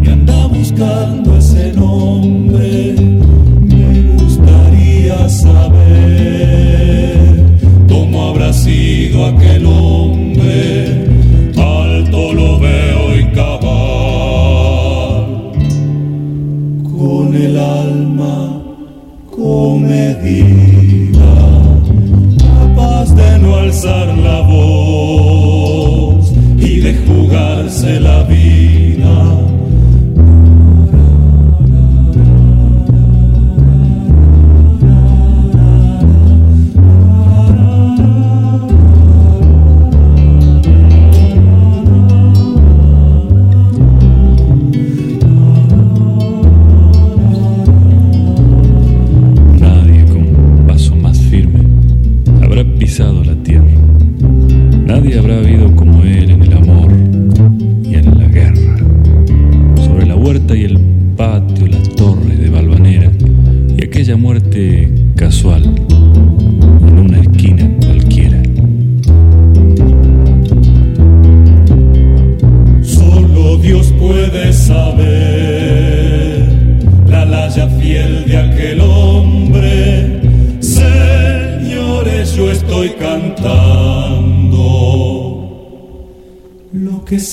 me 0.00 0.10
anda 0.12 0.46
buscando 0.46 1.36
ese 1.36 1.72
nombre. 1.72 2.94
Me 3.62 4.02
gustaría 4.22 5.28
saber 5.28 5.74
cómo 7.88 8.28
habrá 8.28 8.52
sido 8.52 9.26
aquel 9.26 9.66
hombre. 9.66 9.75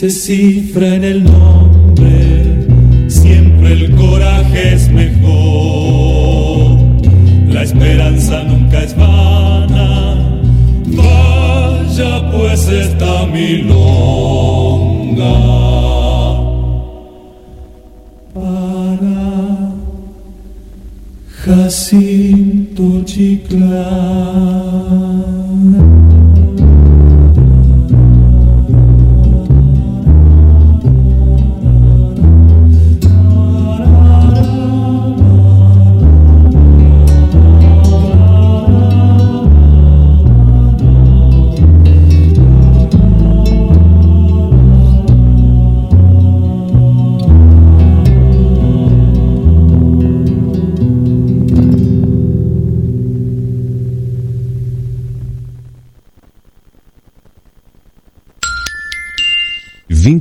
Se 0.03 0.09
cifra 0.09 0.95
en 0.95 1.03
el 1.05 1.23
nombre. 1.23 1.72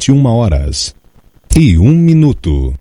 21 0.02 0.26
horas 0.26 0.96
e 1.56 1.78
1 1.78 1.88
minuto. 1.88 2.74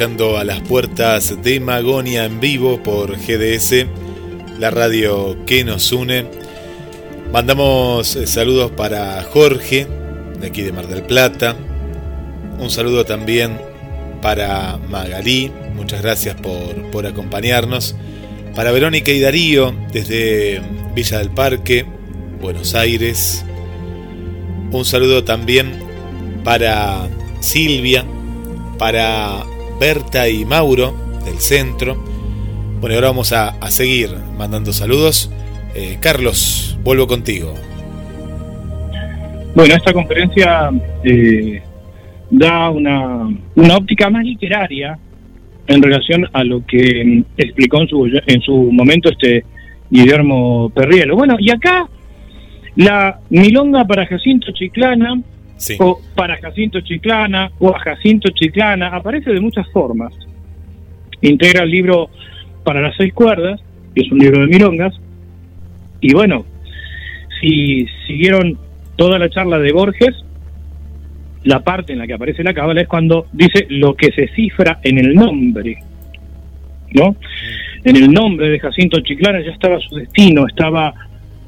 Escuchando 0.00 0.38
a 0.38 0.44
las 0.44 0.60
puertas 0.60 1.42
de 1.42 1.60
Magonia 1.60 2.24
en 2.24 2.40
vivo 2.40 2.82
por 2.82 3.18
GDS, 3.18 3.84
la 4.58 4.70
radio 4.70 5.44
que 5.44 5.62
nos 5.62 5.92
une. 5.92 6.24
Mandamos 7.30 8.16
eh, 8.16 8.26
saludos 8.26 8.70
para 8.70 9.22
Jorge, 9.24 9.86
de 10.40 10.46
aquí 10.46 10.62
de 10.62 10.72
Mar 10.72 10.88
del 10.88 11.02
Plata. 11.02 11.54
Un 12.58 12.70
saludo 12.70 13.04
también 13.04 13.60
para 14.22 14.78
Magalí, 14.88 15.52
muchas 15.74 16.00
gracias 16.00 16.34
por, 16.36 16.90
por 16.90 17.06
acompañarnos. 17.06 17.94
Para 18.56 18.72
Verónica 18.72 19.10
y 19.10 19.20
Darío, 19.20 19.74
desde 19.92 20.62
Villa 20.94 21.18
del 21.18 21.28
Parque, 21.28 21.84
Buenos 22.40 22.74
Aires. 22.74 23.44
Un 24.72 24.86
saludo 24.86 25.24
también 25.24 25.78
para 26.42 27.06
Silvia, 27.40 28.02
para 28.78 29.44
Berta 29.80 30.28
y 30.28 30.44
Mauro 30.44 30.94
del 31.24 31.38
centro. 31.38 31.96
Bueno, 32.80 32.96
ahora 32.96 33.08
vamos 33.08 33.32
a, 33.32 33.54
seguir 33.70 34.10
mandando 34.36 34.74
saludos. 34.74 35.32
Eh, 35.74 35.96
Carlos, 36.02 36.78
vuelvo 36.84 37.06
contigo. 37.06 37.54
Bueno, 39.54 39.74
esta 39.74 39.94
conferencia 39.94 40.70
eh, 41.02 41.62
da 42.30 42.68
una, 42.68 43.26
una 43.54 43.76
óptica 43.76 44.10
más 44.10 44.22
literaria 44.22 44.98
en 45.66 45.82
relación 45.82 46.28
a 46.34 46.44
lo 46.44 46.64
que 46.66 47.24
explicó 47.38 47.80
en 47.80 47.88
su, 47.88 48.06
en 48.26 48.42
su 48.42 48.70
momento 48.70 49.08
este 49.08 49.44
Guillermo 49.88 50.70
Perrielo. 50.74 51.16
Bueno, 51.16 51.36
y 51.38 51.50
acá 51.50 51.88
la 52.76 53.18
milonga 53.30 53.86
para 53.86 54.04
Jacinto 54.04 54.52
Chiclana 54.52 55.22
o 55.78 56.00
para 56.14 56.36
Jacinto 56.38 56.80
Chiclana 56.80 57.50
o 57.58 57.74
a 57.74 57.78
Jacinto 57.78 58.30
Chiclana, 58.30 58.88
aparece 58.88 59.32
de 59.32 59.40
muchas 59.40 59.68
formas. 59.70 60.12
Integra 61.20 61.64
el 61.64 61.70
libro 61.70 62.10
para 62.64 62.80
las 62.80 62.96
seis 62.96 63.12
cuerdas, 63.12 63.60
que 63.94 64.02
es 64.02 64.12
un 64.12 64.18
libro 64.18 64.40
de 64.40 64.46
milongas, 64.46 64.94
y 66.00 66.14
bueno, 66.14 66.44
si 67.40 67.86
siguieron 68.06 68.58
toda 68.96 69.18
la 69.18 69.28
charla 69.28 69.58
de 69.58 69.72
Borges, 69.72 70.24
la 71.44 71.60
parte 71.60 71.92
en 71.92 71.98
la 71.98 72.06
que 72.06 72.14
aparece 72.14 72.42
la 72.42 72.54
cábala 72.54 72.82
es 72.82 72.88
cuando 72.88 73.26
dice 73.32 73.66
lo 73.70 73.94
que 73.94 74.12
se 74.12 74.28
cifra 74.28 74.78
en 74.82 74.98
el 74.98 75.14
nombre, 75.14 75.78
¿no? 76.92 77.16
En 77.84 77.96
el 77.96 78.12
nombre 78.12 78.50
de 78.50 78.60
Jacinto 78.60 79.00
Chiclana 79.00 79.40
ya 79.40 79.52
estaba 79.52 79.78
su 79.80 79.96
destino, 79.96 80.46
estaba 80.46 80.94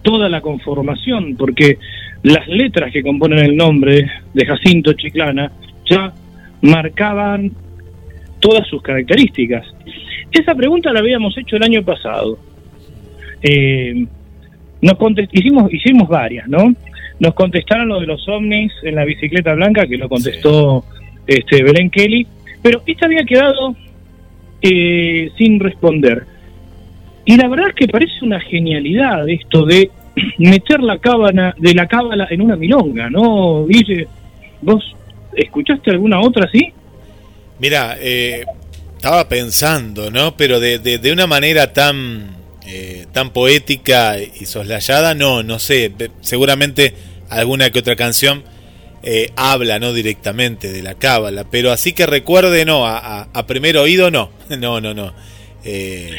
toda 0.02 0.28
la 0.28 0.40
conformación, 0.40 1.36
porque 1.36 1.78
las 2.22 2.46
letras 2.46 2.92
que 2.92 3.02
componen 3.02 3.38
el 3.40 3.56
nombre 3.56 4.06
de 4.32 4.46
Jacinto 4.46 4.92
Chiclana 4.92 5.50
ya 5.88 6.12
marcaban 6.60 7.52
todas 8.40 8.66
sus 8.68 8.82
características. 8.82 9.66
Esa 10.30 10.54
pregunta 10.54 10.92
la 10.92 11.00
habíamos 11.00 11.36
hecho 11.36 11.56
el 11.56 11.62
año 11.62 11.82
pasado. 11.82 12.38
Eh, 13.42 14.06
nos 14.80 14.96
hicimos, 15.32 15.72
hicimos 15.72 16.08
varias, 16.08 16.48
¿no? 16.48 16.74
Nos 17.18 17.34
contestaron 17.34 17.88
lo 17.88 18.00
de 18.00 18.06
los 18.06 18.26
ovnis 18.28 18.72
en 18.82 18.96
la 18.96 19.04
bicicleta 19.04 19.54
blanca, 19.54 19.86
que 19.86 19.96
lo 19.96 20.08
contestó 20.08 20.84
este 21.26 21.62
Belén 21.62 21.90
Kelly, 21.90 22.26
pero 22.62 22.82
esta 22.86 23.06
había 23.06 23.24
quedado 23.24 23.76
eh, 24.60 25.30
sin 25.36 25.60
responder. 25.60 26.24
Y 27.24 27.36
la 27.36 27.48
verdad 27.48 27.68
es 27.68 27.74
que 27.74 27.88
parece 27.88 28.24
una 28.24 28.40
genialidad 28.40 29.28
esto 29.28 29.64
de 29.64 29.90
meter 30.38 30.80
la 30.80 30.98
cábala 30.98 31.54
de 31.58 31.74
la 31.74 31.86
cábala 31.86 32.26
en 32.30 32.40
una 32.42 32.56
milonga, 32.56 33.10
¿no, 33.10 33.66
Guille? 33.66 34.06
¿Vos 34.60 34.94
escuchaste 35.34 35.90
alguna 35.90 36.20
otra 36.20 36.44
así? 36.44 36.72
Mira, 37.58 37.96
eh, 38.00 38.44
estaba 38.96 39.28
pensando, 39.28 40.10
¿no? 40.10 40.36
Pero 40.36 40.60
de, 40.60 40.78
de, 40.78 41.12
una 41.12 41.26
manera 41.26 41.72
tan, 41.72 42.36
eh, 42.66 43.06
tan 43.12 43.30
poética 43.30 44.16
y 44.20 44.46
soslayada, 44.46 45.14
no, 45.14 45.42
no 45.42 45.58
sé. 45.58 45.92
Seguramente 46.20 46.94
alguna 47.28 47.70
que 47.70 47.80
otra 47.80 47.96
canción 47.96 48.44
eh, 49.02 49.30
habla, 49.34 49.80
¿no? 49.80 49.92
Directamente 49.92 50.70
de 50.70 50.82
la 50.82 50.94
cábala. 50.94 51.44
Pero 51.50 51.72
así 51.72 51.92
que 51.92 52.06
recuerde, 52.06 52.64
no, 52.64 52.86
a, 52.86 53.22
a, 53.32 53.46
primer 53.46 53.76
oído, 53.76 54.10
no. 54.10 54.30
No, 54.48 54.80
no, 54.80 54.94
no. 54.94 55.12
Eh, 55.64 56.16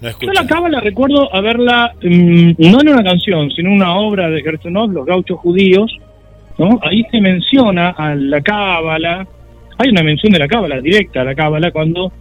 yo 0.00 0.32
la 0.32 0.46
cábala 0.46 0.80
recuerdo 0.80 1.34
haberla, 1.34 1.92
mm, 2.02 2.52
no 2.58 2.80
en 2.80 2.88
una 2.88 3.02
canción, 3.02 3.50
sino 3.50 3.70
en 3.70 3.76
una 3.76 3.96
obra 3.96 4.28
de 4.30 4.42
Gershonov, 4.42 4.90
Los 4.92 5.06
gauchos 5.06 5.38
judíos, 5.38 5.90
¿no? 6.58 6.78
Ahí 6.82 7.04
se 7.10 7.20
menciona 7.20 7.90
a 7.90 8.14
la 8.14 8.40
cábala, 8.40 9.26
hay 9.78 9.90
una 9.90 10.02
mención 10.02 10.32
de 10.32 10.38
la 10.38 10.48
cábala, 10.48 10.80
directa 10.80 11.22
a 11.22 11.24
la 11.24 11.34
cábala, 11.34 11.70
cuando 11.70 12.12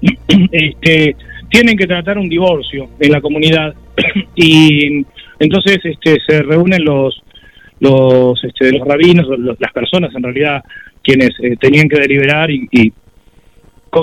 este, 0.52 1.16
tienen 1.48 1.76
que 1.76 1.86
tratar 1.86 2.18
un 2.18 2.28
divorcio 2.28 2.88
en 2.98 3.12
la 3.12 3.20
comunidad. 3.20 3.74
Y 4.34 5.04
entonces 5.38 5.78
este, 5.84 6.18
se 6.26 6.42
reúnen 6.42 6.84
los 6.84 7.22
los 7.80 8.42
este, 8.44 8.72
los 8.72 8.86
rabinos, 8.86 9.26
las 9.58 9.72
personas 9.72 10.14
en 10.14 10.22
realidad 10.22 10.62
quienes 11.02 11.30
eh, 11.42 11.56
tenían 11.60 11.88
que 11.88 11.98
deliberar 11.98 12.50
y, 12.50 12.68
y 12.70 12.92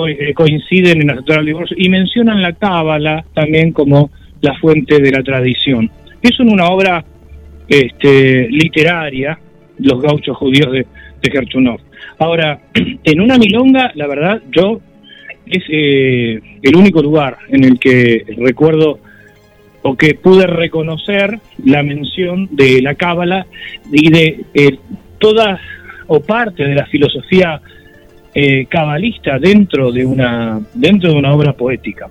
eh, 0.08 0.32
coinciden 0.34 1.02
en 1.02 1.10
aceptar 1.10 1.40
el 1.40 1.46
divorcio 1.46 1.76
y 1.78 1.88
mencionan 1.88 2.40
la 2.40 2.52
cábala 2.52 3.24
también 3.34 3.72
como 3.72 4.10
la 4.40 4.54
fuente 4.58 5.00
de 5.00 5.10
la 5.10 5.22
tradición. 5.22 5.90
Es 6.22 6.38
una 6.38 6.66
obra 6.66 7.04
este, 7.68 8.48
literaria, 8.48 9.38
Los 9.78 10.00
gauchos 10.00 10.36
judíos 10.36 10.70
de, 10.72 10.86
de 11.22 11.78
Ahora, 12.18 12.60
en 13.04 13.20
una 13.20 13.36
milonga, 13.36 13.90
la 13.94 14.06
verdad, 14.06 14.42
yo 14.52 14.80
es 15.46 15.64
eh, 15.68 16.40
el 16.62 16.76
único 16.76 17.02
lugar 17.02 17.38
en 17.48 17.64
el 17.64 17.78
que 17.80 18.24
recuerdo 18.38 19.00
o 19.82 19.96
que 19.96 20.14
pude 20.14 20.46
reconocer 20.46 21.40
la 21.64 21.82
mención 21.82 22.48
de 22.52 22.80
la 22.82 22.94
cábala 22.94 23.46
y 23.90 24.10
de 24.10 24.44
eh, 24.54 24.78
toda 25.18 25.58
o 26.06 26.20
parte 26.20 26.64
de 26.64 26.74
la 26.74 26.86
filosofía 26.86 27.60
eh, 28.34 28.66
cabalista 28.68 29.38
dentro 29.38 29.90
de 29.92 30.04
una 30.04 30.60
dentro 30.74 31.10
de 31.10 31.16
una 31.16 31.34
obra 31.34 31.52
poética. 31.52 32.08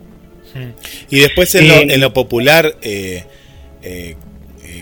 Y 1.09 1.19
después 1.19 1.53
en, 1.55 1.67
lo, 1.67 1.75
eh, 1.75 1.87
en 1.89 2.01
lo, 2.01 2.11
popular, 2.11 2.75
eh, 2.81 3.23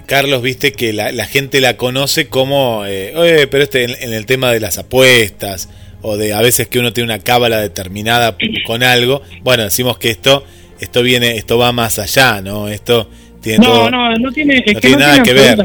Carlos, 0.05 0.41
viste 0.41 0.71
que 0.71 0.93
la, 0.93 1.25
gente 1.25 1.59
la 1.59 1.75
conoce 1.75 2.27
como, 2.27 2.79
oye, 2.79 3.47
pero 3.47 3.63
este 3.63 3.83
en, 3.83 4.13
el 4.13 4.25
tema 4.25 4.51
de 4.51 4.61
las 4.61 4.77
apuestas 4.77 5.69
o 6.01 6.15
de 6.15 6.33
a 6.33 6.41
veces 6.41 6.67
que 6.67 6.79
uno 6.79 6.93
tiene 6.93 7.13
una 7.13 7.19
cábala 7.19 7.59
determinada 7.59 8.38
con 8.65 8.81
algo. 8.83 9.21
Bueno, 9.43 9.63
decimos 9.63 9.97
que 9.97 10.09
esto 10.09 10.43
esto 10.79 11.01
viene, 11.01 11.38
esto 11.38 11.57
va 11.57 11.71
más 11.71 11.99
allá, 11.99 12.41
¿no? 12.41 12.67
Esto 12.67 13.09
no, 13.59 13.89
no, 13.89 14.15
no 14.15 14.31
tiene, 14.31 14.63
nada 14.97 15.23
que 15.23 15.33
ver. 15.33 15.57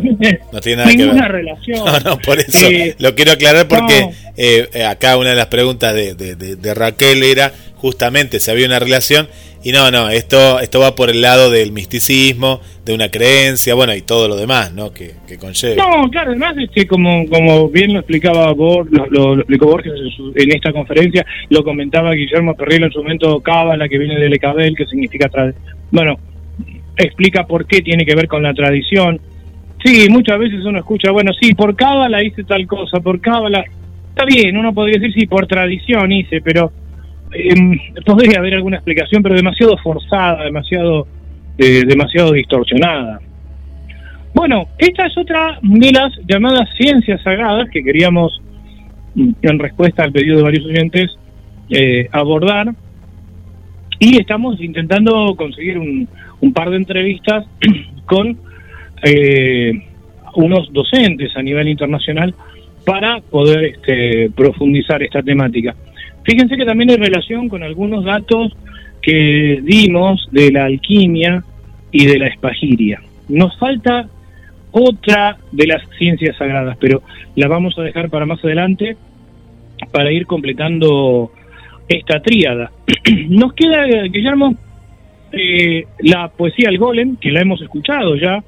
No 0.53 0.61
tiene 0.61 0.85
nada 0.85 0.97
que 0.97 1.07
ver. 1.07 1.33
relación. 1.33 1.83
No, 1.93 2.01
no, 2.01 2.18
por 2.18 2.39
eso 2.39 2.68
eh, 2.68 2.95
lo 2.99 3.14
quiero 3.14 3.33
aclarar 3.33 3.66
porque 3.66 4.11
eh, 4.37 4.68
eh, 4.72 4.85
acá 4.85 5.16
una 5.16 5.30
de 5.30 5.37
las 5.37 5.47
preguntas 5.47 5.95
de, 5.95 6.14
de, 6.14 6.74
Raquel 6.74 7.22
era 7.22 7.53
justamente 7.76 8.41
si 8.41 8.51
había 8.51 8.66
una 8.66 8.78
relación 8.78 9.28
y 9.64 9.72
no, 9.72 9.91
no, 9.91 10.11
esto 10.11 10.61
esto 10.61 10.80
va 10.80 10.95
por 10.95 11.11
el 11.11 11.20
lado 11.20 11.51
del 11.51 11.72
misticismo, 11.72 12.61
de 12.85 12.95
una 12.95 13.11
creencia, 13.11 13.74
bueno, 13.74 13.95
y 13.95 14.03
todo 14.03 14.28
lo 14.28 14.37
demás, 14.37 14.72
¿no? 14.72 14.93
Que, 14.93 15.12
que 15.26 15.39
conlleva. 15.39 15.85
No, 15.85 16.11
claro, 16.11 16.30
además, 16.30 16.55
este, 16.59 16.87
como, 16.87 17.26
como 17.28 17.68
bien 17.68 17.93
lo 17.93 18.01
explicaba 18.01 18.53
Borges, 18.53 18.99
lo, 19.11 19.35
explicó 19.35 19.66
Borges 19.66 19.93
en, 20.35 20.53
esta 20.53 20.72
conferencia, 20.72 21.24
lo 21.49 21.62
comentaba 21.62 22.12
Guillermo 22.12 22.55
Perrillo 22.55 22.87
en 22.87 22.93
su 22.93 23.03
momento, 23.03 23.41
Cábala, 23.41 23.89
que 23.89 23.99
viene 23.99 24.18
del 24.18 24.33
Ecabel, 24.33 24.74
que 24.76 24.87
significa... 24.87 25.30
Bueno, 25.91 26.18
explica 26.97 27.47
por 27.47 27.66
qué 27.66 27.80
tiene 27.80 28.05
que 28.05 28.14
ver 28.14 28.28
con 28.28 28.43
la 28.43 28.55
tradición. 28.55 29.20
Sí, 29.84 30.07
muchas 30.11 30.38
veces 30.38 30.64
uno 30.64 30.78
escucha, 30.78 31.11
bueno, 31.11 31.32
sí, 31.40 31.55
por 31.55 31.74
cábala 31.74 32.22
hice 32.22 32.45
tal 32.45 32.66
cosa, 32.66 33.01
por 33.01 33.20
cábala. 33.20 33.64
Está 34.11 34.24
bien, 34.24 34.57
uno 34.57 34.72
podría 34.72 35.01
decir, 35.01 35.12
sí, 35.14 35.26
por 35.26 35.47
tradición 35.47 36.12
hice, 36.12 36.40
pero 36.40 36.70
em, 37.32 37.78
podría 38.05 38.38
haber 38.38 38.55
alguna 38.55 38.76
explicación, 38.76 39.22
pero 39.22 39.34
demasiado 39.34 39.76
forzada, 39.78 40.45
demasiado, 40.45 41.07
eh, 41.59 41.82
demasiado 41.86 42.32
distorsionada. 42.32 43.20
Bueno, 44.34 44.68
esta 44.78 45.07
es 45.07 45.18
otra 45.18 45.59
de 45.62 45.93
las 45.93 46.12
llamadas 46.26 46.68
ciencias 46.78 47.20
sagradas 47.22 47.68
que 47.70 47.82
queríamos, 47.82 48.40
mm, 49.14 49.30
en 49.43 49.59
respuesta 49.59 50.05
al 50.05 50.12
pedido 50.12 50.38
de 50.38 50.43
varios 50.43 50.64
oyentes, 50.64 51.11
eh, 51.70 52.09
abordar. 52.12 52.72
Y 53.99 54.18
estamos 54.18 54.61
intentando 54.61 55.34
conseguir 55.36 55.78
un, 55.78 56.09
un 56.43 56.53
par 56.53 56.70
de 56.70 56.76
entrevistas 56.76 57.47
con 58.05 58.36
eh, 59.03 59.72
unos 60.34 60.72
docentes 60.72 61.34
a 61.36 61.43
nivel 61.43 61.68
internacional 61.68 62.34
para 62.84 63.20
poder 63.20 63.64
este, 63.64 64.30
profundizar 64.30 65.03
esta 65.03 65.22
temática. 65.22 65.74
Fíjense 66.24 66.57
que 66.57 66.64
también 66.64 66.90
hay 66.90 66.97
relación 66.97 67.49
con 67.49 67.62
algunos 67.62 68.05
datos 68.05 68.53
que 69.01 69.61
dimos 69.62 70.28
de 70.30 70.53
la 70.53 70.66
alquimia 70.66 71.43
y 71.90 72.07
de 72.07 72.18
la 72.18 72.28
espagiria. 72.28 73.01
Nos 73.28 73.57
falta 73.59 74.09
otra 74.72 75.36
de 75.51 75.66
las 75.66 75.82
ciencias 75.99 76.36
sagradas, 76.36 76.76
pero 76.80 77.03
la 77.36 77.49
vamos 77.49 77.78
a 77.78 77.82
dejar 77.82 78.09
para 78.11 78.26
más 78.26 78.43
adelante 78.45 78.97
para 79.90 80.12
ir 80.12 80.26
completando 80.26 81.32
esta 81.88 82.20
tríada. 82.20 82.70
Nos 83.28 83.53
queda, 83.55 83.84
Guillermo, 84.05 84.57
eh, 85.33 85.87
la 86.01 86.28
poesía 86.28 86.68
El 86.68 86.78
Golem, 86.78 87.16
que 87.16 87.30
la 87.30 87.41
hemos 87.41 87.61
escuchado 87.62 88.16
ya, 88.16 88.43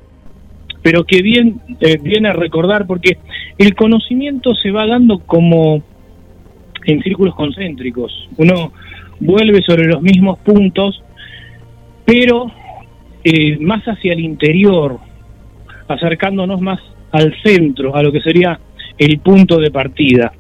pero 0.82 1.05
que 1.05 1.22
bien 1.22 1.61
eh, 1.80 1.99
viene 2.01 2.28
a 2.28 2.35
recordar 2.35 2.87
porque 2.87 3.16
el 3.57 3.74
conocimiento 3.74 4.55
se 4.55 4.70
va 4.70 4.87
dando 4.87 5.20
como 5.20 5.82
en 6.85 7.03
círculos 7.03 7.35
concéntricos. 7.35 8.28
Uno 8.37 8.72
vuelve 9.20 9.62
sobre 9.62 9.87
los 9.87 10.03
mismos 10.03 10.39
puntos, 10.41 11.03
pero 12.05 12.53
eh, 13.24 13.57
más 13.61 13.82
hacia 13.85 14.12
el 14.12 14.20
interior, 14.20 14.99
acercándonos 15.89 16.61
más 16.61 16.80
al 17.12 17.35
centro, 17.43 17.97
a 17.97 18.03
lo 18.03 18.12
que 18.12 18.20
sería 18.20 18.61
el 18.99 19.18
punto 19.20 19.59
de 19.59 19.70
partida. 19.70 20.32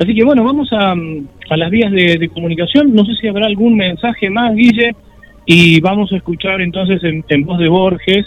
Así 0.00 0.12
que 0.12 0.24
bueno, 0.24 0.42
vamos 0.42 0.72
a, 0.72 0.92
a 0.92 1.56
las 1.56 1.70
vías 1.70 1.92
de, 1.92 2.16
de, 2.18 2.28
comunicación. 2.30 2.92
No 2.92 3.04
sé 3.04 3.14
si 3.20 3.28
habrá 3.28 3.46
algún 3.46 3.76
mensaje 3.76 4.28
más, 4.30 4.54
Guille, 4.56 4.96
y 5.46 5.80
vamos 5.80 6.12
a 6.12 6.16
escuchar 6.16 6.60
entonces 6.60 7.00
en, 7.02 7.44
voz 7.44 7.58
de 7.58 7.68
Borges, 7.68 8.26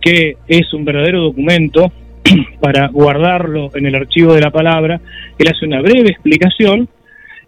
que 0.00 0.36
es 0.46 0.72
un 0.72 0.84
verdadero 0.84 1.20
documento 1.22 1.92
para 2.60 2.88
guardarlo 2.88 3.70
en 3.74 3.86
el 3.86 3.94
archivo 3.94 4.34
de 4.34 4.40
la 4.40 4.50
palabra. 4.50 5.00
Él 5.38 5.48
hace 5.48 5.66
una 5.66 5.80
breve 5.80 6.10
explicación 6.10 6.88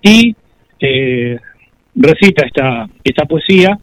y 0.03 0.35
eh, 0.81 1.39
recita 1.95 2.47
esta, 2.47 2.89
esta 3.03 3.25
poesía 3.25 3.79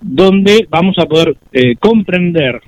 donde 0.00 0.66
vamos 0.68 0.96
a 0.98 1.06
poder 1.06 1.36
eh, 1.52 1.76
comprender 1.76 2.60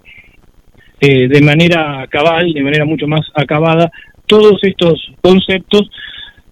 eh, 1.00 1.26
de 1.26 1.40
manera 1.40 2.06
cabal, 2.08 2.52
de 2.52 2.62
manera 2.62 2.84
mucho 2.84 3.08
más 3.08 3.22
acabada, 3.34 3.90
todos 4.26 4.62
estos 4.62 5.10
conceptos 5.20 5.90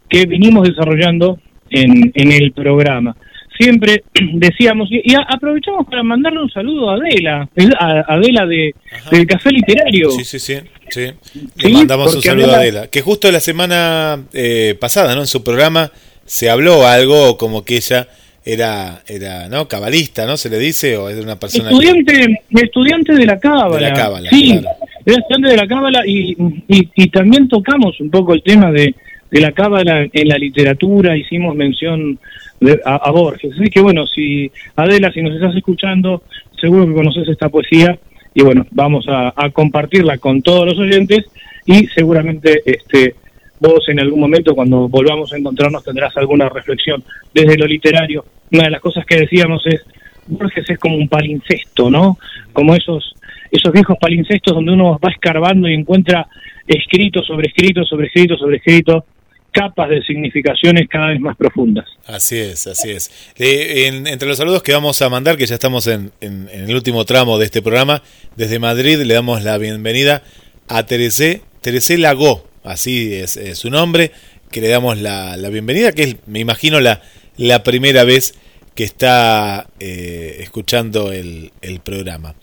que 0.09 0.26
vinimos 0.26 0.66
desarrollando 0.66 1.39
en, 1.70 2.11
en 2.14 2.33
el 2.33 2.53
programa. 2.53 3.14
Siempre 3.61 4.04
decíamos, 4.34 4.88
y, 4.90 5.02
y 5.04 5.14
aprovechamos 5.14 5.86
para 5.86 6.02
mandarle 6.02 6.40
un 6.40 6.50
saludo 6.50 6.90
a 6.90 6.94
Adela, 6.94 7.46
a 7.78 8.14
Adela 8.14 8.46
de, 8.46 8.74
del 9.11 9.26
Café 9.26 9.50
Literario. 9.50 10.11
Sí, 10.12 10.24
sí, 10.24 10.38
sí. 10.38 10.56
sí. 10.88 11.00
Le 11.00 11.68
¿Sí? 11.68 11.72
mandamos 11.72 12.14
un 12.14 12.22
saludo 12.22 12.46
Adela... 12.46 12.56
a 12.56 12.61
Adela. 12.61 12.86
Que 12.88 13.02
justo 13.02 13.30
la 13.30 13.40
semana 13.40 14.18
eh, 14.32 14.74
pasada, 14.80 15.14
¿no? 15.14 15.20
En 15.20 15.26
su 15.26 15.44
programa 15.44 15.92
se 16.24 16.48
habló 16.48 16.86
algo 16.86 17.36
como 17.36 17.62
que 17.64 17.76
ella 17.76 18.08
era 18.44 19.02
era 19.06 19.48
no 19.48 19.68
cabalista 19.68 20.24
no 20.24 20.38
se 20.38 20.48
le 20.48 20.58
dice 20.58 20.96
o 20.96 21.11
es 21.11 21.22
una 21.22 21.38
persona 21.38 21.70
estudiante 21.70 22.14
que... 22.14 22.62
estudiante 22.62 23.12
de 23.12 23.26
la 23.26 23.38
cábala 23.38 23.76
de 23.76 23.80
la 23.82 23.92
cábala 23.92 24.30
sí 24.30 24.52
claro. 24.52 24.76
era 25.04 25.16
estudiante 25.18 25.48
de 25.50 25.56
la 25.56 25.66
cábala 25.66 26.02
y, 26.06 26.32
y, 26.68 26.88
y, 26.94 27.11
también 27.11 27.48
tocamos 27.48 28.00
un 28.00 28.11
poco 28.11 28.32
el 28.32 28.42
tema 28.42 28.72
de, 28.72 28.94
de 29.30 29.40
la 29.40 29.52
cábala 29.52 30.06
en 30.11 30.28
la 30.28 30.38
literatura 30.38 31.16
hicimos 31.18 31.54
mención 31.54 32.18
de, 32.61 32.80
a, 32.84 33.11
Borges 33.11 33.52
así 33.54 33.70
que 33.70 33.80
bueno 33.80 34.06
si 34.06 34.50
Adela 34.76 35.11
si 35.12 35.22
nos 35.22 35.34
estás 35.34 35.54
escuchando 35.56 36.22
seguro 36.61 36.86
que 36.86 36.94
conoces 36.94 37.28
esta 37.28 37.48
poesía 37.48 37.98
y 38.34 38.42
bueno 38.42 38.66
vamos 38.70 39.06
a, 39.08 39.32
a 39.34 39.50
compartirla 39.50 40.18
con 40.18 40.42
todos 40.42 40.66
los 40.66 40.78
oyentes 40.78 41.24
y 41.66 41.86
seguramente 41.86 42.62
este 42.64 43.14
vos 43.61 43.86
en 43.88 44.00
algún 44.00 44.20
momento 44.20 44.54
cuando 44.54 44.88
volvamos 44.88 45.32
a 45.32 45.36
encontrarnos 45.36 45.84
tendrás 45.84 46.16
alguna 46.16 46.48
reflexión 46.48 47.04
desde 47.32 47.58
lo 47.58 47.66
literario. 47.66 48.24
Una 48.50 48.64
de 48.64 48.70
las 48.70 48.80
cosas 48.80 49.04
que 49.04 49.20
decíamos 49.20 49.62
es, 49.66 49.84
Borges 50.26 50.68
es 50.68 50.78
como 50.78 50.96
un 50.96 51.08
palincesto, 51.08 51.90
¿no? 51.90 52.18
Como 52.52 52.74
esos, 52.74 53.14
esos 53.50 53.72
viejos 53.72 53.96
palincestos 54.00 54.54
donde 54.54 54.72
uno 54.72 54.98
va 54.98 55.11
escarbando 55.11 55.68
y 55.68 55.74
encuentra 55.74 56.26
escrito 56.66 57.22
sobre 57.22 57.48
escrito, 57.48 57.84
sobre 57.84 58.06
escrito, 58.06 58.36
sobre 58.36 58.56
escrito, 58.56 59.04
capas 59.51 59.88
de 59.88 60.03
significaciones 60.03 60.88
cada 60.88 61.09
vez 61.09 61.20
más 61.20 61.36
profundas. 61.36 61.86
Así 62.07 62.38
es, 62.38 62.66
así 62.66 62.90
es. 62.90 63.11
Eh, 63.36 63.86
en, 63.86 64.07
entre 64.07 64.28
los 64.28 64.38
saludos 64.38 64.62
que 64.62 64.72
vamos 64.72 65.01
a 65.03 65.09
mandar, 65.09 65.36
que 65.36 65.46
ya 65.46 65.55
estamos 65.55 65.86
en, 65.86 66.12
el 66.20 66.74
último 66.74 67.05
tramo 67.05 67.38
de 67.38 67.44
este 67.44 67.62
programa, 67.62 68.03
desde 68.36 68.59
Madrid 68.59 68.98
le 69.03 69.14
damos 69.14 69.42
la 69.42 69.59
bienvenida 69.59 70.22
a 70.68 70.86
Teresé, 70.86 71.42
Teresé 71.61 71.98
Lagó, 71.98 72.46
así 72.64 73.14
es, 73.14 73.38
su 73.55 73.70
nombre, 73.70 74.12
que 74.51 74.61
le 74.61 74.68
damos 74.68 74.98
la, 74.98 75.36
la, 75.36 75.48
bienvenida, 75.48 75.92
que 75.92 76.03
es, 76.03 76.16
me 76.26 76.40
imagino, 76.40 76.80
la, 76.80 77.03
la 77.36 77.62
primera 77.62 78.05
vez 78.05 78.34
que 78.74 78.84
está 78.84 79.68
eh, 79.78 80.38
escuchando 80.40 81.12
el, 81.12 81.53
el, 81.61 81.80
programa. 81.80 82.34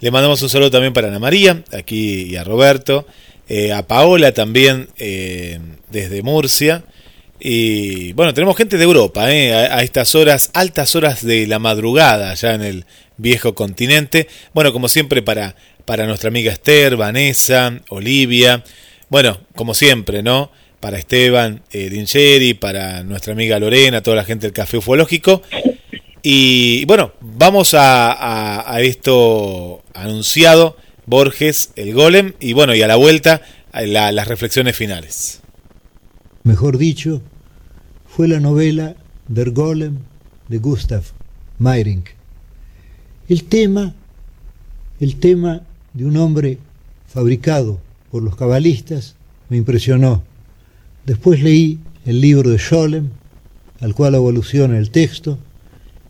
Le 0.00 0.10
mandamos 0.10 0.42
un 0.42 0.48
saludo 0.48 0.70
también 0.70 0.92
para 0.92 1.08
Ana 1.08 1.18
María, 1.18 1.62
aquí 1.72 2.22
y 2.22 2.36
a 2.36 2.44
Roberto, 2.44 3.06
eh, 3.48 3.72
a 3.72 3.86
Paola 3.86 4.32
también 4.32 4.88
desde 5.92 6.22
Murcia. 6.22 6.84
Y 7.38 8.12
bueno, 8.12 8.32
tenemos 8.34 8.56
gente 8.56 8.78
de 8.78 8.84
Europa, 8.84 9.22
a, 9.24 9.26
a 9.26 9.82
estas 9.82 10.14
horas, 10.14 10.50
altas 10.54 10.94
horas 10.94 11.24
de 11.24 11.46
la 11.46 11.58
madrugada, 11.58 12.34
ya 12.34 12.54
en 12.54 12.62
el 12.62 12.84
viejo 13.16 13.54
continente. 13.54 14.28
Bueno, 14.54 14.72
como 14.72 14.88
siempre, 14.88 15.22
para, 15.22 15.56
para 15.84 16.06
nuestra 16.06 16.28
amiga 16.28 16.52
Esther, 16.52 16.96
Vanessa, 16.96 17.80
Olivia, 17.88 18.64
bueno, 19.08 19.40
como 19.56 19.74
siempre, 19.74 20.22
¿no? 20.22 20.50
Para 20.78 20.98
Esteban 20.98 21.62
eh, 21.72 21.90
Dingeri, 21.90 22.54
para 22.54 23.02
nuestra 23.02 23.32
amiga 23.32 23.58
Lorena, 23.58 24.02
toda 24.02 24.16
la 24.16 24.24
gente 24.24 24.46
del 24.46 24.54
Café 24.54 24.78
Ufológico. 24.78 25.42
Y 26.22 26.84
bueno, 26.84 27.12
vamos 27.20 27.74
a, 27.74 28.12
a, 28.12 28.72
a 28.72 28.80
esto 28.80 29.82
anunciado, 29.94 30.76
Borges, 31.06 31.72
el 31.74 31.92
golem, 31.92 32.34
y 32.38 32.52
bueno, 32.52 32.74
y 32.74 32.82
a 32.82 32.86
la 32.86 32.96
vuelta, 32.96 33.42
la, 33.72 34.12
las 34.12 34.28
reflexiones 34.28 34.76
finales. 34.76 35.41
Mejor 36.44 36.76
dicho, 36.76 37.22
fue 38.04 38.26
la 38.26 38.40
novela 38.40 38.96
Der 39.28 39.52
Golem 39.52 39.98
de 40.48 40.58
Gustav 40.58 41.04
Meyrink. 41.60 42.08
El 43.28 43.44
tema, 43.44 43.94
el 44.98 45.20
tema 45.20 45.62
de 45.94 46.04
un 46.04 46.16
hombre 46.16 46.58
fabricado 47.06 47.78
por 48.10 48.24
los 48.24 48.34
cabalistas 48.34 49.14
me 49.48 49.56
impresionó. 49.56 50.24
Después 51.06 51.40
leí 51.40 51.78
el 52.06 52.20
libro 52.20 52.50
de 52.50 52.58
Scholem, 52.58 53.10
al 53.80 53.94
cual 53.94 54.16
evoluciona 54.16 54.78
el 54.78 54.90
texto, 54.90 55.38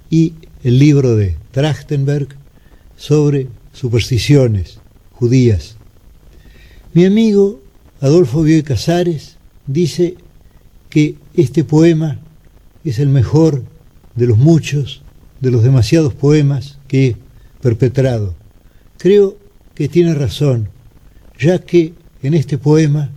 y 0.09 0.33
el 0.65 0.79
libro 0.79 1.15
de 1.15 1.37
Trachtenberg 1.51 2.29
sobre 2.97 3.49
supersticiones 3.75 4.79
judías. 5.13 5.77
Mi 6.95 7.05
amigo 7.05 7.61
Adolfo 8.01 8.43
Bioy 8.43 8.63
Casares 8.63 9.37
dice 9.67 10.17
que 10.93 11.15
este 11.33 11.65
poema 11.65 12.19
es 12.85 12.99
el 12.99 13.09
mejor 13.09 13.63
de 14.15 14.27
los 14.27 14.37
muchos, 14.37 15.01
de 15.41 15.51
los 15.51 15.63
demasiados 15.63 16.13
poemas 16.13 16.77
que 16.87 17.07
he 17.07 17.17
perpetrado. 17.63 18.35
Creo 18.99 19.39
que 19.75 19.89
tiene 19.89 20.13
razón 20.13 20.69
ya 21.41 21.59
que 21.61 21.95
en 22.23 22.35
este 22.35 22.59
poema, 22.59 23.11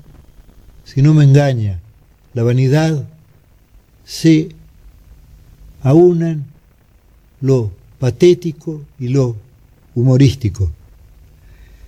si 0.85 1.01
no 1.01 1.13
me 1.13 1.25
engaña, 1.25 1.81
la 2.33 2.43
vanidad 2.43 3.09
se 4.05 4.47
aunan 5.81 6.45
lo 7.41 7.73
patético 7.99 8.85
y 8.97 9.09
lo 9.09 9.35
humorístico. 9.95 10.71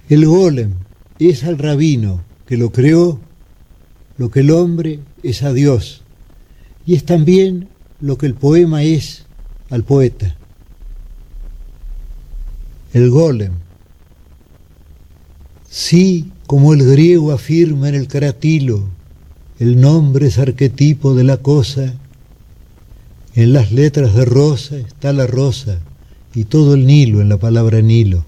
El 0.09 0.26
golem 0.26 0.73
es 1.18 1.45
al 1.45 1.57
rabino 1.57 2.26
que 2.45 2.57
lo 2.57 2.73
creó 2.73 3.22
lo 4.18 4.31
que 4.31 4.41
el 4.41 4.52
hombre 4.52 4.99
es 5.23 5.44
a 5.44 5.53
Dios 5.53 6.02
y 6.85 6.95
es 6.95 7.03
también 7.06 7.68
lo 7.99 8.18
que 8.18 8.26
el 8.26 8.34
poema 8.34 8.84
es 8.84 9.26
al 9.69 9.84
poeta. 9.84 10.35
El 12.94 13.10
golem 13.10 13.53
Sí, 15.69 16.31
como 16.48 16.73
el 16.73 16.84
griego 16.84 17.31
afirma 17.31 17.89
en 17.89 17.95
el 17.95 18.07
caratilo, 18.07 18.89
el 19.60 19.80
nombre 19.80 20.27
es 20.27 20.39
arquetipo 20.39 21.14
de 21.14 21.23
la 21.23 21.38
cosa. 21.38 21.94
En 23.35 23.53
las 23.53 23.72
letras 23.72 24.15
de 24.15 24.26
rosa 24.26 24.77
está 24.77 25.14
la 25.14 25.27
rosa 25.27 25.80
y 26.34 26.45
todo 26.45 26.73
el 26.73 26.85
Nilo 26.85 27.22
en 27.22 27.30
la 27.30 27.38
palabra 27.38 27.81
Nilo. 27.81 28.26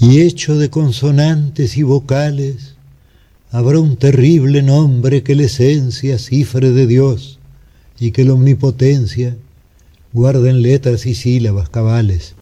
Y 0.00 0.20
hecho 0.20 0.56
de 0.56 0.70
consonantes 0.70 1.76
y 1.76 1.82
vocales, 1.82 2.76
habrá 3.50 3.78
un 3.80 3.96
terrible 3.96 4.62
nombre 4.62 5.22
que 5.22 5.34
la 5.34 5.44
esencia 5.44 6.18
cifre 6.18 6.70
de 6.70 6.86
Dios 6.86 7.38
y 7.98 8.10
que 8.10 8.24
la 8.24 8.34
omnipotencia 8.34 9.36
guarda 10.12 10.50
en 10.50 10.62
letras 10.62 11.06
y 11.06 11.14
sílabas 11.14 11.68
cabales. 11.68 12.34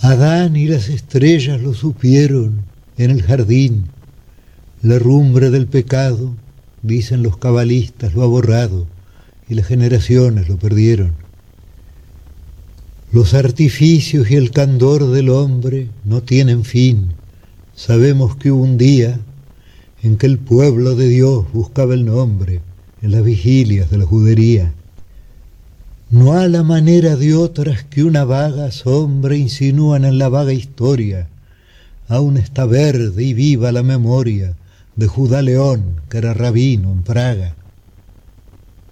Adán 0.00 0.56
y 0.56 0.66
las 0.66 0.88
estrellas 0.88 1.60
lo 1.60 1.74
supieron 1.74 2.62
en 2.98 3.10
el 3.10 3.22
jardín. 3.22 3.86
La 4.82 4.98
rumbre 4.98 5.50
del 5.50 5.66
pecado, 5.66 6.34
dicen 6.82 7.22
los 7.22 7.38
cabalistas, 7.38 8.14
lo 8.14 8.22
ha 8.22 8.26
borrado 8.26 8.86
y 9.48 9.54
las 9.54 9.66
generaciones 9.66 10.48
lo 10.48 10.58
perdieron. 10.58 11.12
Los 13.12 13.32
artificios 13.32 14.30
y 14.30 14.34
el 14.34 14.50
candor 14.50 15.10
del 15.10 15.30
hombre 15.30 15.88
no 16.04 16.22
tienen 16.22 16.64
fin. 16.64 17.14
Sabemos 17.76 18.36
que 18.36 18.52
hubo 18.52 18.62
un 18.62 18.78
día 18.78 19.18
en 20.02 20.16
que 20.16 20.26
el 20.26 20.38
pueblo 20.38 20.94
de 20.94 21.08
Dios 21.08 21.44
buscaba 21.52 21.94
el 21.94 22.04
nombre 22.04 22.60
en 23.02 23.10
las 23.10 23.24
vigilias 23.24 23.90
de 23.90 23.98
la 23.98 24.06
judería. 24.06 24.72
No 26.08 26.34
a 26.34 26.46
la 26.46 26.62
manera 26.62 27.16
de 27.16 27.34
otras 27.34 27.82
que 27.82 28.04
una 28.04 28.24
vaga 28.24 28.70
sombra 28.70 29.36
insinúan 29.36 30.04
en 30.04 30.18
la 30.18 30.28
vaga 30.28 30.52
historia, 30.52 31.28
aún 32.06 32.36
está 32.36 32.64
verde 32.64 33.24
y 33.24 33.34
viva 33.34 33.72
la 33.72 33.82
memoria 33.82 34.54
de 34.94 35.08
Judá 35.08 35.42
León, 35.42 36.00
que 36.08 36.18
era 36.18 36.32
rabino 36.32 36.92
en 36.92 37.02
Praga. 37.02 37.56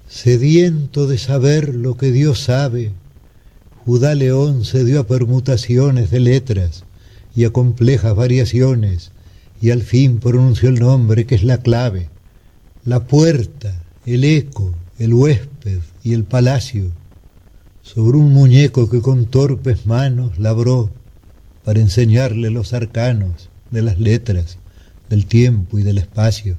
Sediento 0.09 1.07
de 1.07 1.19
saber 1.19 1.73
lo 1.73 1.97
que 1.97 2.11
Dios 2.11 2.41
sabe, 2.41 2.91
Judá 3.85 4.17
León 4.17 4.65
se 4.65 4.85
dio 4.85 4.99
a 4.99 5.07
permutaciones 5.07 6.11
de 6.11 6.19
letras 6.19 6.85
y 7.35 7.45
a 7.45 7.51
complejas 7.51 8.15
variaciones, 8.15 9.13
y 9.61 9.71
al 9.71 9.83
fin 9.83 10.19
pronunció 10.19 10.69
el 10.69 10.81
nombre 10.81 11.25
que 11.27 11.35
es 11.35 11.45
la 11.45 11.59
clave, 11.59 12.09
la 12.85 13.07
puerta, 13.07 13.83
el 14.07 14.25
eco, 14.25 14.75
el 14.99 15.15
huésped 15.15 15.81
y 16.03 16.15
el 16.15 16.25
palacio, 16.25 16.91
sobre 17.83 18.19
un 18.19 18.33
muñeco 18.33 18.91
que 18.91 19.01
con 19.01 19.27
torpes 19.27 19.87
manos 19.87 20.39
labró 20.39 20.91
para 21.65 21.81
enseñarle 21.81 22.51
los 22.51 22.73
arcanos 22.73 23.51
de 23.71 23.83
las 23.83 23.99
letras, 23.99 24.59
del 25.09 25.27
tiempo 25.27 25.79
y 25.79 25.83
del 25.83 25.99
espacio. 25.99 26.57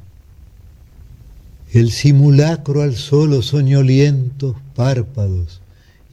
El 1.71 1.91
simulacro 1.91 2.83
alzó 2.83 3.25
los 3.25 3.47
soñolientos 3.47 4.55
párpados 4.75 5.61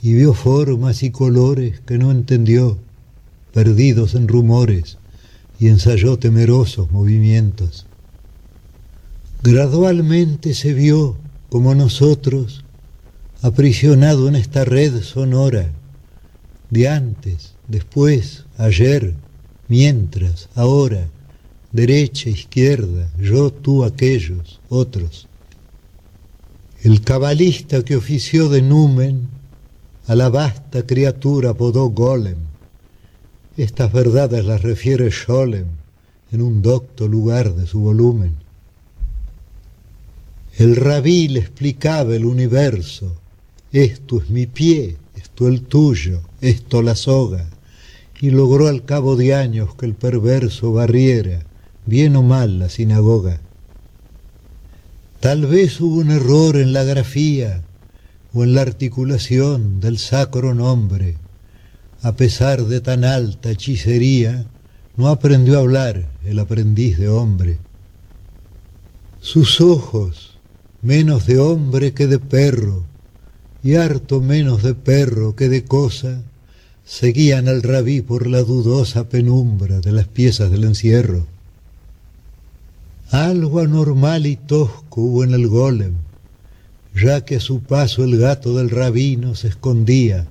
y 0.03 0.15
vio 0.15 0.33
formas 0.33 1.03
y 1.03 1.11
colores 1.11 1.81
que 1.81 1.99
no 1.99 2.11
entendió, 2.11 2.79
perdidos 3.53 4.15
en 4.15 4.29
rumores, 4.29 4.99
y 5.59 5.69
ensayó 5.69 6.19
temerosos 6.19 6.91
movimientos. 6.91 7.87
Gradualmente 9.43 10.55
se 10.55 10.73
vio, 10.73 11.17
como 11.51 11.75
nosotros, 11.75 12.65
aprisionado 13.43 14.29
en 14.29 14.37
esta 14.37 14.65
red 14.65 15.03
sonora, 15.03 15.71
de 16.71 16.89
antes, 16.89 17.55
después, 17.69 18.45
ayer, 18.57 19.15
mientras, 19.69 20.49
ahora, 20.55 21.09
derecha, 21.73 22.31
izquierda, 22.31 23.11
yo, 23.19 23.53
tú, 23.53 23.85
aquellos, 23.85 24.61
otros. 24.69 25.27
El 26.83 27.03
cabalista 27.03 27.83
que 27.85 27.97
ofició 27.97 28.49
de 28.49 28.63
numen 28.63 29.29
a 30.07 30.15
la 30.15 30.29
vasta 30.29 30.87
criatura 30.87 31.51
apodó 31.51 31.91
golem. 31.91 32.50
Estas 33.61 33.93
verdades 33.93 34.43
las 34.47 34.63
refiere 34.63 35.11
Scholem 35.11 35.67
en 36.33 36.41
un 36.41 36.63
docto 36.63 37.07
lugar 37.07 37.55
de 37.55 37.67
su 37.67 37.81
volumen. 37.81 38.37
El 40.57 40.77
rabí 40.77 41.29
le 41.29 41.41
explicaba 41.41 42.17
el 42.17 42.25
universo, 42.25 43.21
esto 43.71 44.23
es 44.23 44.31
mi 44.31 44.47
pie, 44.47 44.97
esto 45.15 45.47
el 45.47 45.61
tuyo, 45.65 46.23
esto 46.41 46.81
la 46.81 46.95
soga, 46.95 47.51
y 48.19 48.31
logró 48.31 48.67
al 48.67 48.87
cabo 48.87 49.15
de 49.15 49.35
años 49.35 49.75
que 49.75 49.85
el 49.85 49.93
perverso 49.93 50.73
barriera, 50.73 51.43
bien 51.85 52.17
o 52.17 52.23
mal, 52.23 52.61
la 52.61 52.71
sinagoga. 52.71 53.43
Tal 55.21 55.45
vez 55.45 55.79
hubo 55.83 55.97
un 55.97 56.11
error 56.13 56.57
en 56.57 56.73
la 56.73 56.85
grafía 56.85 57.63
o 58.33 58.43
en 58.43 58.55
la 58.55 58.63
articulación 58.63 59.81
del 59.81 59.99
sacro 59.99 60.55
nombre. 60.55 61.19
A 62.03 62.13
pesar 62.17 62.65
de 62.65 62.81
tan 62.81 63.05
alta 63.05 63.51
hechicería, 63.51 64.47
no 64.97 65.09
aprendió 65.09 65.59
a 65.59 65.61
hablar 65.61 66.09
el 66.25 66.39
aprendiz 66.39 66.99
de 66.99 67.09
hombre. 67.09 67.59
Sus 69.21 69.61
ojos, 69.61 70.39
menos 70.81 71.27
de 71.27 71.39
hombre 71.39 71.93
que 71.93 72.07
de 72.07 72.19
perro, 72.19 72.85
y 73.63 73.75
harto 73.75 74.21
menos 74.23 74.63
de 74.63 74.75
perro 74.75 75.37
que 75.37 75.51
de 75.51 75.65
cosa, 75.65 76.23
seguían 76.85 77.49
al 77.49 77.63
rabí 77.63 78.01
por 78.01 78.27
la 78.27 78.43
dudosa 78.43 79.09
penumbra 79.09 79.81
de 79.81 79.93
las 79.93 80.09
piezas 80.09 80.51
del 80.51 80.65
encierro. 80.65 81.27
Algo 83.11 83.61
anormal 83.61 84.27
y 84.27 84.37
tosco 84.37 85.03
hubo 85.03 85.25
en 85.25 85.35
el 85.35 85.49
golem, 85.49 85.95
ya 86.95 87.25
que 87.25 87.37
a 87.37 87.41
su 87.41 87.61
paso 87.61 88.05
el 88.05 88.17
gato 88.19 88.57
del 88.57 88.71
rabino 88.71 89.35
se 89.35 89.49
escondía. 89.49 90.29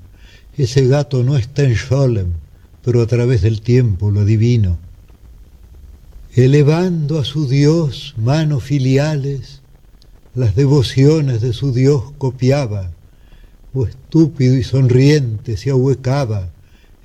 Ese 0.59 0.85
gato 0.87 1.23
no 1.23 1.37
está 1.37 1.63
en 1.63 1.75
Sholem, 1.75 2.33
pero 2.83 3.01
a 3.01 3.07
través 3.07 3.41
del 3.41 3.61
tiempo 3.61 4.11
lo 4.11 4.19
adivino. 4.19 4.77
Elevando 6.33 7.17
a 7.17 7.23
su 7.23 7.47
Dios 7.47 8.13
manos 8.17 8.65
filiales, 8.65 9.61
las 10.35 10.57
devociones 10.57 11.39
de 11.39 11.53
su 11.53 11.71
Dios 11.71 12.11
copiaba, 12.17 12.91
o 13.73 13.85
estúpido 13.85 14.57
y 14.57 14.63
sonriente 14.63 15.55
se 15.55 15.69
ahuecaba 15.69 16.49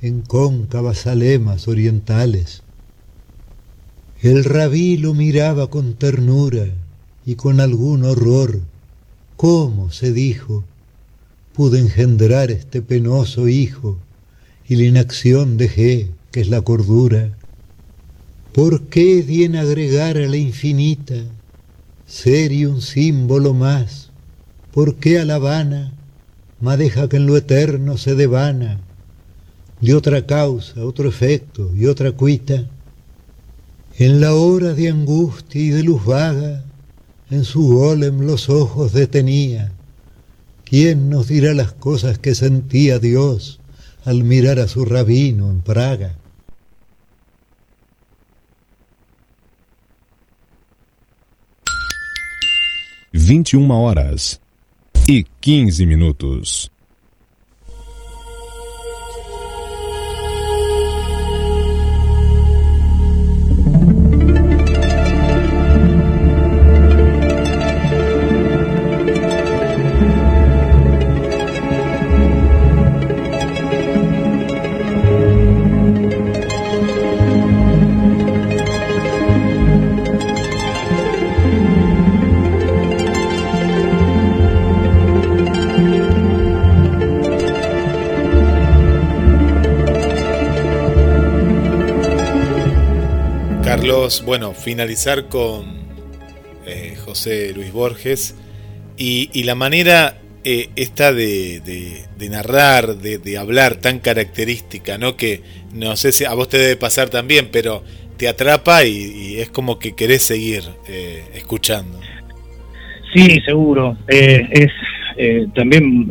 en 0.03 0.23
cóncavas 0.23 1.07
alemas 1.07 1.69
orientales. 1.69 2.65
El 4.21 4.43
rabí 4.43 4.97
lo 4.97 5.15
miraba 5.15 5.71
con 5.71 5.95
ternura 5.95 6.67
y 7.25 7.37
con 7.37 7.61
algún 7.61 8.05
horror. 8.05 8.63
¿Cómo, 9.37 9.93
se 9.93 10.13
dijo, 10.13 10.65
pude 11.55 11.79
engendrar 11.79 12.51
este 12.51 12.83
penoso 12.83 13.49
hijo 13.49 13.99
y 14.67 14.77
la 14.77 14.85
inacción 14.85 15.57
dejé, 15.57 16.11
que 16.33 16.41
es 16.41 16.49
la 16.49 16.61
cordura? 16.63 17.37
¿Por 18.53 18.83
qué 18.83 19.23
di 19.23 19.45
en 19.45 19.57
agregar 19.57 20.17
a 20.17 20.27
la 20.27 20.37
infinita 20.37 21.15
ser 22.07 22.53
y 22.53 22.67
un 22.67 22.83
símbolo 22.83 23.55
más? 23.55 24.11
¿Por 24.73 24.97
qué 24.97 25.21
a 25.21 25.25
la 25.25 25.39
vana 25.39 25.93
deja 26.61 27.09
que 27.09 27.17
en 27.17 27.27
lo 27.27 27.37
eterno 27.37 27.99
se 27.99 28.15
devana 28.15 28.81
de 29.81 29.95
otra 29.95 30.27
causa, 30.27 30.85
otro 30.85 31.09
efecto 31.09 31.71
y 31.77 31.87
otra 31.87 32.13
cuita? 32.13 32.69
En 33.97 34.21
la 34.21 34.35
hora 34.35 34.75
de 34.75 34.89
angustia 34.89 35.61
y 35.61 35.69
de 35.69 35.85
luz 35.85 36.05
vaga, 36.05 36.65
en 37.31 37.45
su 37.45 37.69
golem 37.69 38.23
los 38.23 38.49
ojos 38.49 38.93
detenía. 38.93 39.73
¿Quién 40.77 41.09
nos 41.09 41.29
dirá 41.29 41.55
las 41.55 41.73
cosas 41.73 42.19
que 42.19 42.35
sentía 42.35 42.99
Dios 42.99 43.61
al 44.05 44.25
mirar 44.25 44.59
a 44.59 44.67
su 44.67 44.85
rabino 44.85 45.49
en 45.49 45.61
Praga? 45.61 46.19
Vinte 53.13 53.57
horas 53.57 54.41
e 55.07 55.23
15 55.39 55.87
minutos. 55.87 56.74
Bueno, 94.25 94.53
finalizar 94.53 95.29
con 95.29 95.65
eh, 96.67 96.95
José 97.05 97.53
Luis 97.55 97.71
Borges 97.71 98.35
y, 98.97 99.43
la 99.43 99.55
manera 99.55 100.17
eh, 100.43 100.71
esta 100.77 101.13
de, 101.13 102.07
narrar, 102.31 102.97
de, 102.97 103.39
hablar 103.39 103.77
tan 103.77 103.99
característica, 103.99 104.97
¿no? 104.97 105.17
Que 105.17 105.43
no 105.75 105.97
sé 105.97 106.13
si 106.13 106.25
a 106.25 106.33
vos 106.33 106.49
te 106.49 106.57
debe 106.57 106.77
pasar 106.77 107.11
también, 107.11 107.49
pero 107.53 107.83
te 108.17 108.27
atrapa 108.27 108.85
y, 108.85 109.37
es 109.39 109.51
como 109.51 109.79
que 109.79 109.95
querés 109.95 110.23
seguir 110.23 110.63
eh, 110.89 111.25
escuchando. 111.35 112.01
Sí, 113.13 113.41
seguro. 113.45 113.99
es 114.09 114.71
también 115.55 116.09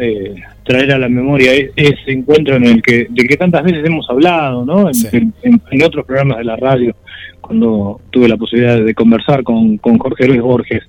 traer 0.64 0.94
a 0.94 1.00
la 1.00 1.10
memoria 1.10 1.52
ese 1.76 2.12
encuentro 2.12 2.56
en 2.56 2.66
el 2.66 2.82
que 2.82 3.08
de 3.10 3.28
que 3.28 3.36
tantas 3.36 3.64
veces 3.64 3.84
hemos 3.84 4.10
hablado, 4.10 4.64
¿no? 4.64 4.90
en 5.12 5.84
otros 5.84 6.06
programas 6.06 6.38
de 6.38 6.44
la 6.46 6.56
radio 6.56 6.96
cuando 7.44 8.00
tuve 8.10 8.30
la 8.30 8.38
posibilidad 8.38 8.82
de 8.82 8.96
conversar 8.96 9.44
con, 9.44 9.78
con 9.78 9.98
Jorge 9.98 10.28
Luis 10.28 10.42
Borges. 10.42 10.84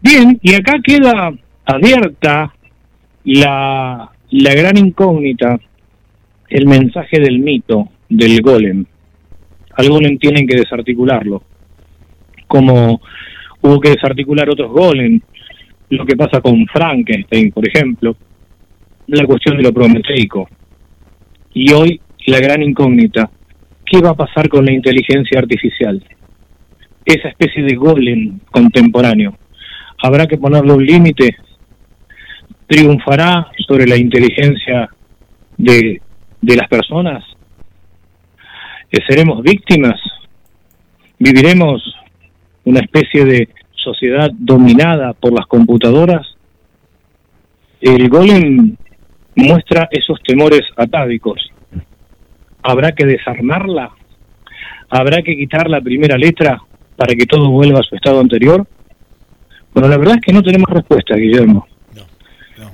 Bien, 0.00 0.38
y 0.40 0.54
acá 0.54 0.74
queda 0.82 1.32
abierta 1.64 2.54
la, 3.24 4.12
la 4.30 4.54
gran 4.54 4.78
incógnita, 4.78 5.58
el 6.48 6.66
mensaje 6.66 7.18
del 7.18 7.40
mito 7.40 7.88
del 8.08 8.40
golem. 8.40 8.84
Al 9.74 9.88
golem 9.88 10.16
tienen 10.18 10.46
que 10.46 10.56
desarticularlo, 10.56 11.42
como 12.46 13.00
hubo 13.60 13.80
que 13.80 13.90
desarticular 13.90 14.48
otros 14.48 14.70
golem, 14.70 15.20
lo 15.90 16.06
que 16.06 16.16
pasa 16.16 16.40
con 16.40 16.64
Frankenstein, 16.66 17.50
por 17.50 17.66
ejemplo, 17.66 18.16
la 19.08 19.26
cuestión 19.26 19.56
de 19.56 19.64
lo 19.64 19.72
prometeico. 19.72 20.48
Y 21.54 21.72
hoy 21.72 22.00
la 22.26 22.38
gran 22.38 22.62
incógnita, 22.62 23.30
¿qué 23.86 24.00
va 24.00 24.10
a 24.10 24.14
pasar 24.14 24.48
con 24.48 24.64
la 24.64 24.72
inteligencia 24.72 25.38
artificial? 25.38 26.02
Esa 27.04 27.28
especie 27.28 27.62
de 27.62 27.76
golem 27.76 28.40
contemporáneo. 28.50 29.38
¿Habrá 30.02 30.26
que 30.26 30.36
ponerle 30.36 30.72
un 30.72 30.84
límite? 30.84 31.36
¿Triunfará 32.66 33.48
sobre 33.66 33.86
la 33.86 33.96
inteligencia 33.96 34.90
de, 35.56 36.00
las 36.42 36.68
personas? 36.68 37.24
¿Seremos 39.08 39.42
víctimas? 39.42 40.00
¿Viviremos 41.18 41.82
una 42.64 42.80
especie 42.80 43.24
de 43.24 43.48
sociedad 43.72 44.30
dominada 44.32 45.12
por 45.12 45.32
las 45.32 45.46
computadoras? 45.46 46.26
El 47.80 48.08
golem 48.08 48.76
muestra 49.36 49.88
esos 49.90 50.18
temores 50.22 50.62
atávicos. 50.76 51.50
¿Habrá 52.66 52.90
que 52.92 53.06
desarmarla? 53.06 53.92
¿Habrá 54.90 55.22
que 55.22 55.36
quitar 55.36 55.70
la 55.70 55.80
primera 55.80 56.18
letra 56.18 56.60
para 56.96 57.14
que 57.14 57.24
todo 57.24 57.48
vuelva 57.48 57.78
a 57.78 57.82
su 57.84 57.94
estado 57.94 58.18
anterior? 58.18 58.66
Bueno, 59.72 59.88
la 59.88 59.96
verdad 59.96 60.16
es 60.16 60.22
que 60.22 60.32
no 60.32 60.42
tenemos 60.42 60.68
respuesta, 60.68 61.14
Guillermo. 61.14 61.68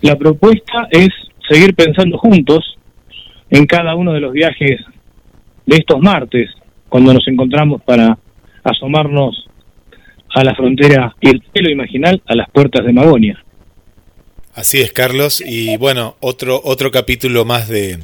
La 0.00 0.16
propuesta 0.16 0.88
es 0.90 1.10
seguir 1.46 1.74
pensando 1.74 2.16
juntos 2.16 2.78
en 3.50 3.66
cada 3.66 3.94
uno 3.94 4.14
de 4.14 4.20
los 4.20 4.32
viajes 4.32 4.80
de 5.66 5.76
estos 5.76 6.00
martes, 6.00 6.48
cuando 6.88 7.12
nos 7.12 7.28
encontramos 7.28 7.82
para 7.82 8.16
asomarnos 8.64 9.46
a 10.34 10.42
la 10.42 10.54
frontera 10.54 11.14
y 11.20 11.28
el 11.28 11.42
cielo 11.52 11.70
imaginal 11.70 12.22
a 12.26 12.34
las 12.34 12.48
puertas 12.50 12.86
de 12.86 12.94
Magonia. 12.94 13.44
Así 14.54 14.80
es, 14.80 14.90
Carlos. 14.92 15.42
Y 15.44 15.76
bueno, 15.76 16.16
otro, 16.20 16.62
otro 16.64 16.90
capítulo 16.90 17.44
más 17.44 17.68
de, 17.68 17.98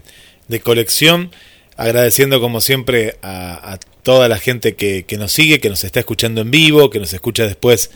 de 0.48 0.60
colección. 0.60 1.31
Agradeciendo 1.79 2.41
como 2.41 2.61
siempre 2.61 3.15
a, 3.23 3.73
a 3.73 3.79
toda 4.03 4.29
la 4.29 4.37
gente 4.39 4.75
que, 4.75 5.05
que, 5.07 5.17
nos 5.17 5.33
sigue, 5.33 5.61
que 5.61 5.71
nos 5.71 5.85
está 5.85 6.01
escuchando 6.01 6.41
en 6.41 6.51
vivo, 6.51 6.91
que 6.91 6.99
nos 6.99 7.15
escucha 7.15 7.45
después 7.47 7.91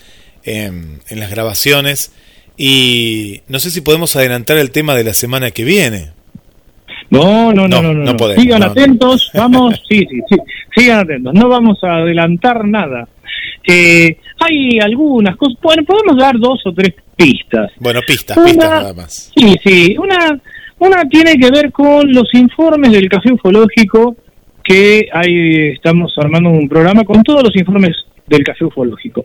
en, 0.45 1.01
en 1.09 1.21
las 1.21 1.31
grabaciones. 1.31 2.13
Y 2.57 3.41
no 3.49 3.59
sé 3.59 3.71
si 3.71 3.81
podemos 3.81 4.15
adelantar 4.15 4.57
el 4.59 4.71
tema 4.71 4.95
de 4.95 5.05
la 5.05 5.15
semana 5.15 5.51
que 5.51 5.65
viene. 5.65 6.13
No, 7.11 7.53
no, 7.53 7.69
no, 7.69 7.83
no, 7.83 7.93
no. 7.93 8.05
no 8.05 8.17
podemos, 8.17 8.43
sigan 8.43 8.61
no, 8.61 8.67
atentos, 8.67 9.31
vamos, 9.35 9.83
sí, 9.89 9.99
sí, 10.09 10.19
sí, 10.31 10.37
sigan 10.75 11.01
atentos. 11.01 11.35
No 11.35 11.49
vamos 11.49 11.79
a 11.83 11.97
adelantar 11.97 12.65
nada. 12.65 13.07
Eh, 13.67 14.17
hay 14.39 14.79
algunas 14.81 15.37
cosas, 15.37 15.59
bueno, 15.63 15.85
podemos 15.85 16.17
dar 16.17 16.39
dos 16.39 16.61
o 16.65 16.73
tres 16.73 16.95
pistas. 17.17 17.71
Bueno, 17.79 18.01
pistas, 18.07 18.37
Una- 18.37 18.47
pistas 18.47 18.71
nada 18.71 18.95
más. 18.95 19.31
Sí, 19.37 19.57
sí, 19.63 19.97
una, 19.99 20.41
una 20.83 21.05
tiene 21.09 21.35
que 21.35 21.49
ver 21.51 21.71
con 21.71 22.13
los 22.13 22.29
informes 22.35 22.91
del 22.91 23.09
Café 23.09 23.33
Ufológico, 23.33 24.17
que 24.65 25.09
ahí 25.13 25.69
estamos 25.69 26.13
armando 26.17 26.51
un 26.51 26.69
programa 26.69 27.05
con 27.05 27.23
todos 27.23 27.45
los 27.45 27.55
informes 27.55 27.97
del 28.27 28.43
Café 28.43 28.65
Ufológico. 28.65 29.25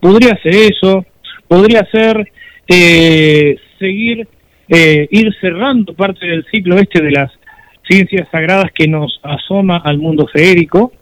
Podría 0.00 0.36
ser 0.42 0.54
eso, 0.56 1.06
podría 1.46 1.86
ser 1.92 2.32
eh, 2.66 3.56
seguir, 3.78 4.26
eh, 4.68 5.06
ir 5.12 5.32
cerrando 5.40 5.94
parte 5.94 6.26
del 6.26 6.44
ciclo 6.50 6.76
este 6.78 7.00
de 7.00 7.12
las 7.12 7.30
ciencias 7.88 8.26
sagradas 8.32 8.72
que 8.74 8.88
nos 8.88 9.20
asoma 9.22 9.76
al 9.84 9.98
mundo 9.98 10.26
feérico. 10.26 10.92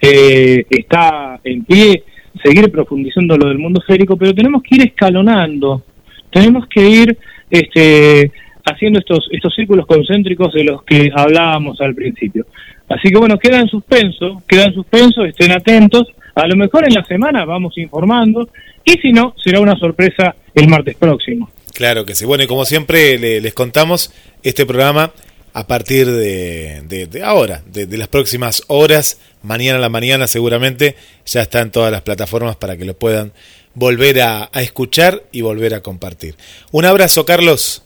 Eh, 0.00 0.64
está 0.70 1.40
en 1.44 1.64
pie 1.64 2.04
seguir 2.42 2.72
profundizando 2.72 3.36
lo 3.36 3.48
del 3.48 3.58
mundo 3.58 3.82
férico, 3.86 4.16
pero 4.16 4.32
tenemos 4.34 4.62
que 4.62 4.76
ir 4.76 4.86
escalonando, 4.86 5.84
tenemos 6.30 6.66
que 6.68 6.88
ir 6.88 7.18
este, 7.50 8.32
haciendo 8.64 8.98
estos, 9.00 9.26
estos 9.30 9.54
círculos 9.54 9.86
concéntricos 9.86 10.52
de 10.52 10.64
los 10.64 10.82
que 10.84 11.10
hablábamos 11.14 11.80
al 11.80 11.94
principio. 11.94 12.46
Así 12.88 13.08
que 13.10 13.16
bueno, 13.18 13.38
queda 13.38 13.60
en 13.60 13.68
suspenso, 13.68 14.42
queda 14.46 14.64
en 14.64 14.74
suspenso, 14.74 15.24
estén 15.24 15.52
atentos, 15.52 16.08
a 16.34 16.46
lo 16.46 16.56
mejor 16.56 16.84
en 16.86 16.94
la 16.94 17.04
semana 17.04 17.44
vamos 17.44 17.76
informando, 17.78 18.48
y 18.84 18.92
si 19.00 19.12
no, 19.12 19.34
será 19.42 19.60
una 19.60 19.76
sorpresa 19.76 20.34
el 20.54 20.68
martes 20.68 20.96
próximo. 20.96 21.50
Claro 21.74 22.04
que 22.04 22.14
sí. 22.14 22.24
Bueno, 22.26 22.44
y 22.44 22.46
como 22.46 22.64
siempre 22.64 23.18
le- 23.18 23.40
les 23.40 23.54
contamos, 23.54 24.12
este 24.42 24.66
programa 24.66 25.12
a 25.54 25.66
partir 25.66 26.06
de, 26.10 27.08
ahora, 27.24 27.62
de, 27.66 27.86
las 27.98 28.08
próximas 28.08 28.62
horas, 28.68 29.20
mañana 29.42 29.78
a 29.78 29.80
la 29.80 29.88
mañana 29.88 30.26
seguramente, 30.26 30.96
ya 31.26 31.42
está 31.42 31.60
en 31.60 31.70
todas 31.70 31.92
las 31.92 32.00
plataformas 32.02 32.56
para 32.56 32.76
que 32.76 32.84
lo 32.86 32.94
puedan 32.94 33.32
volver 33.74 34.20
a 34.20 34.48
escuchar 34.54 35.22
y 35.32 35.40
volver 35.42 35.74
a 35.74 35.80
compartir. 35.80 36.34
Un 36.72 36.84
abrazo, 36.86 37.24
Carlos. 37.24 37.84